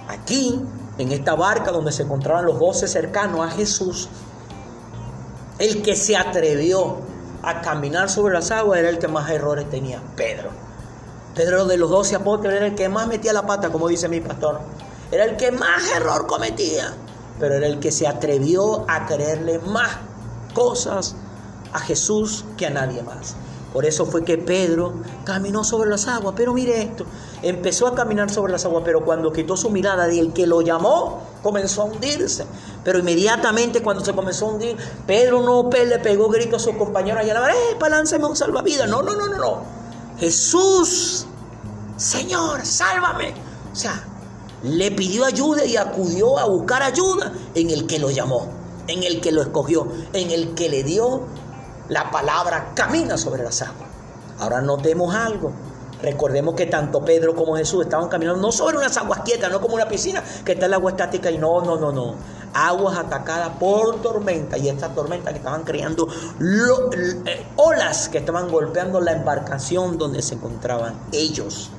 Aquí 0.07 0.61
en 0.99 1.13
esta 1.13 1.35
barca 1.35 1.71
donde 1.71 1.93
se 1.93 2.03
encontraban 2.03 2.45
los 2.45 2.59
doce 2.59 2.89
cercanos 2.89 3.47
a 3.47 3.51
Jesús, 3.51 4.09
el 5.59 5.83
que 5.83 5.97
se 5.97 6.17
atrevió 6.17 6.99
a 7.43 7.61
caminar 7.63 8.11
sobre 8.11 8.35
las 8.35 8.51
aguas 8.51 8.81
era 8.81 8.89
el 8.91 8.99
que 8.99 9.09
más 9.09 9.31
errores 9.31 9.71
tenía, 9.71 10.03
Pedro. 10.17 10.51
Pedro 11.35 11.65
de 11.67 11.77
los 11.77 11.91
doce 11.91 12.17
apóstoles 12.17 12.57
era 12.57 12.67
el 12.67 12.75
que 12.75 12.89
más 12.89 13.07
metía 13.07 13.33
la 13.33 13.47
pata, 13.47 13.71
como 13.71 13.89
dice 13.89 14.09
mi 14.09 14.21
pastor. 14.21 14.61
Era 15.11 15.25
el 15.25 15.37
que 15.37 15.53
más 15.53 15.89
error 15.95 16.27
cometía, 16.27 16.95
pero 17.39 17.55
era 17.55 17.67
el 17.67 17.79
que 17.79 17.93
se 17.93 18.07
atrevió 18.07 18.85
a 18.89 19.07
creerle 19.07 19.61
más 19.61 19.91
cosas 20.53 21.15
a 21.73 21.79
Jesús 21.79 22.45
que 22.57 22.67
a 22.67 22.71
nadie 22.71 23.03
más. 23.03 23.37
Por 23.73 23.85
eso 23.85 24.07
fue 24.07 24.25
que 24.25 24.39
Pedro 24.39 24.95
caminó 25.25 25.63
sobre 25.63 25.91
las 25.91 26.09
aguas. 26.09 26.35
Pero 26.37 26.55
mire 26.55 26.83
esto, 26.83 27.05
empezó 27.43 27.87
a 27.87 27.95
caminar 27.95 28.31
sobre 28.31 28.53
las 28.53 28.65
aguas, 28.65 28.83
pero 28.85 29.05
cuando 29.05 29.33
quitó 29.33 29.57
su 29.57 29.71
mirada 29.71 30.07
del 30.07 30.33
que 30.33 30.47
lo 30.47 30.61
llamó, 30.61 31.23
comenzó 31.43 31.83
a 31.83 31.85
hundirse. 31.87 32.47
Pero 32.85 32.99
inmediatamente 32.99 33.83
cuando 33.83 34.05
se 34.05 34.13
comenzó 34.13 34.47
a 34.47 34.53
hundir, 34.53 34.77
Pedro 35.07 35.43
no 35.43 35.69
le 35.71 35.99
pegó 35.99 36.29
grito 36.29 36.57
a 36.57 36.59
sus 36.59 36.75
compañeros 36.77 37.23
allá, 37.23 37.51
¡eh, 37.51 37.77
palánceme 37.79 38.27
un 38.27 38.37
salvavidas! 38.37 38.89
No, 38.89 39.03
no, 39.03 39.15
no, 39.15 39.29
no, 39.29 39.39
no. 39.39 39.63
Jesús, 40.19 41.27
Señor, 41.97 42.65
sálvame. 42.65 43.35
O 43.73 43.77
sea, 43.77 44.05
le 44.63 44.91
pidió 44.91 45.25
ayuda 45.25 45.65
y 45.65 45.77
acudió 45.77 46.39
a 46.39 46.47
buscar 46.47 46.83
ayuda 46.83 47.33
en 47.55 47.71
el 47.71 47.87
que 47.87 47.99
lo 47.99 48.11
llamó, 48.11 48.49
en 48.89 49.03
el 49.05 49.21
que 49.21 49.31
lo 49.31 49.43
escogió, 49.43 49.87
en 50.13 50.31
el 50.31 50.55
que 50.55 50.69
le 50.69 50.83
dio 50.83 51.23
la 51.89 52.11
palabra 52.11 52.73
camina 52.75 53.17
sobre 53.17 53.45
las 53.45 53.63
aguas. 53.63 53.89
Ahora 54.41 54.61
notemos 54.61 55.15
algo. 55.15 55.53
Recordemos 56.03 56.55
que 56.55 56.67
tanto 56.67 57.05
Pedro 57.05 57.35
como 57.35 57.57
Jesús 57.57 57.85
estaban 57.85 58.09
caminando 58.09 58.41
no 58.41 58.53
sobre 58.53 58.77
unas 58.77 58.97
aguas 58.97 59.21
quietas, 59.25 59.51
no 59.51 59.61
como 59.61 59.75
una 59.75 59.89
piscina 59.89 60.23
que 60.45 60.53
está 60.53 60.67
el 60.67 60.75
agua 60.75 60.93
estática 60.93 61.31
y 61.31 61.39
no, 61.39 61.61
no, 61.63 61.77
no, 61.77 61.91
no. 61.91 62.15
Aguas 62.55 62.99
atacadas 62.99 63.51
por 63.59 64.01
tormenta 64.01 64.57
y 64.57 64.69
estas 64.69 64.95
tormentas 64.95 65.33
que 65.33 65.39
estaban 65.39 65.65
creando 65.65 66.09
eh, 66.09 67.47
olas 67.57 68.09
que 68.09 68.19
estaban 68.19 68.49
golpeando 68.49 69.01
la 69.01 69.13
embarcación 69.13 69.99
donde 69.99 70.23
se 70.23 70.35
encontraban 70.35 70.95
ellos. 71.13 71.71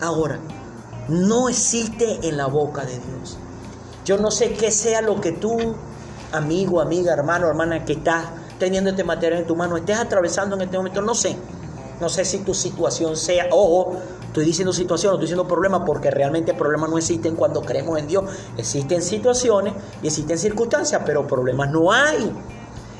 Ahora, 0.00 0.38
no 1.08 1.48
existe 1.48 2.28
en 2.28 2.36
la 2.36 2.46
boca 2.46 2.84
de 2.84 2.98
Dios. 2.98 3.38
Yo 4.04 4.18
no 4.18 4.30
sé 4.30 4.52
qué 4.52 4.70
sea 4.70 5.00
lo 5.00 5.20
que 5.20 5.32
tú, 5.32 5.74
amigo, 6.32 6.80
amiga, 6.80 7.12
hermano, 7.12 7.48
hermana, 7.48 7.84
que 7.84 7.94
estás 7.94 8.26
teniendo 8.58 8.90
este 8.90 9.04
material 9.04 9.40
en 9.40 9.46
tu 9.46 9.56
mano, 9.56 9.76
estés 9.76 9.98
atravesando 9.98 10.56
en 10.56 10.62
este 10.62 10.76
momento, 10.76 11.02
no 11.02 11.14
sé. 11.14 11.36
No 12.00 12.08
sé 12.08 12.24
si 12.24 12.38
tu 12.38 12.54
situación 12.54 13.16
sea, 13.16 13.46
ojo, 13.50 13.96
Estoy 14.30 14.44
diciendo 14.44 14.72
situaciones, 14.72 15.14
estoy 15.14 15.26
diciendo 15.26 15.48
problemas 15.48 15.82
porque 15.84 16.08
realmente 16.08 16.54
problemas 16.54 16.88
no 16.88 16.98
existen 16.98 17.34
cuando 17.34 17.62
creemos 17.62 17.98
en 17.98 18.06
Dios. 18.06 18.24
Existen 18.56 19.02
situaciones 19.02 19.74
y 20.04 20.06
existen 20.06 20.38
circunstancias, 20.38 21.02
pero 21.04 21.26
problemas 21.26 21.68
no 21.72 21.90
hay. 21.90 22.32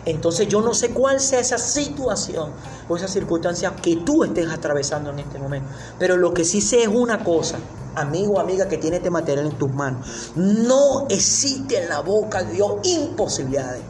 Entonces 0.07 0.49
yo 0.49 0.61
no 0.61 0.75
sé 0.75 0.91
cuál 0.91 1.21
sea 1.21 1.39
esa 1.39 1.57
situación 1.57 2.51
o 2.89 2.97
esa 2.97 3.07
circunstancia 3.07 3.77
que 3.77 3.95
tú 3.99 4.25
estés 4.25 4.51
atravesando 4.51 5.11
en 5.11 5.21
este 5.21 5.39
momento. 5.39 5.69
Pero 6.01 6.17
lo 6.17 6.35
que 6.35 6.45
sí 6.45 6.61
sé 6.61 6.83
es 6.83 6.89
una 6.89 7.23
cosa, 7.23 7.59
amigo 7.95 8.33
o 8.33 8.41
amiga 8.41 8.67
que 8.67 8.79
tiene 8.79 8.97
este 8.97 9.11
material 9.11 9.47
en 9.47 9.53
tus 9.53 9.73
manos. 9.73 10.33
No 10.35 11.07
existe 11.09 11.81
en 11.81 11.89
la 11.89 12.01
boca 12.01 12.43
de 12.43 12.55
Dios 12.55 12.73
imposibilidades. 12.83 13.83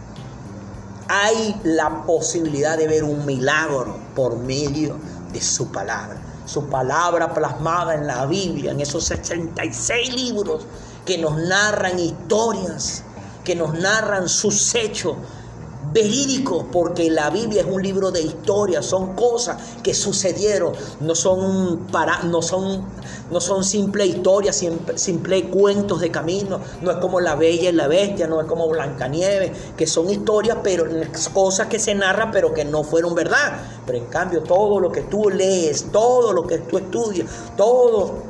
Hay 1.12 1.60
la 1.64 2.04
posibilidad 2.06 2.78
de 2.78 2.86
ver 2.86 3.02
un 3.02 3.26
milagro 3.26 3.96
por 4.14 4.36
medio 4.36 4.96
de 5.32 5.42
su 5.42 5.72
palabra. 5.72 6.22
Su 6.46 6.68
palabra 6.68 7.34
plasmada 7.34 7.94
en 7.94 8.06
la 8.06 8.26
Biblia, 8.26 8.70
en 8.70 8.80
esos 8.80 9.06
66 9.06 10.14
libros 10.14 10.66
que 11.04 11.18
nos 11.18 11.36
narran 11.36 11.98
historias, 11.98 13.02
que 13.42 13.56
nos 13.56 13.74
narran 13.74 14.28
sus 14.28 14.72
hechos, 14.76 15.16
verídico, 15.92 16.66
porque 16.70 17.10
la 17.10 17.30
Biblia 17.30 17.62
es 17.62 17.66
un 17.66 17.82
libro 17.82 18.10
de 18.10 18.22
historia, 18.22 18.82
son 18.82 19.14
cosas 19.14 19.56
que 19.82 19.94
sucedieron, 19.94 20.72
no 21.00 21.14
son 21.14 21.86
para, 21.90 22.22
no 22.22 22.42
son, 22.42 22.84
no 23.30 23.40
son 23.40 23.64
simple 23.64 24.06
historias, 24.06 24.56
simple, 24.56 24.96
simple, 24.98 25.48
cuentos 25.48 26.00
de 26.00 26.10
camino, 26.10 26.60
no 26.80 26.90
es 26.90 26.98
como 26.98 27.20
la 27.20 27.34
Bella 27.34 27.70
y 27.70 27.72
la 27.72 27.88
Bestia, 27.88 28.26
no 28.26 28.40
es 28.40 28.46
como 28.46 28.68
Blancanieves, 28.68 29.50
que 29.76 29.86
son 29.86 30.08
historias, 30.10 30.58
pero 30.62 30.86
cosas 31.32 31.66
que 31.66 31.78
se 31.78 31.94
narran, 31.94 32.30
pero 32.30 32.54
que 32.54 32.64
no 32.64 32.84
fueron 32.84 33.14
verdad. 33.14 33.60
Pero 33.86 33.98
en 33.98 34.06
cambio, 34.06 34.42
todo 34.42 34.78
lo 34.78 34.92
que 34.92 35.02
tú 35.02 35.28
lees, 35.28 35.86
todo 35.90 36.32
lo 36.32 36.46
que 36.46 36.58
tú 36.58 36.78
estudias, 36.78 37.28
todo 37.56 38.22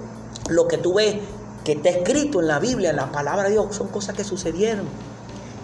lo 0.48 0.66
que 0.66 0.78
tú 0.78 0.94
ves 0.94 1.16
que 1.64 1.72
está 1.72 1.90
escrito 1.90 2.40
en 2.40 2.48
la 2.48 2.58
Biblia, 2.58 2.90
en 2.90 2.96
la 2.96 3.12
palabra 3.12 3.44
de 3.44 3.50
Dios, 3.50 3.74
son 3.76 3.88
cosas 3.88 4.16
que 4.16 4.24
sucedieron. 4.24 4.86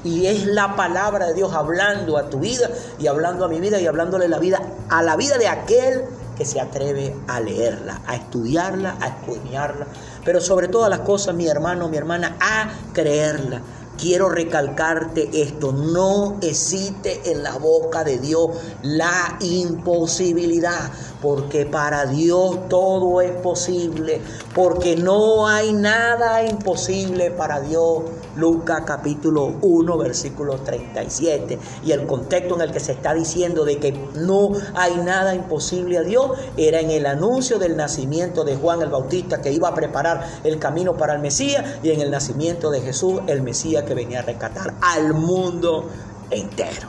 Y 0.05 0.27
es 0.27 0.47
la 0.47 0.77
palabra 0.77 1.27
de 1.27 1.35
Dios 1.35 1.53
hablando 1.53 2.17
a 2.17 2.29
tu 2.29 2.39
vida 2.39 2.71
y 2.99 3.07
hablando 3.07 3.45
a 3.45 3.49
mi 3.49 3.61
vida 3.61 3.81
y 3.81 3.87
hablándole 3.87 4.29
la 4.29 4.39
vida 4.39 4.61
a 4.89 5.03
la 5.03 5.17
vida 5.17 5.39
de 5.39 5.49
aquel 5.49 6.05
que 6.37 6.45
se 6.45 6.61
atreve 6.61 7.17
a 7.27 7.41
leerla, 7.41 8.03
a 8.07 8.15
estudiarla, 8.15 8.97
a 9.01 9.09
escudriñarla, 9.09 9.87
pero 10.25 10.41
sobre 10.41 10.69
todas 10.69 10.91
las 10.91 11.01
cosas, 11.01 11.35
mi 11.35 11.49
hermano, 11.49 11.89
mi 11.89 11.97
hermana, 11.97 12.37
a 12.41 12.71
creerla. 12.93 13.63
Quiero 13.99 14.29
recalcarte 14.29 15.31
esto, 15.33 15.73
no 15.73 16.37
existe 16.43 17.33
en 17.33 17.43
la 17.43 17.57
boca 17.57 18.05
de 18.05 18.19
Dios 18.19 18.51
la 18.83 19.39
imposibilidad, 19.41 20.91
porque 21.21 21.67
para 21.67 22.07
Dios 22.07 22.69
todo 22.69 23.21
es 23.21 23.33
posible, 23.33 24.21
porque 24.55 24.97
no 24.97 25.47
hay 25.47 25.73
nada 25.73 26.45
imposible 26.47 27.31
para 27.31 27.61
Dios. 27.61 28.03
Lucas 28.37 28.83
capítulo 28.85 29.55
1, 29.63 29.99
versículo 29.99 30.57
37. 30.59 31.59
Y 31.85 31.93
el 31.93 32.07
contexto 32.07 32.55
en 32.57 32.61
el 32.61 32.71
que 32.71 32.81
se 32.81 32.93
está 32.93 33.15
diciendo 33.15 33.65
de 33.65 33.79
que 33.79 33.93
no 34.15 34.53
hay 34.75 34.97
nada 34.99 35.35
imposible 35.35 35.99
a 35.99 36.03
Dios 36.03 36.33
era 36.59 36.81
en 36.81 36.91
el 36.91 37.07
anuncio 37.07 37.59
del 37.59 37.77
nacimiento 37.77 38.45
de 38.45 38.57
Juan 38.57 38.83
el 38.83 38.91
Bautista 38.91 39.41
que 39.41 39.53
iba 39.53 39.69
a 39.69 39.75
preparar 39.75 40.41
el 40.45 40.59
camino 40.59 40.97
para 40.97 41.15
el 41.15 41.21
Mesías 41.21 41.65
y 41.83 41.91
en 41.91 42.01
el 42.03 42.11
nacimiento 42.11 42.71
de 42.71 42.83
Jesús, 42.83 43.21
el 43.27 43.43
Mesías 43.43 43.85
que 43.85 43.95
venía 43.95 44.19
a 44.19 44.23
rescatar 44.23 44.75
al 44.83 45.15
mundo 45.15 45.89
entero. 46.31 46.89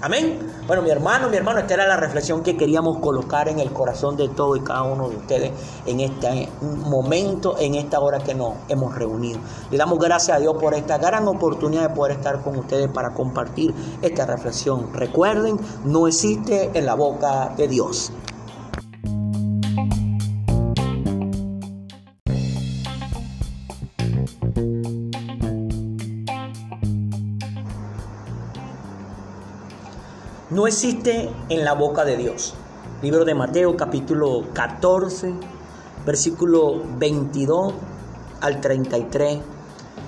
Amén. 0.00 0.38
Bueno, 0.70 0.84
mi 0.84 0.90
hermano, 0.90 1.28
mi 1.28 1.36
hermano, 1.36 1.58
esta 1.58 1.74
era 1.74 1.88
la 1.88 1.96
reflexión 1.96 2.44
que 2.44 2.56
queríamos 2.56 3.00
colocar 3.00 3.48
en 3.48 3.58
el 3.58 3.72
corazón 3.72 4.16
de 4.16 4.28
todo 4.28 4.54
y 4.54 4.60
cada 4.60 4.84
uno 4.84 5.08
de 5.08 5.16
ustedes 5.16 5.50
en 5.84 5.98
este 5.98 6.48
momento, 6.60 7.56
en 7.58 7.74
esta 7.74 7.98
hora 7.98 8.20
que 8.20 8.36
nos 8.36 8.54
hemos 8.68 8.94
reunido. 8.94 9.40
Le 9.72 9.78
damos 9.78 9.98
gracias 9.98 10.36
a 10.36 10.38
Dios 10.38 10.54
por 10.60 10.74
esta 10.74 10.96
gran 10.98 11.26
oportunidad 11.26 11.88
de 11.88 11.94
poder 11.96 12.12
estar 12.18 12.40
con 12.42 12.56
ustedes 12.56 12.88
para 12.88 13.12
compartir 13.14 13.74
esta 14.00 14.26
reflexión. 14.26 14.92
Recuerden, 14.92 15.58
no 15.84 16.06
existe 16.06 16.70
en 16.72 16.86
la 16.86 16.94
boca 16.94 17.52
de 17.56 17.66
Dios. 17.66 18.12
No 30.60 30.66
existe 30.66 31.30
en 31.48 31.64
la 31.64 31.72
boca 31.72 32.04
de 32.04 32.18
Dios. 32.18 32.52
Libro 33.00 33.24
de 33.24 33.34
Mateo 33.34 33.78
capítulo 33.78 34.44
14, 34.52 35.32
versículo 36.04 36.82
22 36.98 37.72
al 38.42 38.60
33, 38.60 39.38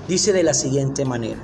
dice 0.09 0.34
de 0.34 0.42
la 0.42 0.53
siguiente 0.53 1.07
manera. 1.07 1.40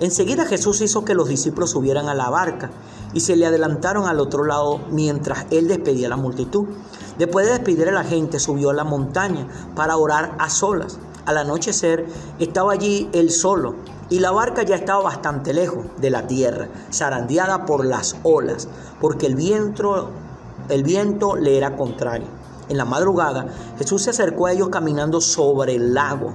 Enseguida 0.00 0.46
Jesús 0.46 0.80
hizo 0.80 1.04
que 1.04 1.14
los 1.14 1.28
discípulos 1.28 1.72
subieran 1.72 2.08
a 2.08 2.14
la 2.14 2.30
barca 2.30 2.70
y 3.12 3.20
se 3.20 3.36
le 3.36 3.44
adelantaron 3.44 4.06
al 4.06 4.18
otro 4.18 4.44
lado 4.44 4.80
mientras 4.90 5.44
él 5.50 5.68
despedía 5.68 6.08
la 6.08 6.16
multitud. 6.16 6.68
Después 7.18 7.44
de 7.44 7.52
despedir 7.52 7.86
a 7.90 7.92
la 7.92 8.04
gente, 8.04 8.40
subió 8.40 8.70
a 8.70 8.74
la 8.74 8.84
montaña 8.84 9.46
para 9.76 9.98
orar 9.98 10.34
a 10.38 10.48
solas. 10.48 10.98
Al 11.26 11.36
anochecer 11.36 12.06
estaba 12.38 12.72
allí 12.72 13.10
él 13.12 13.30
solo 13.30 13.74
y 14.10 14.20
la 14.20 14.30
barca 14.30 14.62
ya 14.62 14.76
estaba 14.76 15.02
bastante 15.02 15.52
lejos 15.52 15.84
de 15.98 16.10
la 16.10 16.26
tierra, 16.26 16.68
zarandeada 16.92 17.66
por 17.66 17.84
las 17.84 18.16
olas, 18.22 18.68
porque 19.00 19.26
el 19.26 19.34
viento, 19.34 20.10
el 20.68 20.82
viento 20.82 21.36
le 21.36 21.56
era 21.56 21.76
contrario. 21.76 22.26
En 22.68 22.76
la 22.76 22.84
madrugada, 22.84 23.46
Jesús 23.78 24.02
se 24.02 24.10
acercó 24.10 24.46
a 24.46 24.52
ellos 24.52 24.68
caminando 24.68 25.20
sobre 25.20 25.74
el 25.74 25.94
lago. 25.94 26.34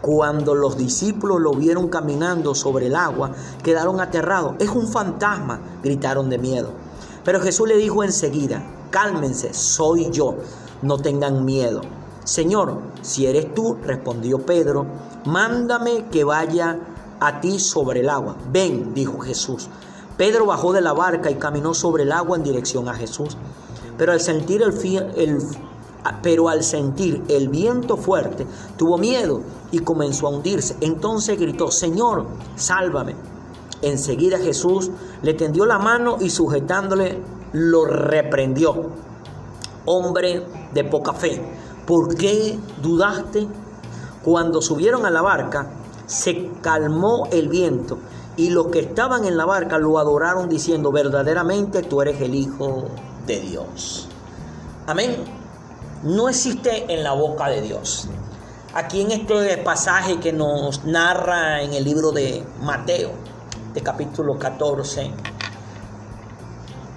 Cuando 0.00 0.54
los 0.54 0.76
discípulos 0.76 1.40
lo 1.40 1.52
vieron 1.52 1.88
caminando 1.88 2.54
sobre 2.54 2.86
el 2.86 2.96
agua, 2.96 3.32
quedaron 3.62 4.00
aterrados. 4.00 4.54
Es 4.58 4.70
un 4.70 4.88
fantasma, 4.88 5.60
gritaron 5.82 6.30
de 6.30 6.38
miedo. 6.38 6.70
Pero 7.24 7.40
Jesús 7.40 7.68
le 7.68 7.76
dijo 7.76 8.02
enseguida, 8.02 8.64
cálmense, 8.90 9.52
soy 9.52 10.10
yo, 10.10 10.36
no 10.82 10.98
tengan 10.98 11.44
miedo. 11.44 11.82
Señor, 12.24 12.78
si 13.02 13.26
eres 13.26 13.54
tú, 13.54 13.76
respondió 13.82 14.38
Pedro, 14.38 14.86
mándame 15.24 16.06
que 16.10 16.24
vaya 16.24 16.78
a 17.18 17.40
ti 17.40 17.58
sobre 17.58 18.00
el 18.00 18.08
agua. 18.08 18.36
Ven, 18.50 18.94
dijo 18.94 19.18
Jesús. 19.20 19.68
Pedro 20.16 20.46
bajó 20.46 20.72
de 20.72 20.80
la 20.80 20.92
barca 20.92 21.30
y 21.30 21.36
caminó 21.36 21.72
sobre 21.72 22.02
el 22.02 22.12
agua 22.12 22.36
en 22.36 22.42
dirección 22.42 22.88
a 22.88 22.94
Jesús. 22.94 23.36
Pero 23.96 24.12
al 24.12 24.20
sentir 24.20 24.62
el, 24.62 25.38
pero 26.22 26.48
al 26.48 26.62
sentir 26.62 27.22
el 27.28 27.48
viento 27.48 27.96
fuerte, 27.96 28.46
tuvo 28.76 28.98
miedo 28.98 29.42
y 29.70 29.78
comenzó 29.80 30.26
a 30.26 30.30
hundirse. 30.30 30.76
Entonces 30.80 31.38
gritó, 31.38 31.70
Señor, 31.70 32.26
sálvame. 32.56 33.14
Enseguida 33.82 34.38
Jesús 34.38 34.90
le 35.22 35.34
tendió 35.34 35.64
la 35.64 35.78
mano 35.78 36.18
y 36.20 36.30
sujetándole 36.30 37.18
lo 37.52 37.84
reprendió. 37.86 38.90
Hombre 39.86 40.44
de 40.74 40.84
poca 40.84 41.14
fe, 41.14 41.42
¿por 41.90 42.14
qué 42.14 42.56
dudaste? 42.80 43.48
Cuando 44.22 44.62
subieron 44.62 45.06
a 45.06 45.10
la 45.10 45.22
barca, 45.22 45.66
se 46.06 46.52
calmó 46.62 47.26
el 47.32 47.48
viento 47.48 47.98
y 48.36 48.50
los 48.50 48.68
que 48.68 48.78
estaban 48.78 49.24
en 49.24 49.36
la 49.36 49.44
barca 49.44 49.76
lo 49.76 49.98
adoraron 49.98 50.48
diciendo, 50.48 50.92
verdaderamente 50.92 51.82
tú 51.82 52.00
eres 52.00 52.20
el 52.20 52.36
Hijo 52.36 52.84
de 53.26 53.40
Dios. 53.40 54.06
Amén. 54.86 55.16
No 56.04 56.28
existe 56.28 56.94
en 56.94 57.02
la 57.02 57.12
boca 57.12 57.48
de 57.48 57.60
Dios. 57.60 58.06
Aquí 58.72 59.00
en 59.00 59.10
este 59.10 59.58
pasaje 59.58 60.20
que 60.20 60.32
nos 60.32 60.84
narra 60.84 61.60
en 61.60 61.74
el 61.74 61.82
libro 61.82 62.12
de 62.12 62.44
Mateo, 62.62 63.10
de 63.74 63.80
capítulo 63.80 64.38
14, 64.38 65.10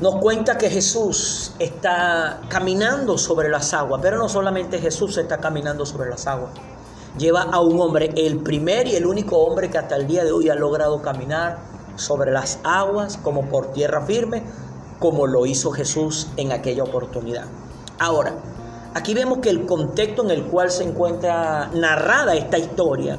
nos 0.03 0.15
cuenta 0.17 0.57
que 0.57 0.69
Jesús 0.69 1.53
está 1.59 2.41
caminando 2.49 3.17
sobre 3.17 3.47
las 3.47 3.73
aguas, 3.73 4.01
pero 4.03 4.17
no 4.17 4.27
solamente 4.27 4.77
Jesús 4.77 5.17
está 5.17 5.37
caminando 5.37 5.85
sobre 5.85 6.09
las 6.09 6.27
aguas 6.27 6.51
lleva 7.17 7.43
a 7.43 7.59
un 7.59 7.79
hombre, 7.79 8.11
el 8.15 8.39
primer 8.39 8.87
y 8.87 8.95
el 8.95 9.05
único 9.05 9.37
hombre 9.37 9.69
que 9.69 9.77
hasta 9.77 9.95
el 9.95 10.07
día 10.07 10.23
de 10.23 10.31
hoy 10.31 10.49
ha 10.49 10.55
logrado 10.55 11.01
caminar 11.01 11.59
sobre 11.95 12.31
las 12.31 12.59
aguas 12.63 13.17
como 13.17 13.45
por 13.45 13.71
tierra 13.71 14.01
firme, 14.01 14.43
como 14.99 15.27
lo 15.27 15.45
hizo 15.45 15.71
Jesús 15.71 16.27
en 16.37 16.51
aquella 16.51 16.83
oportunidad. 16.83 17.45
Ahora, 17.99 18.33
aquí 18.95 19.13
vemos 19.13 19.39
que 19.39 19.49
el 19.51 19.65
contexto 19.65 20.23
en 20.23 20.31
el 20.31 20.45
cual 20.45 20.71
se 20.71 20.83
encuentra 20.83 21.69
narrada 21.73 22.35
esta 22.35 22.57
historia 22.57 23.17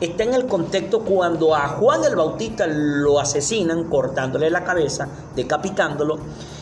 está 0.00 0.24
en 0.24 0.34
el 0.34 0.46
contexto 0.46 1.00
cuando 1.00 1.54
a 1.54 1.68
Juan 1.68 2.04
el 2.04 2.16
Bautista 2.16 2.66
lo 2.66 3.20
asesinan 3.20 3.84
cortándole 3.84 4.50
la 4.50 4.64
cabeza, 4.64 5.08
decapitándolo, 5.34 6.18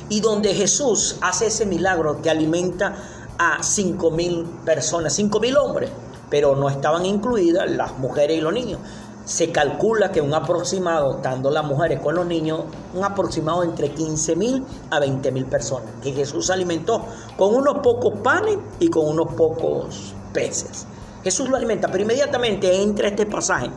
y 0.08 0.20
donde 0.20 0.54
Jesús 0.54 1.16
hace 1.20 1.46
ese 1.46 1.66
milagro 1.66 2.20
que 2.22 2.30
alimenta 2.30 2.94
a 3.38 3.62
cinco 3.62 4.10
mil 4.10 4.44
personas, 4.64 5.14
cinco 5.14 5.40
mil 5.40 5.56
hombres 5.56 5.90
pero 6.32 6.56
no 6.56 6.70
estaban 6.70 7.04
incluidas 7.04 7.70
las 7.70 7.98
mujeres 7.98 8.38
y 8.38 8.40
los 8.40 8.54
niños. 8.54 8.80
se 9.26 9.52
calcula 9.52 10.10
que 10.10 10.22
un 10.22 10.32
aproximado, 10.32 11.20
dando 11.22 11.50
las 11.50 11.62
mujeres 11.62 12.00
con 12.00 12.14
los 12.14 12.24
niños, 12.24 12.62
un 12.94 13.04
aproximado 13.04 13.62
entre 13.62 13.90
15 13.90 14.34
mil 14.34 14.64
a 14.90 14.98
20 14.98 15.30
mil 15.30 15.44
personas, 15.44 15.90
que 16.02 16.12
Jesús 16.12 16.48
alimentó 16.48 17.04
con 17.36 17.54
unos 17.54 17.80
pocos 17.80 18.14
panes 18.20 18.56
y 18.80 18.88
con 18.88 19.06
unos 19.06 19.34
pocos 19.34 20.14
peces. 20.32 20.86
Jesús 21.22 21.48
lo 21.48 21.56
alimenta, 21.56 21.88
pero 21.88 22.02
inmediatamente 22.02 22.82
entra 22.82 23.08
este 23.08 23.26
pasaje, 23.26 23.70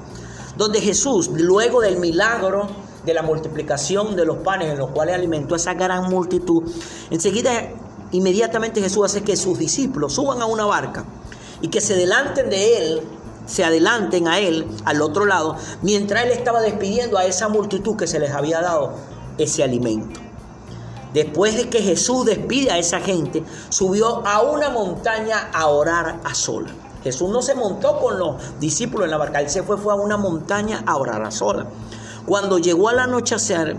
donde 0.57 0.81
Jesús, 0.81 1.29
luego 1.33 1.81
del 1.81 1.97
milagro 1.97 2.67
de 3.05 3.13
la 3.13 3.21
multiplicación 3.21 4.15
de 4.15 4.25
los 4.25 4.37
panes 4.37 4.71
en 4.71 4.77
los 4.77 4.89
cuales 4.91 5.15
alimentó 5.15 5.53
a 5.53 5.57
esa 5.57 5.73
gran 5.73 6.09
multitud, 6.09 6.63
enseguida, 7.11 7.51
inmediatamente 8.11 8.81
Jesús 8.81 9.05
hace 9.05 9.23
que 9.23 9.35
sus 9.35 9.59
discípulos 9.59 10.13
suban 10.13 10.41
a 10.41 10.45
una 10.45 10.65
barca 10.65 11.05
y 11.61 11.67
que 11.67 11.81
se 11.81 11.95
delanten 11.95 12.49
de 12.49 12.77
él 12.77 13.01
se 13.45 13.63
adelanten 13.63 14.27
a 14.27 14.39
él 14.39 14.67
al 14.85 15.01
otro 15.01 15.25
lado, 15.25 15.55
mientras 15.81 16.25
él 16.25 16.31
estaba 16.31 16.61
despidiendo 16.61 17.17
a 17.17 17.25
esa 17.25 17.47
multitud 17.47 17.95
que 17.95 18.07
se 18.07 18.19
les 18.19 18.31
había 18.31 18.61
dado 18.61 18.93
ese 19.37 19.63
alimento. 19.63 20.19
Después 21.13 21.55
de 21.55 21.69
que 21.69 21.81
Jesús 21.81 22.25
despide 22.25 22.71
a 22.71 22.77
esa 22.77 22.99
gente, 22.99 23.43
subió 23.69 24.25
a 24.27 24.41
una 24.41 24.69
montaña 24.69 25.49
a 25.53 25.67
orar 25.67 26.19
a 26.23 26.33
sola. 26.33 26.71
Jesús 27.05 27.29
no 27.29 27.43
se 27.43 27.53
montó 27.53 27.99
con 27.99 28.17
los 28.17 28.59
discípulos 28.59 29.05
en 29.05 29.11
la 29.11 29.17
barca, 29.17 29.39
él 29.39 29.47
se 29.47 29.61
fue, 29.61 29.77
fue 29.77 29.93
a 29.93 29.95
una 29.95 30.17
montaña 30.17 30.81
a 30.87 30.97
orar 30.97 31.21
a 31.21 31.29
sola. 31.29 31.67
Cuando 32.25 32.57
llegó 32.57 32.89
al 32.89 32.97
anochecer, 32.97 33.77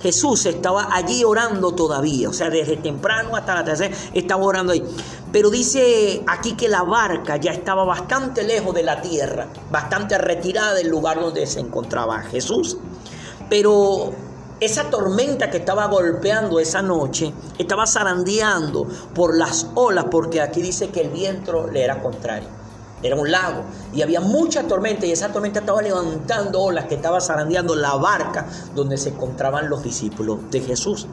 Jesús 0.00 0.46
estaba 0.46 0.94
allí 0.94 1.24
orando 1.24 1.72
todavía, 1.72 2.28
o 2.28 2.32
sea, 2.32 2.50
desde 2.50 2.76
temprano 2.76 3.34
hasta 3.34 3.56
la 3.56 3.64
tercera 3.64 3.92
estaba 4.14 4.44
orando 4.44 4.72
ahí. 4.72 4.84
Pero 5.32 5.50
dice 5.50 6.22
aquí 6.28 6.52
que 6.52 6.68
la 6.68 6.84
barca 6.84 7.36
ya 7.36 7.50
estaba 7.50 7.84
bastante 7.84 8.44
lejos 8.44 8.72
de 8.76 8.84
la 8.84 9.02
tierra, 9.02 9.48
bastante 9.72 10.16
retirada 10.16 10.74
del 10.74 10.86
lugar 10.86 11.18
donde 11.18 11.48
se 11.48 11.58
encontraba 11.58 12.20
Jesús. 12.20 12.76
Pero 13.50 14.12
esa 14.60 14.88
tormenta 14.88 15.50
que 15.50 15.56
estaba 15.56 15.86
golpeando 15.86 16.60
esa 16.60 16.80
noche 16.80 17.32
estaba 17.58 17.88
zarandeando 17.88 18.86
por 19.16 19.36
las 19.36 19.66
olas, 19.74 20.04
porque 20.12 20.40
aquí 20.40 20.62
dice 20.62 20.90
que 20.90 21.00
el 21.00 21.10
viento 21.10 21.66
le 21.66 21.82
era 21.82 22.00
contrario 22.00 22.57
era 23.02 23.16
un 23.16 23.30
lago 23.30 23.64
y 23.92 24.02
había 24.02 24.20
mucha 24.20 24.64
tormenta 24.64 25.06
y 25.06 25.12
esa 25.12 25.28
tormenta 25.32 25.60
estaba 25.60 25.82
levantando 25.82 26.60
olas 26.60 26.86
que 26.86 26.96
estaba 26.96 27.20
zarandeando 27.20 27.74
la 27.74 27.94
barca 27.94 28.46
donde 28.74 28.96
se 28.96 29.10
encontraban 29.10 29.68
los 29.68 29.82
discípulos 29.82 30.50
de 30.50 30.60
Jesús. 30.60 31.06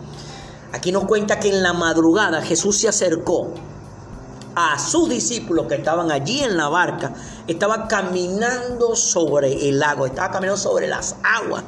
Aquí 0.74 0.92
nos 0.92 1.06
cuenta 1.06 1.40
que 1.40 1.50
en 1.50 1.64
la 1.64 1.74
madrugada 1.74 2.42
Jesús 2.42 2.78
se 2.80 2.88
acercó 2.88 3.54
a 4.56 4.80
sus 4.80 5.10
discípulos 5.10 5.68
que 5.68 5.76
estaban 5.76 6.12
allí 6.12 6.40
en 6.40 6.58
la 6.58 6.70
barca, 6.70 7.14
estaba 7.46 7.88
caminando 7.88 8.96
sobre 8.96 9.70
el 9.70 9.80
lago, 9.80 10.06
estaba 10.06 10.32
caminando 10.32 10.58
sobre 10.58 10.88
las 10.88 11.18
aguas, 11.24 11.64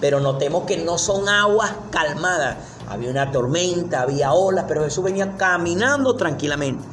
pero 0.00 0.20
notemos 0.20 0.64
que 0.64 0.76
no 0.76 0.98
son 0.98 1.28
aguas 1.28 1.72
calmadas, 1.90 2.56
había 2.88 3.10
una 3.10 3.32
tormenta, 3.32 4.02
había 4.02 4.32
olas, 4.32 4.66
pero 4.68 4.84
Jesús 4.84 5.02
venía 5.02 5.36
caminando 5.36 6.14
tranquilamente. 6.14 6.84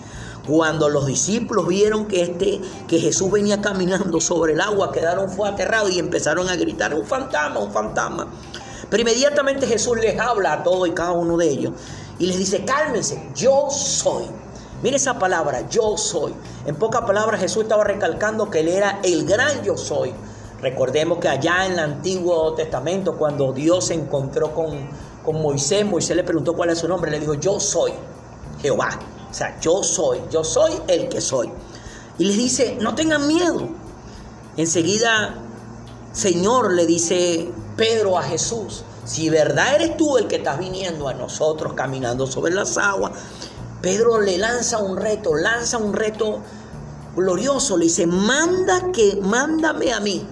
Cuando 0.47 0.89
los 0.89 1.05
discípulos 1.05 1.67
vieron 1.67 2.05
que, 2.05 2.21
este, 2.21 2.59
que 2.87 2.99
Jesús 2.99 3.31
venía 3.31 3.61
caminando 3.61 4.19
sobre 4.19 4.53
el 4.53 4.61
agua, 4.61 4.91
quedaron 4.91 5.29
fue 5.29 5.47
aterrados 5.47 5.91
y 5.91 5.99
empezaron 5.99 6.49
a 6.49 6.55
gritar, 6.55 6.93
un 6.93 7.05
fantasma, 7.05 7.59
un 7.59 7.71
fantasma. 7.71 8.27
Pero 8.89 9.01
inmediatamente 9.01 9.65
Jesús 9.65 9.97
les 9.97 10.19
habla 10.19 10.53
a 10.53 10.63
todos 10.63 10.87
y 10.87 10.91
cada 10.91 11.13
uno 11.13 11.37
de 11.37 11.49
ellos 11.49 11.73
y 12.19 12.27
les 12.27 12.37
dice, 12.37 12.63
cálmense, 12.65 13.31
yo 13.33 13.67
soy. 13.69 14.25
Mire 14.81 14.97
esa 14.97 15.17
palabra, 15.17 15.67
yo 15.69 15.97
soy. 15.97 16.33
En 16.65 16.75
pocas 16.75 17.01
palabras 17.01 17.39
Jesús 17.39 17.63
estaba 17.63 17.85
recalcando 17.85 18.49
que 18.49 18.59
Él 18.59 18.67
era 18.67 18.99
el 19.03 19.25
gran 19.25 19.63
yo 19.63 19.77
soy. 19.77 20.13
Recordemos 20.61 21.19
que 21.19 21.29
allá 21.29 21.65
en 21.65 21.73
el 21.73 21.79
Antiguo 21.79 22.53
Testamento, 22.53 23.17
cuando 23.17 23.51
Dios 23.53 23.87
se 23.87 23.93
encontró 23.93 24.53
con, 24.53 24.89
con 25.23 25.41
Moisés, 25.41 25.85
Moisés 25.85 26.15
le 26.15 26.23
preguntó 26.23 26.53
cuál 26.53 26.69
es 26.69 26.79
su 26.79 26.87
nombre, 26.87 27.11
le 27.11 27.19
dijo, 27.19 27.33
yo 27.33 27.59
soy 27.59 27.93
Jehová. 28.61 28.89
O 29.33 29.35
sea, 29.35 29.59
yo 29.59 29.81
soy, 29.81 30.21
yo 30.29 30.43
soy 30.43 30.73
el 30.87 31.09
que 31.09 31.19
soy. 31.19 31.51
Y 32.19 32.25
les 32.25 32.37
dice, 32.37 32.77
no 32.79 32.93
tengan 32.93 33.27
miedo. 33.27 33.67
Enseguida, 34.57 35.33
Señor, 36.11 36.73
le 36.73 36.85
dice 36.85 37.51
Pedro 37.75 38.19
a 38.19 38.21
Jesús, 38.21 38.83
si 39.05 39.31
verdad 39.31 39.73
eres 39.73 39.97
tú 39.97 40.19
el 40.19 40.27
que 40.27 40.35
estás 40.35 40.59
viniendo 40.59 41.07
a 41.07 41.15
nosotros 41.15 41.73
caminando 41.73 42.27
sobre 42.27 42.53
las 42.53 42.77
aguas, 42.77 43.13
Pedro 43.81 44.21
le 44.21 44.37
lanza 44.37 44.77
un 44.77 44.97
reto, 44.97 45.33
lanza 45.33 45.79
un 45.79 45.93
reto 45.93 46.43
glorioso, 47.15 47.75
le 47.75 47.85
dice, 47.85 48.05
manda 48.05 48.91
que, 48.91 49.19
mándame 49.19 49.93
a 49.93 49.99
mí, 49.99 50.27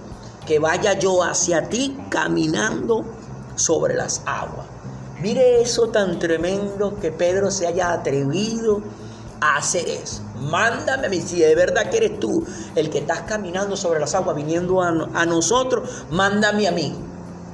que 0.46 0.60
vaya 0.60 0.96
yo 0.96 1.24
hacia 1.24 1.68
ti 1.68 1.98
caminando 2.08 3.04
sobre 3.56 3.94
las 3.94 4.22
aguas. 4.26 4.71
Mire 5.22 5.62
eso 5.62 5.88
tan 5.90 6.18
tremendo 6.18 6.98
que 7.00 7.12
Pedro 7.12 7.52
se 7.52 7.68
haya 7.68 7.92
atrevido 7.92 8.82
a 9.40 9.58
hacer 9.58 9.88
eso. 9.88 10.22
Mándame 10.40 11.06
a 11.06 11.10
mí, 11.10 11.20
si 11.20 11.38
de 11.38 11.54
verdad 11.54 11.88
que 11.90 11.98
eres 11.98 12.18
tú 12.18 12.44
el 12.74 12.90
que 12.90 12.98
estás 12.98 13.20
caminando 13.20 13.76
sobre 13.76 14.00
las 14.00 14.16
aguas, 14.16 14.34
viniendo 14.34 14.82
a, 14.82 15.24
nosotros, 15.24 16.06
mándame 16.10 16.66
a 16.66 16.72
mí. 16.72 16.92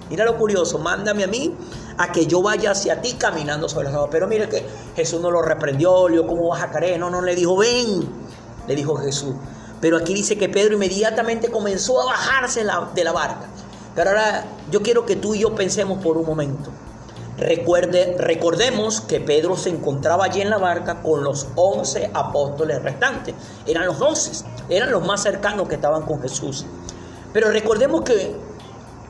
Mira 0.09 0.25
lo 0.25 0.39
curioso, 0.39 0.79
mándame 0.79 1.25
a 1.25 1.27
mí 1.27 1.55
a 1.99 2.11
que 2.11 2.27
yo 2.27 2.41
vaya 2.41 2.71
hacia 2.71 3.03
ti 3.03 3.17
caminando 3.19 3.69
sobre 3.69 3.85
las 3.85 3.95
aguas. 3.97 4.09
Pero 4.11 4.29
mire 4.29 4.49
que 4.49 4.65
Jesús 4.97 5.21
no 5.21 5.31
lo 5.31 5.43
reprendió, 5.43 6.09
le 6.09 6.17
dijo, 6.17 6.27
¿cómo 6.27 6.49
vas 6.49 6.63
a? 6.63 6.97
No, 6.97 7.11
no, 7.11 7.21
le 7.21 7.35
dijo, 7.35 7.55
ven, 7.59 8.09
le 8.67 8.75
dijo 8.75 8.97
Jesús. 8.97 9.35
Pero 9.83 9.99
aquí 9.99 10.15
dice 10.15 10.39
que 10.39 10.49
Pedro 10.49 10.77
inmediatamente 10.77 11.51
comenzó 11.51 12.01
a 12.01 12.07
bajarse 12.07 12.65
de 12.95 13.05
la 13.05 13.13
barca. 13.13 13.47
Pero 13.95 14.09
ahora 14.09 14.47
yo 14.71 14.81
quiero 14.83 15.05
que 15.05 15.17
tú 15.17 15.35
y 15.35 15.41
yo 15.41 15.55
pensemos 15.55 16.03
por 16.03 16.17
un 16.17 16.25
momento. 16.25 16.71
Recuerde, 17.39 18.17
recordemos 18.19 19.01
que 19.01 19.21
Pedro 19.21 19.57
se 19.57 19.71
encontraba 19.71 20.25
allí 20.25 20.41
en 20.41 20.51
la 20.51 20.59
barca 20.59 21.03
con 21.03 21.23
los 21.23 21.47
once 21.55 22.11
apóstoles 22.13 22.83
restantes. 22.83 23.33
Eran 23.65 23.87
los 23.87 24.01
doce, 24.01 24.45
eran 24.69 24.91
los 24.91 25.07
más 25.07 25.23
cercanos 25.23 25.69
que 25.69 25.77
estaban 25.77 26.03
con 26.03 26.21
Jesús. 26.21 26.67
Pero 27.33 27.53
recordemos 27.53 28.03
que, 28.03 28.35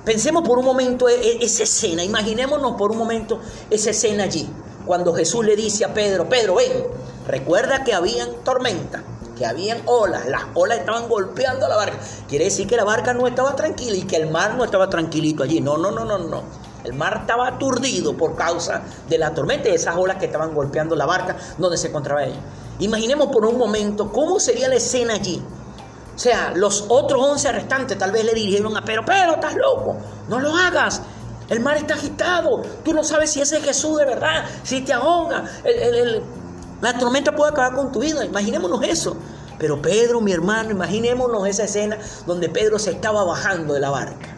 pensemos 0.05 0.47
por 0.47 0.59
un 0.59 0.67
momento 0.67 1.09
e, 1.09 1.15
e, 1.15 1.45
esa 1.45 1.63
escena, 1.63 2.05
imaginémonos 2.05 2.77
por 2.77 2.91
un 2.91 2.99
momento 2.99 3.41
esa 3.71 3.91
escena 3.91 4.25
allí. 4.25 4.47
Cuando 4.85 5.15
Jesús 5.15 5.47
le 5.47 5.57
dice 5.57 5.87
a 5.87 5.95
Pedro, 5.95 6.29
Pedro, 6.29 6.57
ven, 6.57 6.85
recuerda 7.27 7.83
que 7.83 7.95
habían 7.95 8.29
tormenta, 8.45 9.03
que 9.39 9.47
habían 9.47 9.81
olas, 9.87 10.27
las 10.27 10.43
olas 10.53 10.81
estaban 10.81 11.09
golpeando 11.09 11.67
la 11.67 11.77
barca. 11.77 11.99
Quiere 12.29 12.45
decir 12.45 12.67
que 12.67 12.77
la 12.77 12.85
barca 12.85 13.15
no 13.15 13.27
estaba 13.27 13.57
tranquila 13.57 13.97
y 13.97 14.03
que 14.03 14.17
el 14.17 14.31
mar 14.31 14.55
no 14.55 14.65
estaba 14.65 14.91
tranquilito 14.91 15.45
allí. 15.45 15.63
No, 15.63 15.79
no, 15.79 15.91
no, 15.91 16.05
no, 16.05 16.19
no. 16.19 16.68
El 16.89 16.95
mar 16.95 17.19
estaba 17.21 17.49
aturdido 17.49 18.17
por 18.17 18.35
causa 18.35 18.81
de 19.07 19.19
la 19.19 19.35
tormenta 19.35 19.69
y 19.69 19.73
esas 19.75 19.95
olas 19.95 20.17
que 20.17 20.25
estaban 20.25 20.55
golpeando 20.55 20.97
la 20.97 21.05
barca 21.05 21.37
donde 21.59 21.77
se 21.77 21.89
encontraba 21.89 22.25
ella. 22.25 22.41
Imaginemos 22.79 23.29
por 23.29 23.45
un 23.45 23.59
momento 23.59 24.11
cómo 24.11 24.41
sería 24.41 24.71
la 24.71 24.77
escena 24.77 25.13
allí. 25.13 25.45
O 26.17 26.19
sea, 26.19 26.53
los 26.55 26.87
otros 26.89 27.23
once 27.23 27.53
restantes 27.53 27.99
tal 27.99 28.11
vez 28.11 28.25
le 28.25 28.33
dirigieron 28.33 28.75
a 28.75 28.83
Pedro, 28.87 29.05
pero 29.05 29.35
estás 29.35 29.55
loco, 29.55 29.99
no 30.29 30.41
lo 30.41 30.57
hagas. 30.57 31.03
El 31.51 31.61
mar 31.61 31.77
está 31.77 31.93
agitado, 31.93 32.63
tú 32.83 32.95
no 32.95 33.05
sabes 33.05 33.33
si 33.33 33.43
ese 33.43 33.59
es 33.59 33.65
Jesús 33.65 33.99
de 33.99 34.07
verdad, 34.07 34.47
si 34.63 34.81
te 34.81 34.95
ahoga, 34.95 35.45
la 36.81 36.99
tormenta 36.99 37.37
puede 37.37 37.51
acabar 37.51 37.75
con 37.75 37.93
tu 37.93 38.01
vida, 38.01 38.25
imaginémonos 38.25 38.83
eso. 38.83 39.15
Pero 39.59 39.83
Pedro, 39.83 40.23
mi 40.23 40.33
hermano, 40.33 40.71
imaginémonos 40.71 41.47
esa 41.47 41.65
escena 41.65 41.99
donde 42.27 42.49
Pedro 42.49 42.79
se 42.79 42.93
estaba 42.93 43.25
bajando 43.25 43.75
de 43.75 43.81
la 43.81 43.91
barca 43.91 44.38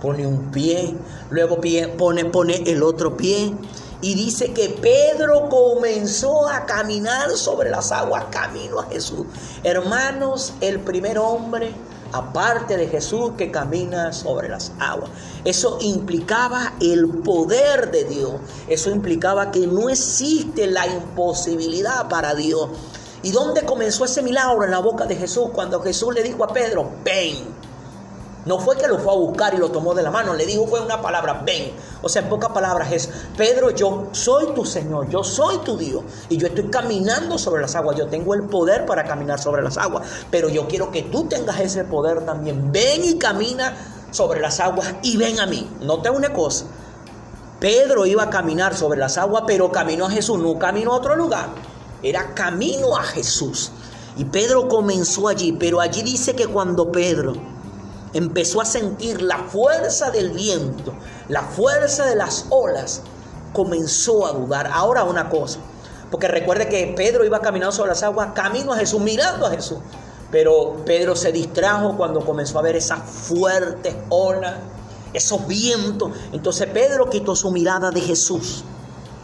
pone 0.00 0.26
un 0.26 0.50
pie, 0.50 0.94
luego 1.30 1.58
pone, 1.96 2.24
pone 2.26 2.62
el 2.66 2.82
otro 2.82 3.16
pie. 3.16 3.54
Y 4.00 4.14
dice 4.14 4.52
que 4.52 4.68
Pedro 4.68 5.48
comenzó 5.48 6.48
a 6.48 6.66
caminar 6.66 7.30
sobre 7.30 7.68
las 7.68 7.90
aguas, 7.90 8.26
camino 8.30 8.78
a 8.78 8.84
Jesús. 8.84 9.26
Hermanos, 9.64 10.52
el 10.60 10.78
primer 10.78 11.18
hombre, 11.18 11.72
aparte 12.12 12.76
de 12.76 12.86
Jesús, 12.86 13.32
que 13.36 13.50
camina 13.50 14.12
sobre 14.12 14.48
las 14.48 14.70
aguas. 14.78 15.10
Eso 15.44 15.78
implicaba 15.80 16.74
el 16.80 17.08
poder 17.08 17.90
de 17.90 18.04
Dios. 18.04 18.34
Eso 18.68 18.90
implicaba 18.90 19.50
que 19.50 19.66
no 19.66 19.88
existe 19.88 20.68
la 20.68 20.86
imposibilidad 20.86 22.08
para 22.08 22.36
Dios. 22.36 22.68
¿Y 23.22 23.32
dónde 23.32 23.64
comenzó 23.64 24.04
ese 24.04 24.22
milagro? 24.22 24.62
En 24.62 24.70
la 24.70 24.78
boca 24.78 25.06
de 25.06 25.16
Jesús, 25.16 25.48
cuando 25.52 25.82
Jesús 25.82 26.14
le 26.14 26.22
dijo 26.22 26.44
a 26.44 26.48
Pedro, 26.48 26.88
ven. 27.02 27.57
No 28.46 28.58
fue 28.58 28.76
que 28.76 28.86
lo 28.86 28.98
fue 28.98 29.12
a 29.12 29.16
buscar 29.16 29.54
y 29.54 29.58
lo 29.58 29.70
tomó 29.70 29.94
de 29.94 30.02
la 30.02 30.10
mano, 30.10 30.34
le 30.34 30.46
dijo 30.46 30.66
fue 30.66 30.80
una 30.80 31.02
palabra, 31.02 31.42
ven. 31.44 31.72
O 32.02 32.08
sea, 32.08 32.22
en 32.22 32.28
pocas 32.28 32.50
palabras 32.50 32.92
es, 32.92 33.10
Pedro, 33.36 33.70
yo 33.70 34.06
soy 34.12 34.52
tu 34.54 34.64
Señor, 34.64 35.08
yo 35.08 35.22
soy 35.24 35.58
tu 35.58 35.76
Dios 35.76 36.02
y 36.28 36.36
yo 36.36 36.46
estoy 36.46 36.70
caminando 36.70 37.36
sobre 37.36 37.60
las 37.60 37.74
aguas, 37.74 37.96
yo 37.96 38.06
tengo 38.06 38.34
el 38.34 38.44
poder 38.44 38.86
para 38.86 39.04
caminar 39.04 39.38
sobre 39.38 39.62
las 39.62 39.76
aguas, 39.76 40.06
pero 40.30 40.48
yo 40.48 40.66
quiero 40.68 40.90
que 40.90 41.02
tú 41.02 41.24
tengas 41.24 41.60
ese 41.60 41.84
poder 41.84 42.24
también. 42.24 42.72
Ven 42.72 43.04
y 43.04 43.18
camina 43.18 43.76
sobre 44.10 44.40
las 44.40 44.60
aguas 44.60 44.94
y 45.02 45.16
ven 45.16 45.40
a 45.40 45.46
mí. 45.46 45.68
Nota 45.80 46.10
una 46.10 46.32
cosa, 46.32 46.64
Pedro 47.60 48.06
iba 48.06 48.22
a 48.22 48.30
caminar 48.30 48.76
sobre 48.76 49.00
las 49.00 49.18
aguas, 49.18 49.42
pero 49.46 49.72
caminó 49.72 50.06
a 50.06 50.10
Jesús, 50.10 50.38
no 50.38 50.58
caminó 50.58 50.92
a 50.92 50.96
otro 50.96 51.16
lugar, 51.16 51.48
era 52.02 52.34
camino 52.34 52.96
a 52.96 53.02
Jesús. 53.02 53.72
Y 54.16 54.24
Pedro 54.24 54.68
comenzó 54.68 55.28
allí, 55.28 55.52
pero 55.52 55.80
allí 55.80 56.02
dice 56.02 56.34
que 56.34 56.46
cuando 56.46 56.90
Pedro 56.92 57.34
empezó 58.12 58.60
a 58.60 58.64
sentir 58.64 59.22
la 59.22 59.38
fuerza 59.38 60.10
del 60.10 60.30
viento, 60.30 60.94
la 61.28 61.42
fuerza 61.42 62.06
de 62.06 62.16
las 62.16 62.46
olas, 62.50 63.02
comenzó 63.52 64.26
a 64.26 64.32
dudar. 64.32 64.70
Ahora 64.72 65.04
una 65.04 65.28
cosa, 65.28 65.58
porque 66.10 66.28
recuerde 66.28 66.68
que 66.68 66.92
Pedro 66.96 67.24
iba 67.24 67.40
caminando 67.40 67.72
sobre 67.72 67.90
las 67.90 68.02
aguas, 68.02 68.32
camino 68.34 68.72
a 68.72 68.76
Jesús, 68.76 69.00
mirando 69.00 69.46
a 69.46 69.50
Jesús. 69.50 69.78
Pero 70.30 70.84
Pedro 70.84 71.16
se 71.16 71.32
distrajo 71.32 71.96
cuando 71.96 72.24
comenzó 72.24 72.58
a 72.58 72.62
ver 72.62 72.76
esas 72.76 73.00
fuertes 73.00 73.94
olas, 74.10 74.56
esos 75.12 75.46
vientos. 75.46 76.12
Entonces 76.32 76.66
Pedro 76.68 77.08
quitó 77.08 77.34
su 77.34 77.50
mirada 77.50 77.90
de 77.90 78.00
Jesús 78.00 78.64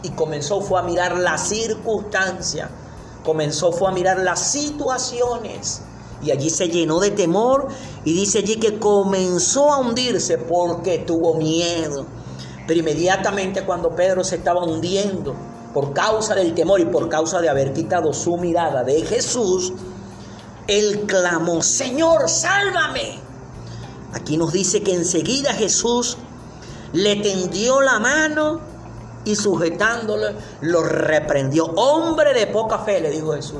y 0.01 0.09
comenzó 0.11 0.61
fue 0.61 0.79
a 0.79 0.83
mirar 0.83 1.17
las 1.17 1.47
circunstancias, 1.47 2.69
comenzó 3.23 3.71
fue 3.71 3.89
a 3.89 3.91
mirar 3.91 4.19
las 4.19 4.39
situaciones. 4.51 5.81
Y 6.23 6.31
allí 6.31 6.49
se 6.49 6.69
llenó 6.69 6.99
de 6.99 7.11
temor 7.11 7.67
y 8.03 8.13
dice 8.13 8.39
allí 8.39 8.55
que 8.55 8.79
comenzó 8.79 9.71
a 9.71 9.77
hundirse 9.77 10.37
porque 10.37 10.99
tuvo 10.99 11.35
miedo. 11.35 12.05
Pero 12.67 12.79
inmediatamente 12.79 13.63
cuando 13.63 13.95
Pedro 13.95 14.23
se 14.23 14.37
estaba 14.37 14.63
hundiendo 14.63 15.35
por 15.73 15.93
causa 15.93 16.35
del 16.35 16.53
temor 16.53 16.79
y 16.79 16.85
por 16.85 17.09
causa 17.09 17.41
de 17.41 17.49
haber 17.49 17.73
quitado 17.73 18.13
su 18.13 18.37
mirada 18.37 18.83
de 18.83 19.01
Jesús, 19.03 19.73
él 20.67 21.03
clamó, 21.05 21.61
Señor, 21.61 22.29
sálvame. 22.29 23.19
Aquí 24.13 24.37
nos 24.37 24.53
dice 24.53 24.81
que 24.81 24.93
enseguida 24.93 25.53
Jesús 25.53 26.17
le 26.93 27.17
tendió 27.17 27.81
la 27.81 27.99
mano 27.99 28.61
y 29.25 29.35
sujetándole 29.35 30.35
lo 30.61 30.83
reprendió. 30.83 31.65
Hombre 31.65 32.33
de 32.33 32.47
poca 32.47 32.79
fe, 32.79 33.01
le 33.01 33.09
dijo 33.09 33.33
Jesús, 33.33 33.59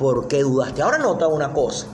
¿por 0.00 0.28
qué 0.28 0.42
dudaste? 0.42 0.80
Ahora 0.80 0.96
nota 0.96 1.26
una 1.26 1.52
cosa. 1.52 1.86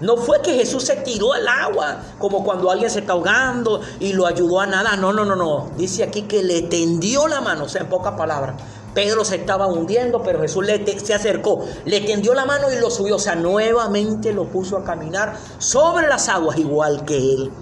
No 0.00 0.16
fue 0.16 0.42
que 0.42 0.54
Jesús 0.54 0.82
se 0.82 0.96
tiró 0.96 1.32
al 1.32 1.46
agua 1.46 1.98
como 2.18 2.42
cuando 2.42 2.70
alguien 2.70 2.90
se 2.90 3.00
está 3.00 3.12
ahogando 3.12 3.82
y 4.00 4.14
lo 4.14 4.26
ayudó 4.26 4.60
a 4.60 4.66
nadar. 4.66 4.98
No, 4.98 5.12
no, 5.12 5.24
no, 5.24 5.36
no. 5.36 5.70
Dice 5.76 6.02
aquí 6.02 6.22
que 6.22 6.42
le 6.42 6.62
tendió 6.62 7.28
la 7.28 7.40
mano, 7.40 7.64
o 7.64 7.68
sea, 7.68 7.82
en 7.82 7.88
pocas 7.88 8.14
palabras. 8.14 8.60
Pedro 8.94 9.24
se 9.24 9.36
estaba 9.36 9.68
hundiendo, 9.68 10.22
pero 10.22 10.40
Jesús 10.40 10.64
le 10.66 10.84
se 10.98 11.14
acercó, 11.14 11.64
le 11.84 12.00
tendió 12.00 12.34
la 12.34 12.46
mano 12.46 12.72
y 12.72 12.80
lo 12.80 12.90
subió. 12.90 13.16
O 13.16 13.20
sea, 13.20 13.36
nuevamente 13.36 14.32
lo 14.32 14.46
puso 14.46 14.76
a 14.76 14.82
caminar 14.82 15.36
sobre 15.58 16.08
las 16.08 16.28
aguas 16.28 16.58
igual 16.58 17.04
que 17.04 17.16
él. 17.16 17.52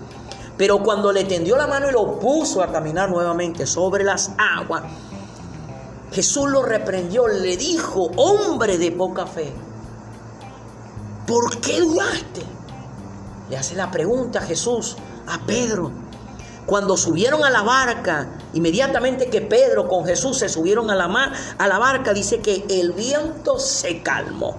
Pero 0.57 0.83
cuando 0.83 1.13
le 1.13 1.25
tendió 1.25 1.57
la 1.57 1.67
mano 1.67 1.89
y 1.91 1.93
lo 1.93 2.19
puso 2.19 2.63
a 2.63 2.73
caminar 2.73 3.11
nuevamente 3.11 3.67
sobre 3.67 4.03
las 4.03 4.31
aguas, 4.39 4.85
Jesús 6.13 6.51
lo 6.51 6.63
reprendió, 6.63 7.29
le 7.29 7.57
dijo, 7.57 8.11
hombre 8.17 8.79
de 8.79 8.93
poca 8.93 9.27
fe, 9.27 9.53
¿por 11.27 11.61
qué 11.61 11.81
dudaste? 11.81 12.43
Le 13.51 13.57
hace 13.57 13.75
la 13.75 13.91
pregunta 13.91 14.41
a 14.41 14.43
Jesús 14.43 14.97
a 15.27 15.39
Pedro. 15.47 15.91
Cuando 16.67 16.97
subieron 16.97 17.45
a 17.45 17.51
la 17.51 17.63
barca, 17.63 18.29
inmediatamente 18.53 19.31
que 19.31 19.41
Pedro 19.41 19.89
con 19.89 20.05
Jesús 20.05 20.39
se 20.39 20.49
subieron 20.49 20.91
a 20.91 20.95
la, 20.95 21.09
mar, 21.09 21.33
a 21.57 21.67
la 21.67 21.79
barca, 21.79 22.13
dice 22.13 22.41
que 22.41 22.67
el 22.69 22.93
viento 22.93 23.59
se 23.59 24.03
calmó. 24.03 24.59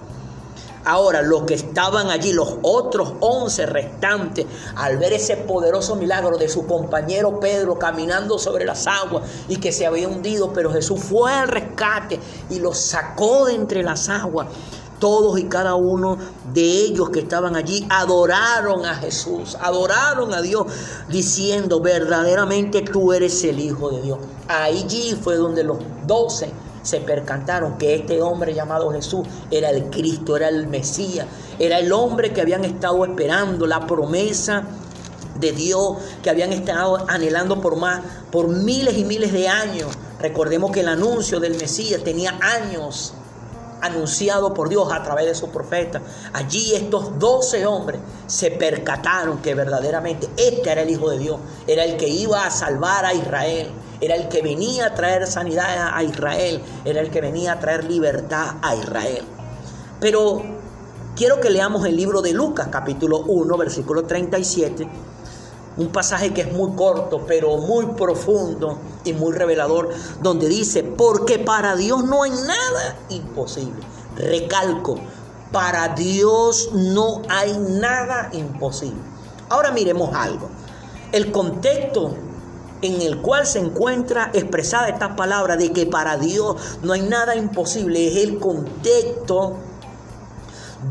Ahora, 0.86 1.22
los 1.22 1.44
que 1.44 1.56
estaban 1.56 2.10
allí, 2.10 2.32
los 2.32 2.56
otros 2.62 3.14
once 3.20 3.66
restantes, 3.66 4.46
al 4.76 4.98
ver 4.98 5.14
ese 5.14 5.36
poderoso 5.36 5.96
milagro 5.96 6.38
de 6.38 6.48
su 6.48 6.66
compañero 6.66 7.40
Pedro 7.40 7.78
caminando 7.78 8.40
sobre 8.40 8.66
las 8.66 8.88
aguas 8.88 9.24
y 9.48 9.58
que 9.58 9.72
se 9.72 9.86
había 9.86 10.08
hundido, 10.08 10.54
pero 10.54 10.72
Jesús 10.72 11.02
fue 11.02 11.34
al 11.34 11.48
rescate 11.48 12.20
y 12.50 12.60
los 12.60 12.78
sacó 12.78 13.46
de 13.46 13.56
entre 13.56 13.84
las 13.84 14.10
aguas. 14.10 14.48
Todos 15.00 15.40
y 15.40 15.46
cada 15.46 15.76
uno 15.76 16.18
de 16.54 16.62
ellos 16.62 17.10
que 17.10 17.22
estaban 17.22 17.56
allí 17.56 17.88
adoraron 17.90 18.86
a 18.86 18.96
Jesús, 18.96 19.58
adoraron 19.62 20.34
a 20.34 20.42
Dios, 20.42 20.66
diciendo, 21.08 21.80
verdaderamente 21.80 22.82
tú 22.82 23.14
eres 23.14 23.42
el 23.46 23.60
Hijo 23.60 23.92
de 23.92 24.02
Dios. 24.02 24.20
Allí 24.50 25.18
fue 25.22 25.38
donde 25.38 25.64
los 25.64 25.78
doce 26.06 26.52
se 26.82 27.00
percantaron 27.02 27.78
que 27.78 27.96
este 27.96 28.22
hombre 28.22 28.54
llamado 28.54 28.92
Jesús 28.92 29.28
era 29.52 29.70
el 29.70 29.90
Cristo, 29.90 30.36
era 30.36 30.50
el 30.50 30.68
Mesías, 30.68 31.28
era 31.58 31.80
el 31.80 31.92
hombre 31.92 32.34
que 32.34 32.42
habían 32.42 32.66
estado 32.66 33.04
esperando, 33.06 33.68
la 33.68 33.86
promesa 33.86 34.64
de 35.40 35.52
Dios 35.52 35.98
que 36.22 36.30
habían 36.30 36.52
estado 36.52 37.06
anhelando 37.08 37.62
por 37.62 37.78
más, 37.78 38.02
por 38.32 38.50
miles 38.50 38.98
y 38.98 39.06
miles 39.06 39.32
de 39.32 39.48
años. 39.48 39.88
Recordemos 40.20 40.72
que 40.72 40.82
el 40.82 40.90
anuncio 40.90 41.40
del 41.40 41.56
Mesías 41.56 42.04
tenía 42.04 42.38
años 42.42 43.14
anunciado 43.82 44.54
por 44.54 44.70
Dios 44.70 44.92
a 44.92 45.04
través 45.04 45.26
de 45.26 45.36
su 45.36 45.50
profeta. 45.50 46.02
Allí 46.34 46.76
estos 46.76 47.18
doce 47.18 47.66
hombres 47.66 48.02
se 48.28 48.52
percataron 48.52 49.42
que 49.42 49.56
verdaderamente 49.56 50.28
este 50.36 50.72
era 50.72 50.82
el 50.82 50.90
Hijo 50.90 51.10
de 51.10 51.20
Dios, 51.20 51.40
era 51.68 51.86
el 51.86 51.98
que 51.98 52.08
iba 52.08 52.46
a 52.46 52.52
salvar 52.52 53.06
a 53.06 53.14
Israel, 53.14 53.72
era 54.02 54.16
el 54.16 54.30
que 54.30 54.42
venía 54.42 54.88
a 54.88 54.94
traer 54.94 55.28
sanidad 55.28 55.92
a 55.94 56.04
Israel, 56.04 56.62
era 56.86 57.02
el 57.02 57.10
que 57.10 57.22
venía 57.22 57.54
a 57.54 57.60
traer 57.60 57.84
libertad 57.84 58.56
a 58.62 58.76
Israel. 58.76 59.26
Pero 60.00 60.42
quiero 61.16 61.40
que 61.40 61.50
leamos 61.50 61.86
el 61.86 61.96
libro 61.96 62.22
de 62.22 62.34
Lucas, 62.34 62.70
capítulo 62.72 63.20
1, 63.20 63.58
versículo 63.58 64.04
37 64.04 64.88
un 65.80 65.94
pasaje 65.94 66.34
que 66.34 66.42
es 66.42 66.52
muy 66.52 66.76
corto, 66.76 67.26
pero 67.26 67.56
muy 67.58 67.86
profundo 67.88 68.78
y 69.06 69.14
muy 69.14 69.32
revelador, 69.32 69.90
donde 70.22 70.50
dice, 70.50 70.84
porque 70.84 71.40
para 71.40 71.76
Dios 71.78 72.04
no 72.04 72.24
hay 72.24 72.32
nada 72.32 72.98
imposible. 73.08 73.80
Recalco, 74.18 75.00
para 75.54 75.90
Dios 75.96 76.72
no 76.74 77.22
hay 77.30 77.58
nada 77.58 78.30
imposible. 78.34 79.02
Ahora 79.48 79.72
miremos 79.72 80.14
algo. 80.14 80.50
El 81.14 81.32
contexto 81.32 82.14
en 82.82 83.02
el 83.02 83.22
cual 83.22 83.46
se 83.46 83.60
encuentra 83.60 84.32
expresada 84.34 84.90
esta 84.90 85.16
palabra 85.16 85.58
de 85.58 85.72
que 85.72 85.86
para 85.86 86.18
Dios 86.18 86.56
no 86.82 86.94
hay 86.94 87.02
nada 87.02 87.36
imposible 87.36 88.08
es 88.08 88.18
el 88.18 88.40
contexto 88.40 89.58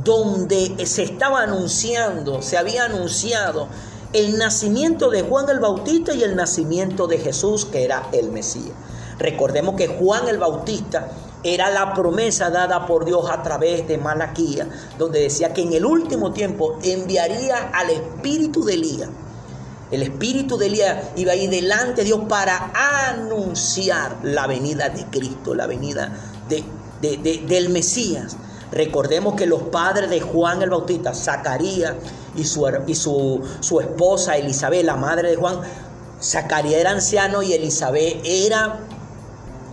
donde 0.04 0.86
se 0.86 1.02
estaba 1.02 1.42
anunciando, 1.42 2.42
se 2.42 2.58
había 2.58 2.84
anunciado 2.84 3.68
el 4.12 4.38
nacimiento 4.38 5.10
de 5.10 5.22
Juan 5.22 5.48
el 5.48 5.60
Bautista 5.60 6.14
y 6.14 6.22
el 6.22 6.36
nacimiento 6.36 7.06
de 7.06 7.18
Jesús, 7.18 7.64
que 7.66 7.84
era 7.84 8.08
el 8.12 8.30
Mesías. 8.30 8.72
Recordemos 9.18 9.74
que 9.74 9.88
Juan 9.88 10.28
el 10.28 10.38
Bautista 10.38 11.08
era 11.42 11.70
la 11.70 11.94
promesa 11.94 12.50
dada 12.50 12.86
por 12.86 13.04
Dios 13.04 13.28
a 13.30 13.42
través 13.42 13.86
de 13.86 13.98
Malaquía, 13.98 14.68
donde 14.98 15.20
decía 15.20 15.52
que 15.52 15.62
en 15.62 15.72
el 15.72 15.84
último 15.84 16.32
tiempo 16.32 16.78
enviaría 16.82 17.70
al 17.72 17.90
espíritu 17.90 18.64
de 18.64 18.74
Elías. 18.74 19.08
El 19.90 20.02
espíritu 20.02 20.58
de 20.58 20.66
Elías 20.66 20.98
iba 21.16 21.32
a 21.32 21.36
ir 21.36 21.48
delante 21.48 22.02
de 22.02 22.06
Dios 22.06 22.20
para 22.28 22.72
anunciar 23.08 24.18
la 24.22 24.46
venida 24.46 24.88
de 24.90 25.04
Cristo, 25.06 25.54
la 25.54 25.66
venida 25.66 26.12
de, 26.48 26.62
del 27.46 27.70
Mesías. 27.70 28.36
Recordemos 28.70 29.34
que 29.34 29.46
los 29.46 29.62
padres 29.64 30.10
de 30.10 30.20
Juan 30.20 30.60
el 30.60 30.70
Bautista, 30.70 31.14
Zacarías 31.14 31.94
y 32.36 32.44
su, 32.44 32.70
y 32.86 32.94
su, 32.94 33.42
su 33.60 33.80
esposa 33.80 34.36
Elizabeth, 34.36 34.84
la 34.84 34.96
madre 34.96 35.30
de 35.30 35.36
Juan, 35.36 35.60
Zacarías 36.22 36.80
era 36.80 36.90
anciano 36.90 37.42
y 37.42 37.54
Elizabeth 37.54 38.20
era 38.24 38.80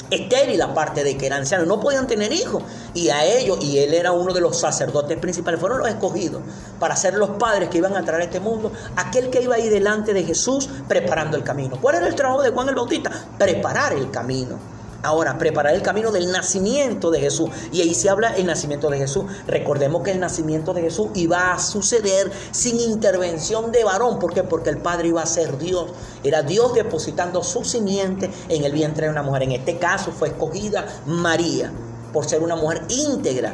estéril 0.10 0.62
aparte 0.62 1.04
de 1.04 1.18
que 1.18 1.26
era 1.26 1.38
anciano, 1.38 1.66
no 1.66 1.80
podían 1.80 2.08
tener 2.08 2.32
hijos. 2.32 2.64
Y 2.94 3.10
a 3.10 3.26
ellos, 3.26 3.60
y 3.62 3.80
él 3.80 3.94
era 3.94 4.12
uno 4.12 4.34
de 4.34 4.42
los 4.42 4.60
sacerdotes 4.60 5.18
principales, 5.18 5.60
fueron 5.60 5.80
los 5.80 5.90
escogidos 5.90 6.42
para 6.80 6.96
ser 6.96 7.16
los 7.16 7.32
padres 7.32 7.70
que 7.70 7.78
iban 7.78 7.96
a 7.96 8.04
traer 8.04 8.22
a 8.22 8.26
este 8.26 8.40
mundo, 8.40 8.72
aquel 8.96 9.30
que 9.30 9.42
iba 9.42 9.56
ahí 9.56 9.70
delante 9.70 10.14
de 10.14 10.24
Jesús 10.24 10.70
preparando 10.88 11.38
el 11.38 11.44
camino. 11.44 11.78
¿Cuál 11.82 11.96
era 11.96 12.08
el 12.08 12.16
trabajo 12.16 12.42
de 12.42 12.52
Juan 12.52 12.70
el 12.70 12.76
Bautista? 12.76 13.12
Preparar 13.38 13.94
el 13.94 14.12
camino. 14.12 14.75
Ahora, 15.06 15.38
preparar 15.38 15.76
el 15.76 15.84
camino 15.84 16.12
del 16.12 16.32
nacimiento 16.32 17.12
de 17.12 17.20
Jesús. 17.20 17.52
Y 17.72 17.82
ahí 17.82 17.94
se 17.94 18.10
habla 18.10 18.36
el 18.36 18.48
nacimiento 18.48 18.90
de 18.90 18.98
Jesús. 18.98 19.26
Recordemos 19.46 20.02
que 20.02 20.12
el 20.12 20.20
nacimiento 20.20 20.74
de 20.74 20.82
Jesús 20.82 21.10
iba 21.14 21.54
a 21.54 21.60
suceder 21.60 22.32
sin 22.50 22.80
intervención 22.80 23.72
de 23.72 23.84
varón. 23.84 24.18
¿Por 24.18 24.34
qué? 24.34 24.42
Porque 24.42 24.72
el 24.72 24.80
Padre 24.80 25.10
iba 25.10 25.22
a 25.22 25.28
ser 25.28 25.60
Dios. 25.60 25.92
Era 26.24 26.42
Dios 26.42 26.74
depositando 26.74 27.44
su 27.44 27.64
simiente 27.64 28.32
en 28.50 28.64
el 28.64 28.72
vientre 28.72 29.06
de 29.06 29.12
una 29.12 29.22
mujer. 29.22 29.44
En 29.44 29.52
este 29.52 29.78
caso 29.78 30.12
fue 30.12 30.30
escogida 30.30 30.88
María 31.06 31.72
por 32.12 32.26
ser 32.26 32.42
una 32.42 32.56
mujer 32.56 32.82
íntegra, 32.90 33.54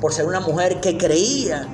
por 0.00 0.12
ser 0.12 0.26
una 0.26 0.38
mujer 0.38 0.80
que 0.80 0.96
creía 0.96 1.66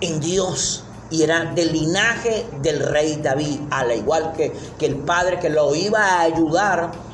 en 0.00 0.20
Dios 0.20 0.84
y 1.10 1.22
era 1.22 1.52
del 1.52 1.72
linaje 1.72 2.46
del 2.62 2.80
rey 2.80 3.20
David, 3.22 3.60
al 3.70 3.92
igual 3.92 4.32
que, 4.34 4.50
que 4.78 4.86
el 4.86 4.96
padre 4.96 5.38
que 5.38 5.50
lo 5.50 5.74
iba 5.74 6.00
a 6.00 6.20
ayudar 6.22 7.13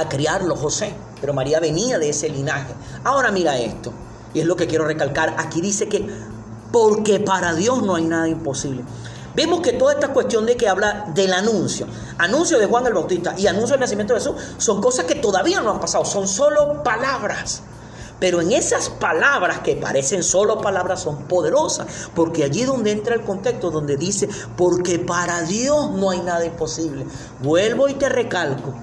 a 0.00 0.08
criarlo 0.08 0.56
José, 0.56 0.94
pero 1.20 1.34
María 1.34 1.60
venía 1.60 1.98
de 1.98 2.10
ese 2.10 2.28
linaje. 2.28 2.72
Ahora 3.04 3.30
mira 3.30 3.58
esto, 3.58 3.92
y 4.34 4.40
es 4.40 4.46
lo 4.46 4.56
que 4.56 4.66
quiero 4.66 4.84
recalcar. 4.84 5.34
Aquí 5.38 5.60
dice 5.60 5.88
que 5.88 6.08
porque 6.72 7.20
para 7.20 7.54
Dios 7.54 7.82
no 7.82 7.94
hay 7.94 8.04
nada 8.04 8.28
imposible. 8.28 8.84
Vemos 9.34 9.60
que 9.60 9.72
toda 9.72 9.92
esta 9.92 10.08
cuestión 10.08 10.46
de 10.46 10.56
que 10.56 10.68
habla 10.68 11.06
del 11.14 11.32
anuncio, 11.32 11.86
anuncio 12.18 12.58
de 12.58 12.66
Juan 12.66 12.86
el 12.86 12.94
Bautista 12.94 13.34
y 13.38 13.46
anuncio 13.46 13.74
del 13.74 13.80
nacimiento 13.80 14.14
de 14.14 14.20
Jesús, 14.20 14.34
son 14.58 14.80
cosas 14.80 15.04
que 15.04 15.14
todavía 15.14 15.60
no 15.60 15.70
han 15.70 15.80
pasado, 15.80 16.04
son 16.04 16.26
solo 16.26 16.82
palabras. 16.82 17.62
Pero 18.18 18.40
en 18.40 18.50
esas 18.50 18.88
palabras 18.88 19.60
que 19.60 19.76
parecen 19.76 20.24
solo 20.24 20.60
palabras 20.60 21.02
son 21.02 21.28
poderosas, 21.28 21.86
porque 22.16 22.42
allí 22.42 22.64
donde 22.64 22.90
entra 22.90 23.14
el 23.14 23.22
contexto, 23.22 23.70
donde 23.70 23.96
dice, 23.96 24.28
porque 24.56 24.98
para 24.98 25.42
Dios 25.42 25.92
no 25.92 26.10
hay 26.10 26.20
nada 26.22 26.44
imposible. 26.44 27.06
Vuelvo 27.40 27.88
y 27.88 27.94
te 27.94 28.08
recalco, 28.08 28.74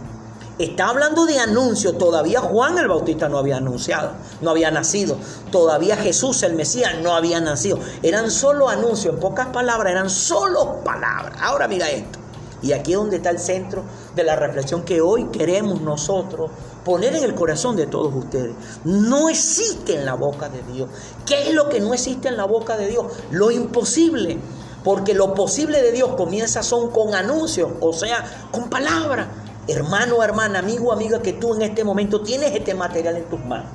Está 0.58 0.88
hablando 0.88 1.26
de 1.26 1.38
anuncio. 1.38 1.94
Todavía 1.98 2.40
Juan 2.40 2.78
el 2.78 2.88
Bautista 2.88 3.28
no 3.28 3.38
había 3.38 3.58
anunciado, 3.58 4.14
no 4.42 4.52
había 4.52 4.72
nacido. 4.72 5.18
Todavía 5.52 5.98
Jesús 5.98 6.44
el 6.44 6.54
Mesías 6.56 6.94
no 7.02 7.14
había 7.14 7.42
nacido. 7.42 7.80
Eran 8.02 8.32
solo 8.32 8.70
anuncios, 8.70 9.16
en 9.16 9.20
pocas 9.20 9.48
palabras, 9.48 9.92
eran 9.92 10.10
solo 10.10 10.82
palabras. 10.84 11.38
Ahora 11.42 11.68
mira 11.68 11.90
esto. 11.90 12.20
Y 12.62 12.72
aquí 12.72 12.94
es 12.94 12.98
donde 12.98 13.18
está 13.18 13.32
el 13.32 13.40
centro 13.40 13.84
de 14.16 14.24
la 14.24 14.38
reflexión 14.38 14.84
que 14.84 15.02
hoy 15.02 15.26
queremos 15.26 15.82
nosotros 15.82 16.50
poner 16.86 17.16
en 17.16 17.24
el 17.24 17.36
corazón 17.36 17.76
de 17.76 17.88
todos 17.88 18.14
ustedes. 18.16 18.56
No 18.86 19.28
existe 19.28 19.96
en 19.96 20.06
la 20.06 20.14
boca 20.14 20.48
de 20.48 20.64
Dios. 20.72 20.90
¿Qué 21.26 21.50
es 21.50 21.54
lo 21.54 21.68
que 21.68 21.82
no 21.82 21.94
existe 21.94 22.30
en 22.30 22.38
la 22.38 22.46
boca 22.46 22.78
de 22.78 22.88
Dios? 22.88 23.08
Lo 23.32 23.52
imposible. 23.52 24.40
Porque 24.86 25.14
lo 25.16 25.34
posible 25.34 25.82
de 25.82 25.92
Dios 25.92 26.12
comienza 26.16 26.64
son 26.64 26.92
con 26.92 27.14
anuncios, 27.14 27.72
o 27.82 27.92
sea, 27.92 28.24
con 28.52 28.70
palabras. 28.70 29.28
Hermano, 29.68 30.22
hermana, 30.22 30.60
amigo, 30.60 30.94
amiga, 30.94 31.22
que 31.22 31.34
tú 31.34 31.56
en 31.56 31.64
este 31.64 31.84
momento 31.84 32.22
tienes 32.22 32.54
este 32.54 32.76
material 32.76 33.18
en 33.18 33.26
tus 33.26 33.44
manos. 33.44 33.70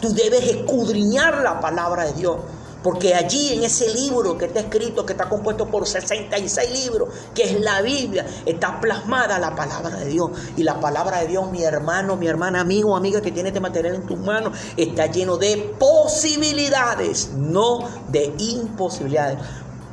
Tú 0.00 0.12
debes 0.14 0.42
escudriñar 0.44 1.42
la 1.42 1.60
palabra 1.60 2.04
de 2.04 2.12
Dios. 2.14 2.36
Porque 2.82 3.14
allí 3.14 3.52
en 3.52 3.62
ese 3.62 3.94
libro 3.94 4.36
que 4.36 4.46
está 4.46 4.60
escrito, 4.60 5.06
que 5.06 5.12
está 5.12 5.28
compuesto 5.28 5.66
por 5.66 5.86
66 5.86 6.84
libros, 6.84 7.10
que 7.32 7.44
es 7.44 7.60
la 7.60 7.80
Biblia, 7.80 8.26
está 8.44 8.80
plasmada 8.80 9.38
la 9.38 9.54
palabra 9.54 9.98
de 9.98 10.06
Dios. 10.06 10.30
Y 10.56 10.64
la 10.64 10.80
palabra 10.80 11.20
de 11.20 11.28
Dios, 11.28 11.48
mi 11.50 11.62
hermano, 11.62 12.16
mi 12.16 12.26
hermana, 12.26 12.60
amigo, 12.60 12.96
amiga 12.96 13.20
que 13.20 13.30
tiene 13.30 13.50
este 13.50 13.60
material 13.60 13.94
en 13.94 14.06
tus 14.06 14.18
manos, 14.18 14.58
está 14.76 15.06
lleno 15.06 15.36
de 15.36 15.76
posibilidades, 15.78 17.30
no 17.36 17.88
de 18.08 18.34
imposibilidades 18.38 19.38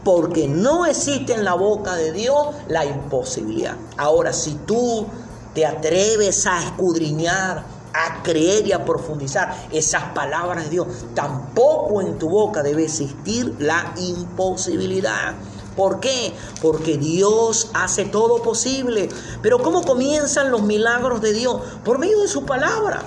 porque 0.03 0.47
no 0.47 0.85
existe 0.85 1.33
en 1.33 1.43
la 1.43 1.53
boca 1.53 1.95
de 1.95 2.11
Dios 2.11 2.47
la 2.67 2.85
imposibilidad. 2.85 3.75
Ahora, 3.97 4.33
si 4.33 4.53
tú 4.65 5.05
te 5.53 5.65
atreves 5.65 6.45
a 6.47 6.63
escudriñar, 6.63 7.63
a 7.93 8.21
creer 8.23 8.67
y 8.67 8.71
a 8.71 8.85
profundizar 8.85 9.67
esas 9.71 10.03
palabras 10.13 10.65
de 10.65 10.69
Dios, 10.69 10.87
tampoco 11.15 12.01
en 12.01 12.17
tu 12.17 12.29
boca 12.29 12.63
debe 12.63 12.85
existir 12.85 13.55
la 13.59 13.93
imposibilidad. 13.97 15.33
¿Por 15.75 15.99
qué? 15.99 16.33
Porque 16.61 16.97
Dios 16.97 17.71
hace 17.73 18.05
todo 18.05 18.41
posible. 18.41 19.09
Pero 19.41 19.59
¿cómo 19.59 19.81
comienzan 19.81 20.51
los 20.51 20.61
milagros 20.61 21.21
de 21.21 21.33
Dios? 21.33 21.61
Por 21.85 21.99
medio 21.99 22.21
de 22.21 22.27
su 22.27 22.45
palabra. 22.45 23.01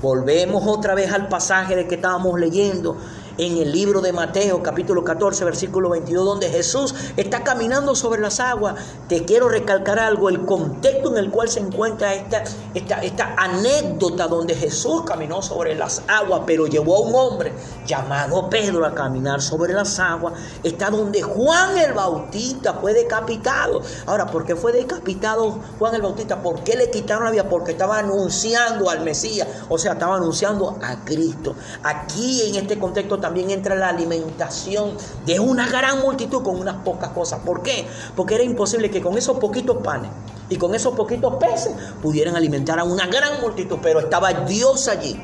Volvemos 0.00 0.64
otra 0.66 0.94
vez 0.94 1.12
al 1.12 1.28
pasaje 1.28 1.76
de 1.76 1.86
que 1.86 1.96
estábamos 1.96 2.40
leyendo 2.40 2.96
en 3.38 3.58
el 3.58 3.72
libro 3.72 4.00
de 4.00 4.12
Mateo 4.12 4.62
capítulo 4.62 5.04
14 5.04 5.44
versículo 5.44 5.90
22 5.90 6.24
donde 6.24 6.48
Jesús 6.48 6.94
está 7.16 7.42
caminando 7.42 7.94
sobre 7.94 8.20
las 8.20 8.40
aguas. 8.40 8.74
Te 9.08 9.24
quiero 9.24 9.48
recalcar 9.48 9.98
algo, 9.98 10.28
el 10.28 10.44
contexto 10.44 11.10
en 11.10 11.16
el 11.16 11.30
cual 11.30 11.48
se 11.48 11.60
encuentra 11.60 12.14
esta, 12.14 12.44
esta, 12.74 13.02
esta 13.02 13.34
anécdota 13.36 14.28
donde 14.28 14.54
Jesús 14.54 15.02
caminó 15.06 15.42
sobre 15.42 15.74
las 15.74 16.02
aguas, 16.08 16.42
pero 16.46 16.66
llevó 16.66 16.96
a 16.96 17.00
un 17.00 17.14
hombre 17.14 17.52
llamado 17.86 18.48
Pedro 18.48 18.84
a 18.84 18.94
caminar 18.94 19.40
sobre 19.40 19.72
las 19.72 19.98
aguas, 19.98 20.34
está 20.62 20.90
donde 20.90 21.22
Juan 21.22 21.78
el 21.78 21.92
Bautista 21.92 22.74
fue 22.74 22.92
decapitado. 22.92 23.80
Ahora, 24.06 24.26
¿por 24.26 24.44
qué 24.44 24.56
fue 24.56 24.72
decapitado 24.72 25.58
Juan 25.78 25.94
el 25.94 26.02
Bautista? 26.02 26.42
¿Por 26.42 26.62
qué 26.64 26.76
le 26.76 26.90
quitaron 26.90 27.24
la 27.24 27.30
vida? 27.30 27.48
Porque 27.48 27.72
estaba 27.72 27.98
anunciando 27.98 28.90
al 28.90 29.00
Mesías, 29.00 29.48
o 29.68 29.78
sea, 29.78 29.92
estaba 29.92 30.16
anunciando 30.16 30.78
a 30.82 31.04
Cristo. 31.04 31.54
Aquí 31.82 32.42
en 32.48 32.56
este 32.56 32.78
contexto 32.78 33.18
también 33.22 33.50
entra 33.50 33.74
la 33.74 33.88
alimentación 33.88 34.90
de 35.24 35.40
una 35.40 35.66
gran 35.68 36.00
multitud 36.00 36.42
con 36.42 36.60
unas 36.60 36.76
pocas 36.84 37.08
cosas. 37.10 37.40
¿Por 37.40 37.62
qué? 37.62 37.86
Porque 38.14 38.34
era 38.34 38.44
imposible 38.44 38.90
que 38.90 39.00
con 39.00 39.16
esos 39.16 39.38
poquitos 39.38 39.78
panes 39.78 40.10
y 40.50 40.56
con 40.56 40.74
esos 40.74 40.94
poquitos 40.94 41.36
peces 41.36 41.72
pudieran 42.02 42.36
alimentar 42.36 42.78
a 42.78 42.84
una 42.84 43.06
gran 43.06 43.40
multitud, 43.40 43.78
pero 43.80 44.00
estaba 44.00 44.32
Dios 44.32 44.88
allí. 44.88 45.18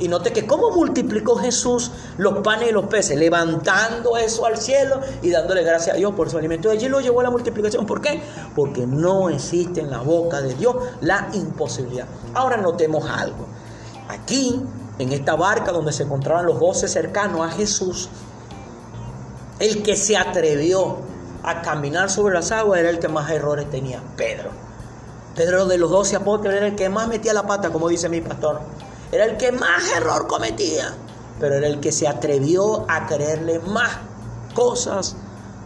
Y 0.00 0.08
note 0.08 0.32
que 0.32 0.44
cómo 0.44 0.72
multiplicó 0.72 1.36
Jesús 1.36 1.92
los 2.18 2.38
panes 2.38 2.70
y 2.70 2.72
los 2.72 2.86
peces, 2.86 3.16
levantando 3.16 4.16
eso 4.16 4.44
al 4.44 4.56
cielo 4.56 5.00
y 5.22 5.30
dándole 5.30 5.62
gracias 5.62 5.94
a 5.94 5.98
Dios 5.98 6.12
por 6.14 6.28
su 6.28 6.36
alimento. 6.36 6.68
allí 6.68 6.88
lo 6.88 7.00
llevó 7.00 7.20
a 7.20 7.24
la 7.24 7.30
multiplicación. 7.30 7.86
¿Por 7.86 8.00
qué? 8.00 8.20
Porque 8.56 8.86
no 8.86 9.28
existe 9.28 9.80
en 9.80 9.90
la 9.90 10.00
boca 10.00 10.40
de 10.40 10.54
Dios 10.54 10.74
la 11.00 11.28
imposibilidad. 11.34 12.06
Ahora 12.34 12.56
notemos 12.56 13.08
algo. 13.08 13.46
Aquí 14.08 14.60
en 14.98 15.12
esta 15.12 15.34
barca 15.34 15.72
donde 15.72 15.92
se 15.92 16.04
encontraban 16.04 16.46
los 16.46 16.60
doce 16.60 16.88
cercanos 16.88 17.40
a 17.46 17.50
Jesús, 17.50 18.08
el 19.58 19.82
que 19.82 19.96
se 19.96 20.16
atrevió 20.16 20.98
a 21.42 21.62
caminar 21.62 22.10
sobre 22.10 22.34
las 22.34 22.50
aguas 22.52 22.80
era 22.80 22.90
el 22.90 22.98
que 22.98 23.08
más 23.08 23.30
errores 23.30 23.68
tenía, 23.70 24.02
Pedro. 24.16 24.50
Pedro 25.34 25.66
de 25.66 25.78
los 25.78 25.90
doce 25.90 26.16
apóstoles 26.16 26.58
era 26.58 26.66
el 26.68 26.76
que 26.76 26.88
más 26.88 27.08
metía 27.08 27.32
la 27.32 27.46
pata, 27.46 27.70
como 27.70 27.88
dice 27.88 28.08
mi 28.08 28.20
pastor. 28.20 28.60
Era 29.10 29.24
el 29.24 29.36
que 29.36 29.52
más 29.52 29.90
error 29.96 30.26
cometía, 30.26 30.94
pero 31.40 31.56
era 31.56 31.66
el 31.66 31.80
que 31.80 31.92
se 31.92 32.08
atrevió 32.08 32.84
a 32.88 33.06
creerle 33.06 33.58
más 33.58 33.90
cosas 34.54 35.16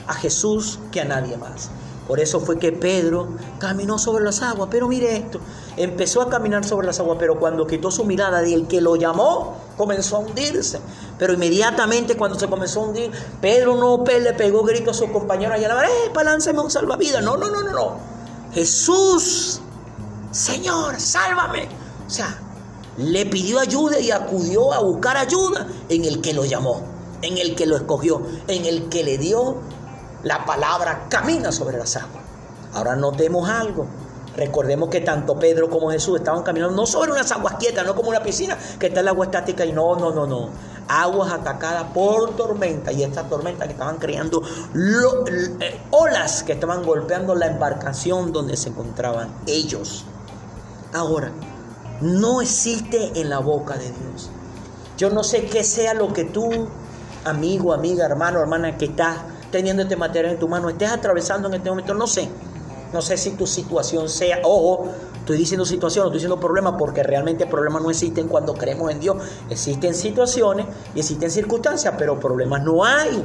a 0.07 0.15
Jesús 0.15 0.79
que 0.91 1.03
a 1.03 1.05
nadie 1.05 1.37
más. 1.37 1.71
Por 2.09 2.21
eso 2.21 2.41
fue 2.41 2.59
que 2.59 2.73
Pedro 2.73 3.29
caminó 3.59 3.99
sobre 3.99 4.25
las 4.25 4.41
aguas. 4.41 4.71
Pero 4.71 4.89
mire 4.89 5.15
esto, 5.15 5.41
empezó 5.77 6.23
a 6.23 6.31
caminar 6.31 6.65
sobre 6.65 6.87
las 6.87 6.99
aguas, 6.99 7.19
pero 7.21 7.39
cuando 7.39 7.67
quitó 7.67 7.91
su 7.91 8.05
mirada 8.05 8.41
del 8.41 8.67
que 8.67 8.81
lo 8.81 8.97
llamó, 8.97 9.59
comenzó 9.77 10.17
a 10.17 10.21
hundirse. 10.21 10.81
Pero 11.19 11.35
inmediatamente 11.35 12.17
cuando 12.17 12.39
se 12.39 12.49
comenzó 12.49 12.81
a 12.81 12.87
hundir, 12.87 13.11
Pedro 13.43 13.77
no 13.77 14.03
le 14.07 14.33
pegó 14.33 14.63
grito 14.63 14.93
a 14.93 14.95
su 14.95 15.13
compañero 15.13 15.53
allá, 15.53 15.85
¡eh, 15.85 16.11
palánceme 16.15 16.61
un 16.61 16.71
salvavidas! 16.71 17.23
No, 17.23 17.37
no, 17.37 17.51
no, 17.51 17.63
no, 17.63 17.73
no. 17.73 17.97
Jesús, 18.55 19.61
Señor, 20.31 20.99
sálvame. 20.99 21.69
O 22.07 22.11
sea, 22.11 22.39
le 22.97 23.27
pidió 23.27 23.61
ayuda 23.61 24.01
y 24.01 24.11
acudió 24.11 24.73
a 24.73 24.81
buscar 24.81 25.19
ayuda 25.19 25.67
en 25.91 26.07
el 26.07 26.23
que 26.23 26.33
lo 26.33 26.47
llamó, 26.47 26.81
en 27.21 27.37
el 27.37 27.55
que 27.55 27.67
lo 27.67 27.77
escogió, 27.77 28.23
en 28.47 28.65
el 28.65 28.89
que 28.89 29.05
le 29.05 29.19
dio 29.19 29.57
la 30.23 30.45
palabra 30.45 31.07
camina 31.09 31.53
sobre 31.53 31.79
las 31.79 31.97
aguas. 31.97 32.25
Ahora 32.75 32.97
notemos 32.97 33.49
algo. 33.49 33.87
Recordemos 34.37 34.89
que 34.89 35.01
tanto 35.01 35.37
Pedro 35.37 35.69
como 35.69 35.91
Jesús 35.91 36.19
estaban 36.19 36.45
caminando 36.45 36.77
no 36.77 36.87
sobre 36.87 37.11
unas 37.11 37.31
aguas 37.33 37.57
quietas, 37.59 37.85
no 37.85 37.97
como 37.97 38.11
una 38.11 38.23
piscina 38.23 38.57
que 38.79 38.87
está 38.87 39.01
el 39.01 39.09
agua 39.09 39.25
estática 39.25 39.65
y 39.65 39.73
no, 39.73 39.97
no, 39.97 40.13
no, 40.13 40.27
no. 40.27 40.51
Aguas 40.87 41.33
atacadas 41.33 41.87
por 41.93 42.37
tormenta 42.37 42.93
y 42.93 43.03
estas 43.03 43.29
tormentas 43.29 43.67
que 43.67 43.73
estaban 43.73 43.97
creando 43.97 44.41
eh, 44.41 45.81
olas 45.91 46.45
que 46.45 46.53
estaban 46.53 46.85
golpeando 46.85 47.35
la 47.35 47.47
embarcación 47.47 48.33
donde 48.33 48.57
se 48.57 48.69
encontraban 48.69 49.35
ellos. 49.47 50.05
Ahora, 50.95 51.33
no 52.01 52.41
existe 52.41 53.21
en 53.21 53.31
la 53.31 53.41
boca 53.41 53.77
de 53.77 53.87
Dios. 53.91 54.31
Yo 54.97 55.11
no 55.11 55.25
sé 55.25 55.47
qué 55.47 55.65
sea 55.65 55.95
lo 55.95 56.13
que 56.13 56.25
tú, 56.25 56.69
amigo, 57.25 57.73
amiga, 57.75 58.07
hermano, 58.07 58.41
hermana, 58.41 58.77
que 58.79 58.87
estás 58.87 59.17
teniendo 59.51 59.83
este 59.83 59.97
material 59.97 60.35
en 60.35 60.39
tu 60.39 60.49
mano, 60.49 60.69
estés 60.69 60.91
atravesando 60.91 61.49
en 61.49 61.55
este 61.55 61.71
momento, 61.71 61.95
no 61.95 62.07
sé. 62.07 62.29
No 62.93 63.03
sé 63.03 63.17
si 63.19 63.33
tu 63.33 63.47
situación 63.47 64.09
sea, 64.09 64.41
ojo, 64.45 64.89
estoy 65.19 65.37
diciendo 65.37 65.67
situación, 65.67 66.05
no 66.05 66.09
estoy 66.09 66.19
diciendo 66.21 66.41
problema, 66.41 66.77
porque 66.77 67.03
realmente 67.03 67.47
problemas 67.47 67.83
no 67.83 67.91
existen 67.91 68.29
cuando 68.29 68.55
creemos 68.55 68.91
en 68.91 69.01
Dios. 69.01 69.17
Existen 69.51 69.95
situaciones 69.95 70.67
y 70.95 71.01
existen 71.01 71.31
circunstancias, 71.31 71.95
pero 71.99 72.19
problemas 72.19 72.63
no 72.63 72.85
hay. 72.85 73.25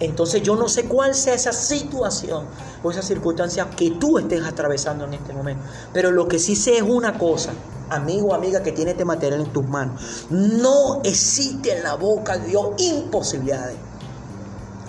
Entonces 0.00 0.42
yo 0.42 0.56
no 0.56 0.66
sé 0.66 0.84
cuál 0.86 1.14
sea 1.14 1.34
esa 1.34 1.52
situación 1.52 2.46
o 2.82 2.90
esa 2.90 3.02
circunstancia 3.02 3.68
que 3.70 3.92
tú 3.92 4.18
estés 4.18 4.44
atravesando 4.44 5.04
en 5.04 5.14
este 5.14 5.32
momento. 5.32 5.62
Pero 5.92 6.10
lo 6.10 6.26
que 6.26 6.38
sí 6.38 6.56
sé 6.56 6.78
es 6.78 6.82
una 6.82 7.16
cosa, 7.16 7.52
amigo 7.90 8.28
o 8.28 8.34
amiga 8.34 8.62
que 8.62 8.72
tiene 8.72 8.92
este 8.92 9.04
material 9.04 9.42
en 9.42 9.52
tus 9.52 9.68
manos. 9.68 10.26
No 10.30 11.00
existe 11.04 11.76
en 11.76 11.84
la 11.84 11.94
boca 11.94 12.38
de 12.38 12.48
Dios 12.48 12.70
imposibilidades 12.78 13.76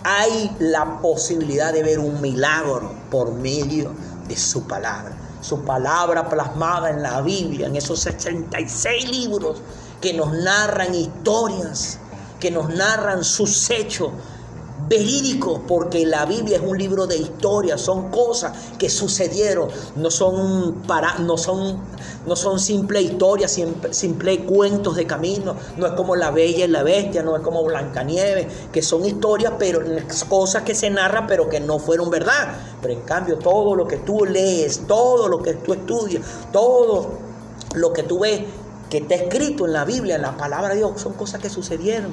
hay 0.03 0.55
la 0.59 0.99
posibilidad 1.01 1.73
de 1.73 1.83
ver 1.83 1.99
un 1.99 2.21
milagro 2.21 2.91
por 3.09 3.33
medio 3.33 3.93
de 4.27 4.37
su 4.37 4.67
palabra. 4.67 5.15
Su 5.41 5.63
palabra 5.63 6.29
plasmada 6.29 6.89
en 6.89 7.01
la 7.01 7.21
Biblia, 7.21 7.67
en 7.67 7.75
esos 7.75 7.99
66 8.01 9.09
libros 9.09 9.57
que 9.99 10.13
nos 10.13 10.31
narran 10.31 10.93
historias, 10.93 11.99
que 12.39 12.51
nos 12.51 12.69
narran 12.69 13.23
sus 13.23 13.69
hechos, 13.69 14.11
verídico, 14.91 15.61
porque 15.69 16.05
la 16.05 16.25
Biblia 16.25 16.57
es 16.57 16.63
un 16.63 16.77
libro 16.77 17.07
de 17.07 17.15
historia, 17.15 17.77
son 17.77 18.11
cosas 18.11 18.51
que 18.77 18.89
sucedieron, 18.89 19.69
no 19.95 20.11
son, 20.11 20.83
para, 20.85 21.17
no 21.19 21.37
son, 21.37 21.79
no 22.27 22.35
son 22.35 22.59
simple 22.59 23.01
historias, 23.01 23.51
simple, 23.51 23.93
simple 23.93 24.43
cuentos 24.43 24.97
de 24.97 25.07
camino, 25.07 25.55
no 25.77 25.87
es 25.87 25.93
como 25.93 26.17
La 26.17 26.31
Bella 26.31 26.65
y 26.65 26.67
la 26.67 26.83
Bestia, 26.83 27.23
no 27.23 27.37
es 27.37 27.41
como 27.41 27.63
Blancanieves, 27.63 28.47
que 28.73 28.81
son 28.81 29.05
historias, 29.05 29.53
pero 29.57 29.79
cosas 30.27 30.63
que 30.63 30.75
se 30.75 30.89
narran, 30.89 31.25
pero 31.25 31.47
que 31.47 31.61
no 31.61 31.79
fueron 31.79 32.09
verdad. 32.09 32.53
Pero 32.81 32.93
en 32.93 33.01
cambio, 33.01 33.37
todo 33.37 33.75
lo 33.75 33.87
que 33.87 33.95
tú 33.95 34.25
lees, 34.25 34.87
todo 34.87 35.29
lo 35.29 35.41
que 35.41 35.53
tú 35.53 35.71
estudias, 35.71 36.21
todo 36.51 37.11
lo 37.75 37.93
que 37.93 38.03
tú 38.03 38.19
ves, 38.19 38.41
que 38.89 38.97
está 38.97 39.15
escrito 39.15 39.65
en 39.65 39.71
la 39.71 39.85
Biblia, 39.85 40.15
en 40.15 40.23
la 40.23 40.35
palabra 40.35 40.71
de 40.71 40.79
Dios, 40.79 40.99
son 40.99 41.13
cosas 41.13 41.39
que 41.39 41.49
sucedieron. 41.49 42.11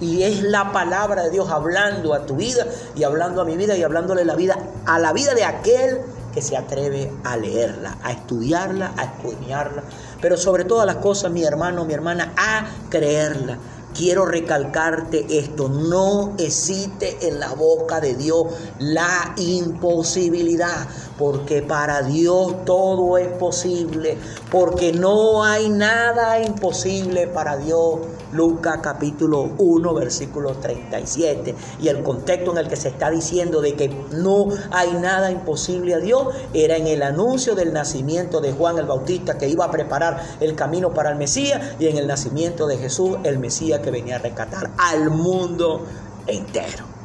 Y 0.00 0.22
es 0.22 0.42
la 0.42 0.72
palabra 0.72 1.24
de 1.24 1.30
Dios 1.30 1.50
hablando 1.50 2.14
a 2.14 2.24
tu 2.24 2.36
vida 2.36 2.66
y 2.94 3.02
hablando 3.02 3.40
a 3.40 3.44
mi 3.44 3.56
vida 3.56 3.76
y 3.76 3.82
hablándole 3.82 4.24
la 4.24 4.36
vida 4.36 4.56
a 4.86 4.98
la 4.98 5.12
vida 5.12 5.34
de 5.34 5.44
aquel 5.44 6.00
que 6.32 6.42
se 6.42 6.56
atreve 6.56 7.10
a 7.24 7.36
leerla, 7.36 7.98
a 8.02 8.12
estudiarla, 8.12 8.92
a 8.96 9.04
escudriñarla, 9.04 9.82
pero 10.20 10.36
sobre 10.36 10.64
todas 10.64 10.86
las 10.86 10.96
cosas, 10.96 11.32
mi 11.32 11.42
hermano, 11.42 11.84
mi 11.84 11.94
hermana, 11.94 12.32
a 12.36 12.66
creerla. 12.88 13.58
Quiero 13.94 14.26
recalcarte 14.26 15.26
esto, 15.30 15.68
no 15.68 16.34
existe 16.38 17.26
en 17.26 17.40
la 17.40 17.54
boca 17.54 18.00
de 18.00 18.14
Dios 18.14 18.46
la 18.78 19.34
imposibilidad, 19.38 20.86
porque 21.18 21.62
para 21.62 22.02
Dios 22.02 22.64
todo 22.64 23.18
es 23.18 23.28
posible, 23.28 24.16
porque 24.50 24.92
no 24.92 25.44
hay 25.44 25.68
nada 25.68 26.40
imposible 26.40 27.26
para 27.26 27.56
Dios. 27.56 27.98
Lucas 28.30 28.80
capítulo 28.82 29.50
1, 29.56 29.94
versículo 29.94 30.52
37. 30.52 31.54
Y 31.80 31.88
el 31.88 32.02
contexto 32.02 32.52
en 32.52 32.58
el 32.58 32.68
que 32.68 32.76
se 32.76 32.88
está 32.88 33.10
diciendo 33.10 33.60
de 33.60 33.74
que 33.74 33.88
no 34.12 34.48
hay 34.70 34.92
nada 34.92 35.30
imposible 35.30 35.94
a 35.94 35.98
Dios 35.98 36.28
era 36.52 36.76
en 36.76 36.86
el 36.86 37.02
anuncio 37.02 37.54
del 37.54 37.72
nacimiento 37.72 38.40
de 38.40 38.52
Juan 38.52 38.78
el 38.78 38.86
Bautista 38.86 39.38
que 39.38 39.48
iba 39.48 39.64
a 39.64 39.70
preparar 39.70 40.22
el 40.40 40.54
camino 40.54 40.92
para 40.92 41.10
el 41.10 41.16
Mesías 41.16 41.74
y 41.80 41.86
en 41.86 41.96
el 41.96 42.06
nacimiento 42.06 42.66
de 42.66 42.76
Jesús, 42.76 43.16
el 43.24 43.38
Mesías 43.38 43.80
que 43.80 43.90
venía 43.90 44.16
a 44.16 44.18
rescatar 44.18 44.70
al 44.76 45.10
mundo 45.10 45.86
entero. 46.26 46.97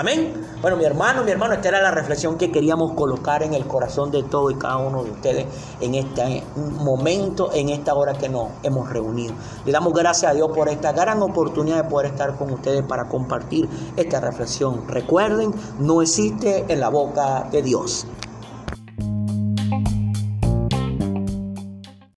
Amén. 0.00 0.32
Bueno, 0.62 0.78
mi 0.78 0.84
hermano, 0.86 1.22
mi 1.24 1.30
hermano, 1.30 1.52
esta 1.52 1.68
era 1.68 1.82
la 1.82 1.90
reflexión 1.90 2.38
que 2.38 2.50
queríamos 2.50 2.94
colocar 2.94 3.42
en 3.42 3.52
el 3.52 3.66
corazón 3.66 4.10
de 4.10 4.22
todo 4.22 4.50
y 4.50 4.54
cada 4.54 4.78
uno 4.78 5.04
de 5.04 5.10
ustedes 5.10 5.46
en 5.78 5.94
este 5.94 6.42
momento, 6.56 7.50
en 7.52 7.68
esta 7.68 7.92
hora 7.92 8.14
que 8.14 8.30
nos 8.30 8.48
hemos 8.62 8.88
reunido. 8.88 9.34
Le 9.66 9.72
damos 9.72 9.92
gracias 9.92 10.30
a 10.30 10.34
Dios 10.34 10.50
por 10.54 10.70
esta 10.70 10.92
gran 10.92 11.20
oportunidad 11.20 11.84
de 11.84 11.90
poder 11.90 12.12
estar 12.12 12.34
con 12.38 12.50
ustedes 12.50 12.82
para 12.82 13.08
compartir 13.08 13.68
esta 13.94 14.20
reflexión. 14.20 14.88
Recuerden, 14.88 15.52
no 15.78 16.00
existe 16.00 16.64
en 16.68 16.80
la 16.80 16.88
boca 16.88 17.46
de 17.52 17.60
Dios. 17.60 18.06